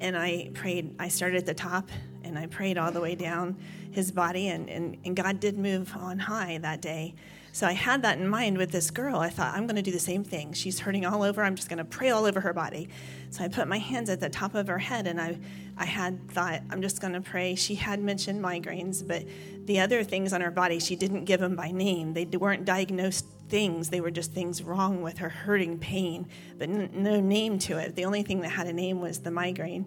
And 0.00 0.16
I 0.16 0.50
prayed, 0.54 0.94
I 0.98 1.08
started 1.08 1.38
at 1.38 1.46
the 1.46 1.54
top 1.54 1.88
and 2.22 2.38
I 2.38 2.46
prayed 2.46 2.76
all 2.76 2.92
the 2.92 3.00
way 3.00 3.14
down 3.14 3.56
his 3.92 4.10
body, 4.10 4.48
and, 4.48 4.68
and, 4.68 4.98
and 5.04 5.16
God 5.16 5.40
did 5.40 5.56
move 5.56 5.94
on 5.96 6.18
high 6.18 6.58
that 6.58 6.82
day. 6.82 7.14
So 7.56 7.66
I 7.66 7.72
had 7.72 8.02
that 8.02 8.18
in 8.18 8.28
mind 8.28 8.58
with 8.58 8.70
this 8.70 8.90
girl. 8.90 9.18
I 9.18 9.30
thought, 9.30 9.54
I'm 9.54 9.66
going 9.66 9.76
to 9.76 9.82
do 9.82 9.90
the 9.90 9.98
same 9.98 10.22
thing. 10.22 10.52
She's 10.52 10.78
hurting 10.78 11.06
all 11.06 11.22
over. 11.22 11.42
I'm 11.42 11.54
just 11.54 11.70
going 11.70 11.78
to 11.78 11.86
pray 11.86 12.10
all 12.10 12.26
over 12.26 12.38
her 12.38 12.52
body. 12.52 12.90
So 13.30 13.42
I 13.42 13.48
put 13.48 13.66
my 13.66 13.78
hands 13.78 14.10
at 14.10 14.20
the 14.20 14.28
top 14.28 14.54
of 14.54 14.66
her 14.66 14.76
head 14.76 15.06
and 15.06 15.18
I, 15.18 15.38
I 15.78 15.86
had 15.86 16.30
thought, 16.30 16.60
I'm 16.68 16.82
just 16.82 17.00
going 17.00 17.14
to 17.14 17.22
pray. 17.22 17.54
She 17.54 17.74
had 17.74 18.02
mentioned 18.02 18.44
migraines, 18.44 19.08
but 19.08 19.24
the 19.64 19.80
other 19.80 20.04
things 20.04 20.34
on 20.34 20.42
her 20.42 20.50
body, 20.50 20.78
she 20.78 20.96
didn't 20.96 21.24
give 21.24 21.40
them 21.40 21.56
by 21.56 21.70
name. 21.70 22.12
They 22.12 22.26
weren't 22.26 22.66
diagnosed 22.66 23.24
things, 23.48 23.88
they 23.88 24.02
were 24.02 24.10
just 24.10 24.32
things 24.32 24.62
wrong 24.62 25.00
with 25.00 25.16
her, 25.16 25.30
hurting 25.30 25.78
pain, 25.78 26.28
but 26.58 26.68
n- 26.68 26.90
no 26.92 27.20
name 27.20 27.58
to 27.60 27.78
it. 27.78 27.96
The 27.96 28.04
only 28.04 28.22
thing 28.22 28.42
that 28.42 28.50
had 28.50 28.66
a 28.66 28.72
name 28.74 29.00
was 29.00 29.20
the 29.20 29.30
migraine. 29.30 29.86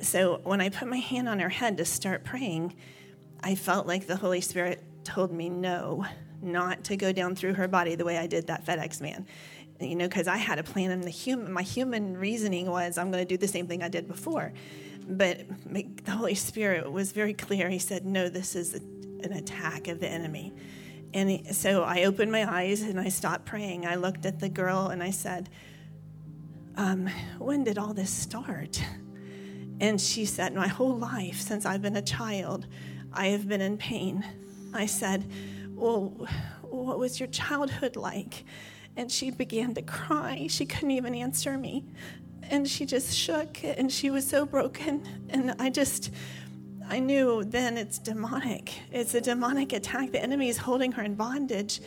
So 0.00 0.40
when 0.44 0.62
I 0.62 0.70
put 0.70 0.88
my 0.88 1.00
hand 1.00 1.28
on 1.28 1.38
her 1.40 1.50
head 1.50 1.76
to 1.76 1.84
start 1.84 2.24
praying, 2.24 2.74
I 3.42 3.56
felt 3.56 3.86
like 3.86 4.06
the 4.06 4.16
Holy 4.16 4.40
Spirit 4.40 4.82
told 5.04 5.32
me 5.32 5.50
no 5.50 6.06
not 6.44 6.84
to 6.84 6.96
go 6.96 7.12
down 7.12 7.34
through 7.34 7.54
her 7.54 7.68
body 7.68 7.94
the 7.94 8.04
way 8.04 8.18
I 8.18 8.26
did 8.26 8.46
that 8.46 8.64
FedEx 8.64 9.00
man. 9.00 9.26
You 9.80 9.96
know, 9.96 10.06
because 10.06 10.28
I 10.28 10.36
had 10.36 10.58
a 10.58 10.62
plan, 10.62 10.92
and 10.92 11.02
the 11.02 11.10
human, 11.10 11.52
my 11.52 11.62
human 11.62 12.16
reasoning 12.16 12.70
was, 12.70 12.96
I'm 12.96 13.10
going 13.10 13.26
to 13.26 13.28
do 13.28 13.36
the 13.36 13.48
same 13.48 13.66
thing 13.66 13.82
I 13.82 13.88
did 13.88 14.06
before. 14.06 14.52
But 15.08 15.46
the 15.66 16.10
Holy 16.12 16.34
Spirit 16.34 16.90
was 16.90 17.12
very 17.12 17.34
clear. 17.34 17.68
He 17.68 17.78
said, 17.78 18.06
No, 18.06 18.28
this 18.28 18.54
is 18.54 18.74
an 18.74 19.32
attack 19.32 19.88
of 19.88 20.00
the 20.00 20.08
enemy. 20.08 20.54
And 21.12 21.54
so 21.54 21.82
I 21.82 22.04
opened 22.04 22.32
my 22.32 22.50
eyes 22.50 22.82
and 22.82 22.98
I 22.98 23.08
stopped 23.08 23.46
praying. 23.46 23.86
I 23.86 23.94
looked 23.94 24.26
at 24.26 24.40
the 24.40 24.48
girl 24.48 24.88
and 24.88 25.02
I 25.02 25.10
said, 25.10 25.48
um, 26.76 27.08
When 27.38 27.64
did 27.64 27.78
all 27.78 27.94
this 27.94 28.10
start? 28.10 28.82
And 29.80 30.00
she 30.00 30.24
said, 30.24 30.54
My 30.54 30.68
whole 30.68 30.96
life, 30.96 31.40
since 31.40 31.66
I've 31.66 31.82
been 31.82 31.96
a 31.96 32.02
child, 32.02 32.66
I 33.12 33.28
have 33.28 33.48
been 33.48 33.60
in 33.60 33.76
pain. 33.76 34.24
I 34.72 34.86
said, 34.86 35.30
well, 35.74 36.28
what 36.62 36.98
was 36.98 37.18
your 37.18 37.28
childhood 37.28 37.96
like? 37.96 38.44
And 38.96 39.10
she 39.10 39.30
began 39.30 39.74
to 39.74 39.82
cry. 39.82 40.46
She 40.48 40.66
couldn't 40.66 40.92
even 40.92 41.14
answer 41.14 41.58
me. 41.58 41.84
And 42.50 42.68
she 42.68 42.86
just 42.86 43.16
shook 43.16 43.64
and 43.64 43.90
she 43.90 44.10
was 44.10 44.26
so 44.26 44.46
broken. 44.46 45.02
And 45.30 45.54
I 45.58 45.70
just, 45.70 46.10
I 46.88 46.98
knew 46.98 47.42
then 47.44 47.76
it's 47.76 47.98
demonic. 47.98 48.72
It's 48.92 49.14
a 49.14 49.20
demonic 49.20 49.72
attack. 49.72 50.12
The 50.12 50.22
enemy 50.22 50.48
is 50.48 50.58
holding 50.58 50.92
her 50.92 51.02
in 51.02 51.14
bondage. 51.14 51.80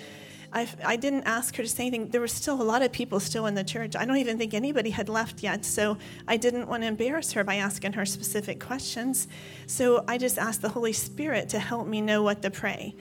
I, 0.52 0.68
I 0.84 0.96
didn't 0.96 1.24
ask 1.24 1.56
her 1.58 1.64
to 1.64 1.70
say 1.70 1.88
anything. 1.88 2.10
There 2.10 2.22
were 2.22 2.28
still 2.28 2.62
a 2.62 2.64
lot 2.64 2.82
of 2.82 2.92
people 2.92 3.20
still 3.20 3.46
in 3.46 3.54
the 3.54 3.64
church. 3.64 3.96
I 3.96 4.06
don't 4.06 4.18
even 4.18 4.38
think 4.38 4.54
anybody 4.54 4.90
had 4.90 5.10
left 5.10 5.44
yet. 5.44 5.66
So 5.66 5.98
I 6.28 6.38
didn't 6.38 6.68
want 6.68 6.84
to 6.84 6.88
embarrass 6.88 7.34
her 7.34 7.44
by 7.44 7.56
asking 7.56 7.94
her 7.94 8.06
specific 8.06 8.60
questions. 8.60 9.28
So 9.68 10.04
I 10.08 10.18
just 10.18 10.38
asked 10.38 10.62
the 10.62 10.70
Holy 10.70 10.94
Spirit 10.94 11.50
to 11.50 11.60
help 11.60 11.88
me 11.88 12.02
know 12.02 12.24
what 12.24 12.42
to 12.42 12.50
pray. 12.50 12.96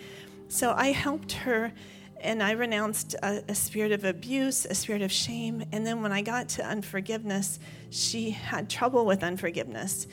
So 0.49 0.72
I 0.72 0.88
helped 0.92 1.32
her 1.32 1.72
and 2.20 2.42
I 2.42 2.53
renounced 2.53 3.14
a, 3.22 3.42
a, 3.49 3.55
spirit 3.55 3.92
of 3.92 4.05
abuse, 4.05 4.64
a 4.64 4.74
spirit 4.74 5.03
of 5.03 5.12
shame. 5.12 5.64
And 5.72 5.86
then 5.86 6.03
when 6.03 6.12
I 6.12 6.22
got 6.22 6.49
to 6.51 6.66
unforgiveness, 6.66 7.59
she 7.90 8.30
had 8.30 8.70
trouble 8.70 9.05
with 9.05 9.22
unforgiveness. 9.22 10.07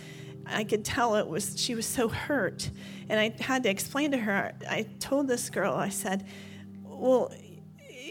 I 0.45 0.63
could 0.63 0.83
tell 0.83 1.15
it 1.15 1.27
was 1.27 1.59
she 1.59 1.75
was 1.75 1.85
so 1.85 2.09
hurt, 2.09 2.69
and 3.09 3.19
I 3.19 3.33
had 3.39 3.63
to 3.63 3.69
explain 3.69 4.11
to 4.11 4.17
her. 4.17 4.53
I 4.69 4.83
told 4.99 5.27
this 5.27 5.49
girl, 5.49 5.73
I 5.73 5.87
said, 5.89 6.27
"Well, 6.83 7.33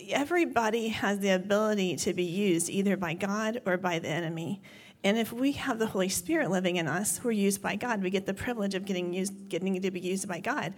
everybody 0.08 0.88
has 0.88 1.18
the 1.18 1.30
ability 1.30 1.96
to 1.96 2.14
be 2.14 2.24
used 2.24 2.70
either 2.70 2.96
by 2.96 3.14
God 3.14 3.60
or 3.66 3.76
by 3.76 3.98
the 3.98 4.08
enemy." 4.08 4.62
And 5.04 5.18
if 5.18 5.32
we 5.32 5.52
have 5.52 5.78
the 5.78 5.86
Holy 5.86 6.08
Spirit 6.08 6.50
living 6.50 6.76
in 6.76 6.86
us, 6.86 7.22
we're 7.22 7.32
used 7.32 7.60
by 7.60 7.76
God. 7.76 8.02
We 8.02 8.10
get 8.10 8.24
the 8.24 8.34
privilege 8.34 8.74
of 8.74 8.84
getting 8.84 9.12
used, 9.12 9.48
getting 9.48 9.80
to 9.80 9.90
be 9.90 10.00
used 10.00 10.28
by 10.28 10.40
God. 10.40 10.74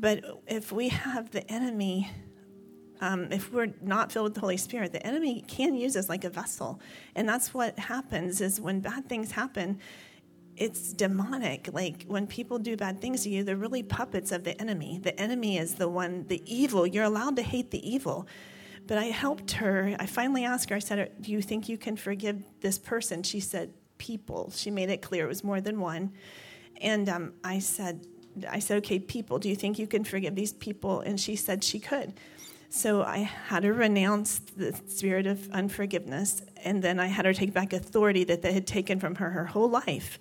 But 0.00 0.24
if 0.46 0.72
we 0.72 0.88
have 0.88 1.30
the 1.30 1.50
enemy 1.50 2.10
um, 3.00 3.30
if 3.30 3.52
we're 3.52 3.74
not 3.82 4.10
filled 4.10 4.24
with 4.24 4.34
the 4.34 4.40
Holy 4.40 4.56
Spirit, 4.56 4.92
the 4.92 5.06
enemy 5.06 5.44
can 5.46 5.74
use 5.74 5.96
us 5.96 6.08
like 6.08 6.24
a 6.24 6.30
vessel. 6.30 6.80
And 7.14 7.28
that's 7.28 7.52
what 7.52 7.78
happens 7.78 8.40
is 8.40 8.60
when 8.60 8.80
bad 8.80 9.08
things 9.08 9.32
happen, 9.32 9.80
it's 10.56 10.92
demonic. 10.92 11.68
Like 11.72 12.04
when 12.06 12.26
people 12.26 12.58
do 12.58 12.76
bad 12.76 13.00
things 13.00 13.22
to 13.24 13.28
you, 13.28 13.44
they're 13.44 13.56
really 13.56 13.82
puppets 13.82 14.32
of 14.32 14.44
the 14.44 14.58
enemy. 14.60 14.98
The 15.02 15.18
enemy 15.20 15.58
is 15.58 15.74
the 15.74 15.88
one, 15.88 16.26
the 16.28 16.42
evil. 16.46 16.86
You're 16.86 17.04
allowed 17.04 17.36
to 17.36 17.42
hate 17.42 17.70
the 17.70 17.86
evil. 17.88 18.26
But 18.86 18.98
I 18.98 19.06
helped 19.06 19.52
her. 19.52 19.94
I 19.98 20.06
finally 20.06 20.44
asked 20.44 20.70
her, 20.70 20.76
I 20.76 20.78
said, 20.78 21.12
Do 21.20 21.32
you 21.32 21.42
think 21.42 21.68
you 21.68 21.76
can 21.76 21.96
forgive 21.96 22.42
this 22.60 22.78
person? 22.78 23.22
She 23.22 23.40
said, 23.40 23.74
People. 23.98 24.52
She 24.54 24.70
made 24.70 24.90
it 24.90 25.02
clear 25.02 25.24
it 25.24 25.28
was 25.28 25.44
more 25.44 25.60
than 25.60 25.80
one. 25.80 26.12
And 26.80 27.08
um, 27.08 27.32
I 27.42 27.58
said, 27.58 28.06
I 28.48 28.58
said, 28.58 28.78
okay, 28.78 28.98
people, 28.98 29.38
do 29.38 29.48
you 29.48 29.56
think 29.56 29.78
you 29.78 29.86
can 29.86 30.04
forgive 30.04 30.34
these 30.34 30.52
people? 30.52 31.00
And 31.00 31.18
she 31.20 31.36
said 31.36 31.64
she 31.64 31.78
could. 31.78 32.14
So 32.68 33.02
I 33.02 33.18
had 33.18 33.64
her 33.64 33.72
renounce 33.72 34.38
the 34.38 34.78
spirit 34.86 35.26
of 35.26 35.50
unforgiveness, 35.52 36.42
and 36.64 36.82
then 36.82 36.98
I 36.98 37.06
had 37.06 37.24
her 37.24 37.32
take 37.32 37.52
back 37.52 37.72
authority 37.72 38.24
that 38.24 38.42
they 38.42 38.52
had 38.52 38.66
taken 38.66 38.98
from 38.98 39.14
her 39.16 39.30
her 39.30 39.46
whole 39.46 39.70
life. 39.70 40.18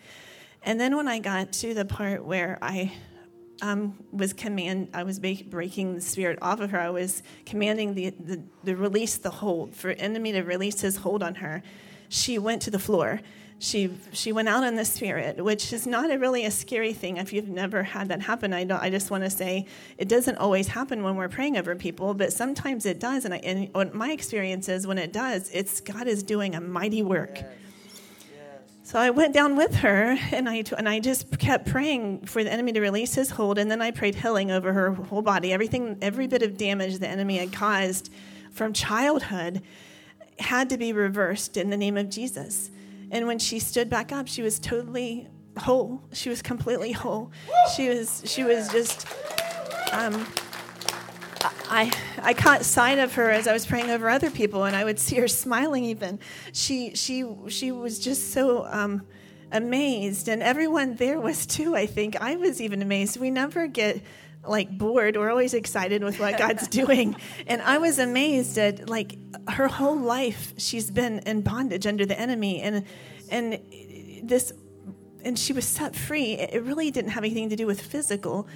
And 0.64 0.80
then 0.80 0.96
when 0.96 1.08
I 1.08 1.20
got 1.20 1.52
to 1.54 1.74
the 1.74 1.86
part 1.86 2.24
where 2.24 2.58
I 2.62 2.94
um, 3.62 3.98
was 4.12 4.34
command, 4.34 4.90
I 4.94 5.04
was 5.04 5.20
breaking 5.20 5.96
the 5.96 6.02
spirit 6.02 6.40
off 6.42 6.60
of 6.60 6.72
her. 6.72 6.80
I 6.80 6.90
was 6.90 7.24
commanding 7.46 7.94
the, 7.94 8.12
the, 8.12 8.44
the 8.64 8.76
release 8.76 9.18
the 9.18 9.30
hold 9.30 9.76
for 9.76 9.92
enemy 9.92 10.32
to 10.34 10.42
release 10.42 10.82
his 10.82 10.98
hold 10.98 11.24
on 11.24 11.36
her. 11.36 11.64
She 12.10 12.38
went 12.38 12.62
to 12.64 12.72
the 12.72 12.80
floor 12.80 13.22
she 13.58 13.98
she 14.12 14.32
went 14.32 14.50
out 14.50 14.64
in 14.64 14.76
the 14.76 14.84
spirit, 14.84 15.44
which 15.44 15.72
is 15.72 15.88
not 15.88 16.12
a 16.12 16.20
really 16.20 16.46
a 16.46 16.52
scary 16.52 16.94
thing 16.94 17.18
if 17.18 17.32
you've 17.32 17.48
never 17.48 17.84
had 17.84 18.10
that 18.10 18.22
happen. 18.22 18.54
I 18.54 18.66
don't. 18.66 18.82
I 18.82 18.90
just 18.90 19.10
want 19.10 19.24
to 19.24 19.30
say 19.30 19.66
it 19.98 20.10
doesn't 20.10 20.38
always 20.38 20.68
happen 20.68 21.04
when 21.04 21.16
we're 21.16 21.30
praying 21.30 21.58
over 21.58 21.76
people, 21.76 22.14
but 22.14 22.34
sometimes 22.34 22.86
it 22.86 23.00
does. 23.00 23.24
And, 23.24 23.34
I, 23.34 23.38
and 23.38 23.70
what 23.74 23.94
my 23.96 24.12
experience 24.12 24.68
is 24.68 24.86
when 24.86 24.98
it 24.98 25.14
does, 25.14 25.50
it's 25.52 25.80
God 25.80 26.08
is 26.08 26.22
doing 26.22 26.54
a 26.54 26.62
mighty 26.62 27.02
work. 27.02 27.36
Yes. 27.38 27.50
So 28.84 29.00
I 29.00 29.10
went 29.12 29.34
down 29.34 29.56
with 29.56 29.76
her, 29.76 30.18
and 30.32 30.50
I 30.50 30.64
and 30.78 30.90
I 30.90 31.00
just 31.00 31.40
kept 31.40 31.68
praying 31.68 32.26
for 32.26 32.44
the 32.44 32.52
enemy 32.52 32.74
to 32.74 32.82
release 32.82 33.16
his 33.16 33.30
hold, 33.30 33.58
and 33.58 33.72
then 33.72 33.82
I 33.82 33.92
prayed 33.92 34.16
healing 34.16 34.52
over 34.52 34.74
her 34.74 34.94
whole 34.94 35.22
body. 35.22 35.54
Everything, 35.54 35.98
every 36.02 36.28
bit 36.28 36.44
of 36.44 36.58
damage 36.58 37.00
the 37.00 37.08
enemy 37.08 37.38
had 37.38 37.54
caused 37.54 38.12
from 38.52 38.74
childhood 38.74 39.62
had 40.40 40.70
to 40.70 40.78
be 40.78 40.92
reversed 40.92 41.56
in 41.56 41.70
the 41.70 41.78
name 41.78 41.96
of 41.96 42.10
Jesus. 42.10 42.70
And 43.16 43.28
when 43.28 43.40
she 43.40 43.60
stood 43.60 43.90
back 43.90 44.12
up, 44.12 44.28
she 44.28 44.42
was 44.42 44.60
totally 44.60 45.30
whole. 45.58 46.02
She 46.12 46.28
was 46.28 46.42
completely 46.42 46.92
whole. 46.92 47.32
She 47.74 47.88
was 47.88 48.22
she 48.26 48.44
was 48.44 48.68
just 48.68 49.08
um, 49.94 50.28
I 51.70 51.94
I 52.22 52.34
caught 52.34 52.66
sight 52.66 53.00
of 53.00 53.14
her 53.14 53.32
as 53.32 53.48
I 53.48 53.54
was 53.54 53.66
praying 53.66 53.90
over 53.90 54.10
other 54.10 54.30
people, 54.30 54.66
and 54.66 54.76
I 54.76 54.84
would 54.84 55.00
see 55.00 55.16
her 55.16 55.30
smiling. 55.30 55.86
Even 55.86 56.20
she 56.52 56.94
she 56.94 57.26
she 57.48 57.72
was 57.72 58.00
just 58.00 58.34
so 58.34 58.66
um, 58.66 59.08
amazed, 59.50 60.28
and 60.28 60.44
everyone 60.44 60.96
there 60.96 61.22
was 61.22 61.46
too. 61.46 61.74
I 61.74 61.86
think 61.86 62.22
I 62.22 62.36
was 62.36 62.60
even 62.60 62.82
amazed. 62.82 63.18
We 63.18 63.32
never 63.32 63.68
get 63.68 64.02
like 64.48 64.78
bored. 64.78 65.18
We're 65.18 65.30
always 65.30 65.54
excited 65.54 66.04
with 66.04 66.20
what 66.20 66.38
God's 66.38 66.68
doing, 66.82 67.16
and 67.48 67.62
I 67.62 67.78
was 67.78 68.00
amazed 68.00 68.58
at 68.58 68.90
like 68.90 69.18
her 69.50 69.68
whole 69.68 69.98
life 69.98 70.54
she's 70.58 70.90
been 70.92 71.20
in 71.20 71.42
bondage 71.42 71.86
under 71.88 72.06
the 72.06 72.20
enemy. 72.20 72.62
And 72.62 72.86
and 73.30 73.60
this 74.24 74.54
and 75.24 75.38
she 75.38 75.54
was 75.54 75.66
set 75.66 75.96
free. 75.96 76.34
It 76.34 76.64
really 76.64 76.92
didn't 76.92 77.12
have 77.12 77.24
anything 77.24 77.50
to 77.50 77.56
do 77.56 77.66
with 77.66 77.82
physical. 77.82 78.48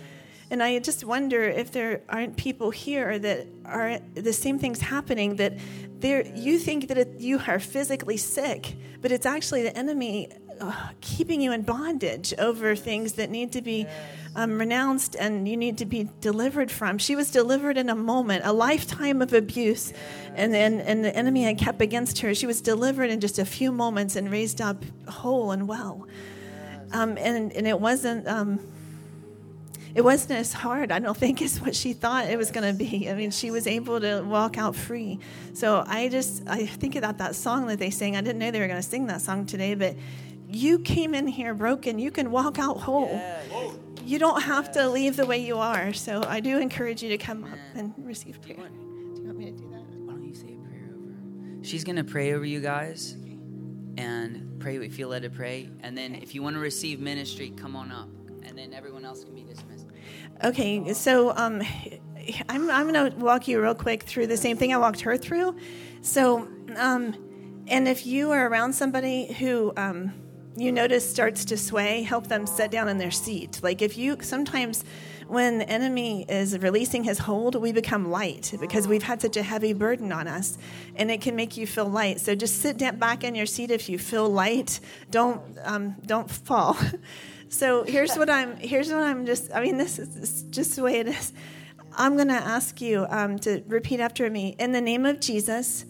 And 0.51 0.63
i 0.63 0.79
just 0.79 1.03
wonder 1.03 1.43
if 1.43 1.71
there 1.71 2.01
aren't 2.09 2.35
people 2.35 2.71
here 2.71 3.19
that 3.19 3.45
are 3.65 3.99
the 4.15 4.33
same 4.33 4.57
things 4.57 4.81
happening 4.81 5.35
that 5.35 5.53
there 5.99 6.25
you 6.25 6.57
think 6.57 6.87
that 6.87 6.97
it, 6.97 7.19
you 7.19 7.39
are 7.47 7.59
physically 7.59 8.17
sick 8.17 8.75
but 8.99 9.11
it's 9.11 9.27
actually 9.27 9.61
the 9.61 9.77
enemy 9.77 10.27
uh, 10.59 10.89
keeping 11.01 11.41
you 11.41 11.51
in 11.51 11.61
bondage 11.61 12.33
over 12.37 12.75
things 12.75 13.13
that 13.13 13.29
need 13.29 13.51
to 13.53 13.61
be 13.61 13.87
um, 14.35 14.59
renounced 14.59 15.15
and 15.15 15.47
you 15.47 15.57
need 15.57 15.77
to 15.79 15.85
be 15.85 16.09
delivered 16.21 16.71
from. 16.71 16.97
She 16.97 17.15
was 17.15 17.31
delivered 17.31 17.77
in 17.77 17.89
a 17.89 17.95
moment, 17.95 18.43
a 18.45 18.53
lifetime 18.53 19.21
of 19.21 19.33
abuse, 19.33 19.93
and 20.35 20.53
then 20.53 20.79
and 20.81 21.03
the 21.03 21.15
enemy 21.15 21.43
had 21.43 21.57
kept 21.57 21.81
against 21.81 22.19
her. 22.19 22.33
She 22.33 22.45
was 22.45 22.61
delivered 22.61 23.09
in 23.09 23.19
just 23.19 23.39
a 23.39 23.45
few 23.45 23.71
moments 23.71 24.15
and 24.15 24.31
raised 24.31 24.61
up 24.61 24.83
whole 25.07 25.51
and 25.51 25.67
well. 25.67 26.07
Um, 26.91 27.17
and 27.17 27.51
and 27.53 27.67
it 27.67 27.79
wasn't. 27.79 28.27
Um, 28.27 28.59
it 29.95 30.03
wasn't 30.03 30.39
as 30.39 30.53
hard, 30.53 30.91
I 30.91 30.99
don't 30.99 31.17
think, 31.17 31.41
as 31.41 31.59
what 31.59 31.75
she 31.75 31.93
thought 31.93 32.27
it 32.27 32.37
was 32.37 32.51
going 32.51 32.71
to 32.71 32.77
be. 32.77 33.09
I 33.09 33.15
mean, 33.15 33.31
she 33.31 33.49
was 33.49 33.65
able 33.65 33.99
to 33.99 34.21
walk 34.21 34.57
out 34.57 34.75
free. 34.75 35.19
So 35.53 35.83
I 35.85 36.09
just, 36.09 36.47
I 36.47 36.65
think 36.65 36.95
about 36.95 37.17
that 37.17 37.35
song 37.35 37.67
that 37.67 37.79
they 37.79 37.89
sang. 37.89 38.15
I 38.15 38.21
didn't 38.21 38.37
know 38.37 38.51
they 38.51 38.59
were 38.59 38.67
going 38.67 38.81
to 38.81 38.87
sing 38.87 39.07
that 39.07 39.21
song 39.21 39.45
today, 39.47 39.73
but 39.73 39.95
you 40.49 40.79
came 40.79 41.13
in 41.13 41.27
here 41.27 41.53
broken. 41.53 41.99
You 41.99 42.11
can 42.11 42.31
walk 42.31 42.59
out 42.59 42.79
whole 42.81 43.21
you 44.09 44.17
don't 44.17 44.41
have 44.41 44.71
to 44.71 44.89
leave 44.89 45.15
the 45.15 45.25
way 45.25 45.37
you 45.37 45.57
are. 45.57 45.93
So 45.93 46.23
I 46.27 46.39
do 46.39 46.57
encourage 46.57 47.03
you 47.03 47.09
to 47.09 47.17
come 47.17 47.43
up 47.43 47.59
and 47.75 47.93
receive 47.99 48.41
prayer. 48.41 48.57
Do 48.57 49.21
you 49.21 49.27
want 49.27 49.37
me 49.37 49.45
to 49.45 49.51
do 49.51 49.69
that? 49.69 49.83
Why 50.05 50.13
don't 50.13 50.23
you 50.23 50.33
say 50.33 50.55
a 50.55 50.67
prayer 50.67 50.89
over? 50.95 51.63
She's 51.63 51.83
going 51.83 51.97
to 51.97 52.03
pray 52.03 52.33
over 52.33 52.43
you 52.43 52.59
guys 52.59 53.15
and 53.97 54.59
pray 54.59 54.77
if 54.77 54.83
you 54.83 54.89
feel 54.89 55.09
led 55.09 55.21
to 55.21 55.29
pray. 55.29 55.69
And 55.81 55.95
then 55.95 56.15
if 56.15 56.33
you 56.33 56.41
want 56.41 56.55
to 56.55 56.59
receive 56.59 56.99
ministry, 56.99 57.53
come 57.55 57.75
on 57.75 57.91
up. 57.91 58.09
And 58.43 58.57
then 58.57 58.73
everyone 58.73 59.05
else 59.05 59.23
can 59.23 59.35
be 59.35 59.43
dismissed. 59.43 59.87
Okay, 60.43 60.91
so 60.93 61.29
um, 61.35 61.61
I'm, 62.49 62.71
I'm 62.71 62.91
going 62.91 63.11
to 63.11 63.17
walk 63.17 63.47
you 63.47 63.61
real 63.61 63.75
quick 63.75 64.03
through 64.03 64.25
the 64.25 64.37
same 64.37 64.57
thing 64.57 64.73
I 64.73 64.77
walked 64.77 65.01
her 65.01 65.17
through. 65.17 65.55
So, 66.01 66.47
um, 66.77 67.15
and 67.67 67.87
if 67.87 68.07
you 68.07 68.31
are 68.31 68.47
around 68.47 68.73
somebody 68.73 69.31
who, 69.33 69.71
um, 69.77 70.13
you 70.55 70.71
notice 70.71 71.09
starts 71.09 71.45
to 71.45 71.57
sway, 71.57 72.01
help 72.01 72.27
them 72.27 72.45
sit 72.45 72.71
down 72.71 72.89
in 72.89 72.97
their 72.97 73.11
seat. 73.11 73.59
Like 73.63 73.81
if 73.81 73.97
you 73.97 74.17
sometimes 74.21 74.83
when 75.27 75.59
the 75.59 75.69
enemy 75.69 76.25
is 76.27 76.57
releasing 76.57 77.03
his 77.03 77.19
hold, 77.19 77.55
we 77.55 77.71
become 77.71 78.09
light 78.09 78.53
because 78.59 78.87
we've 78.87 79.03
had 79.03 79.21
such 79.21 79.37
a 79.37 79.43
heavy 79.43 79.73
burden 79.73 80.11
on 80.11 80.27
us, 80.27 80.57
and 80.95 81.11
it 81.11 81.21
can 81.21 81.35
make 81.35 81.55
you 81.55 81.67
feel 81.67 81.87
light. 81.87 82.19
So 82.19 82.33
just 82.33 82.61
sit 82.61 82.79
back 82.99 83.23
in 83.23 83.35
your 83.35 83.45
seat 83.45 83.69
if 83.69 83.89
you 83.89 83.99
feel 83.99 84.27
light. 84.27 84.79
Don't 85.11 85.41
um, 85.63 85.95
don't 86.05 86.29
fall. 86.29 86.77
So 87.51 87.83
here's 87.83 88.15
what 88.15 88.29
I'm 88.29 88.57
here's 88.57 88.89
what 88.89 89.01
I'm 89.01 89.25
just. 89.25 89.51
I 89.51 89.61
mean, 89.61 89.77
this 89.77 89.97
is 89.97 90.43
just 90.51 90.75
the 90.75 90.83
way 90.83 90.99
it 90.99 91.07
is. 91.07 91.33
I'm 91.97 92.15
going 92.15 92.27
to 92.27 92.35
ask 92.35 92.79
you 92.79 93.07
um, 93.09 93.39
to 93.39 93.63
repeat 93.67 93.99
after 93.99 94.29
me. 94.29 94.55
In 94.59 94.71
the 94.71 94.81
name 94.81 95.05
of 95.05 95.19
Jesus. 95.19 95.83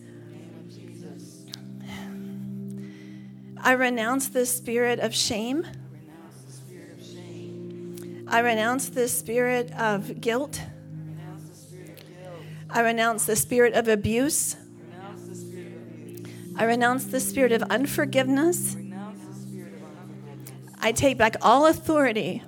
I 3.61 3.73
renounce 3.73 4.29
the 4.29 4.45
spirit 4.45 4.99
of 4.99 5.13
shame. 5.13 5.65
I 8.27 8.39
renounce 8.39 8.89
the 8.89 9.07
spirit 9.07 9.71
of 9.71 10.21
guilt. 10.21 10.61
I 12.69 12.81
renounce 12.81 13.25
the 13.25 13.35
spirit 13.35 13.73
of 13.73 13.87
abuse. 13.87 14.55
I 16.55 16.65
renounce 16.65 17.05
the 17.05 17.19
spirit 17.19 17.51
of 17.51 17.63
unforgiveness. 17.63 18.75
I 20.79 20.91
take 20.91 21.17
back 21.17 21.35
all 21.41 21.65
authority 21.65 22.43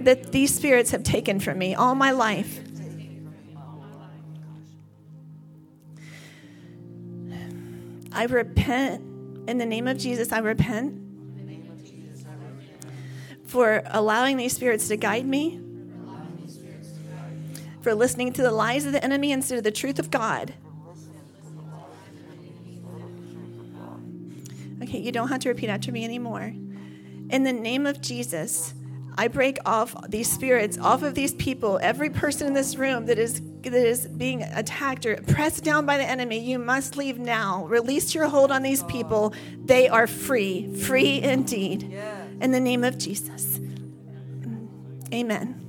that 0.00 0.32
these 0.32 0.54
spirits 0.54 0.90
have 0.92 1.02
taken 1.02 1.40
from 1.40 1.58
me 1.58 1.74
all 1.74 1.94
my 1.94 2.12
life. 2.12 2.60
I 8.12 8.26
repent 8.26 9.13
in 9.46 9.58
the 9.58 9.66
name 9.66 9.86
of 9.86 9.98
Jesus, 9.98 10.32
I 10.32 10.38
repent 10.38 11.00
for 13.44 13.82
allowing 13.86 14.36
these 14.36 14.52
spirits 14.54 14.88
to 14.88 14.96
guide 14.96 15.26
me, 15.26 15.60
for 17.82 17.94
listening 17.94 18.32
to 18.32 18.42
the 18.42 18.50
lies 18.50 18.86
of 18.86 18.92
the 18.92 19.04
enemy 19.04 19.30
instead 19.32 19.58
of 19.58 19.64
the 19.64 19.70
truth 19.70 19.98
of 19.98 20.10
God. 20.10 20.54
Okay, 24.82 24.98
you 24.98 25.12
don't 25.12 25.28
have 25.28 25.40
to 25.40 25.48
repeat 25.48 25.68
after 25.68 25.92
me 25.92 26.04
anymore. 26.04 26.52
In 27.30 27.42
the 27.44 27.52
name 27.52 27.86
of 27.86 28.00
Jesus, 28.00 28.74
I 29.16 29.28
break 29.28 29.58
off 29.64 29.94
these 30.08 30.30
spirits 30.30 30.78
off 30.78 31.02
of 31.02 31.14
these 31.14 31.34
people. 31.34 31.78
Every 31.82 32.10
person 32.10 32.46
in 32.46 32.54
this 32.54 32.76
room 32.76 33.06
that 33.06 33.18
is 33.18 33.40
that 33.62 33.72
is 33.74 34.06
being 34.06 34.42
attacked 34.42 35.06
or 35.06 35.16
pressed 35.22 35.64
down 35.64 35.86
by 35.86 35.96
the 35.96 36.04
enemy, 36.04 36.38
you 36.38 36.58
must 36.58 36.96
leave 36.96 37.18
now. 37.18 37.64
Release 37.66 38.14
your 38.14 38.28
hold 38.28 38.50
on 38.50 38.62
these 38.62 38.82
people. 38.84 39.32
They 39.64 39.88
are 39.88 40.06
free, 40.06 40.74
free 40.76 41.22
indeed. 41.22 41.84
In 42.40 42.50
the 42.50 42.60
name 42.60 42.84
of 42.84 42.98
Jesus. 42.98 43.60
Amen. 45.12 45.63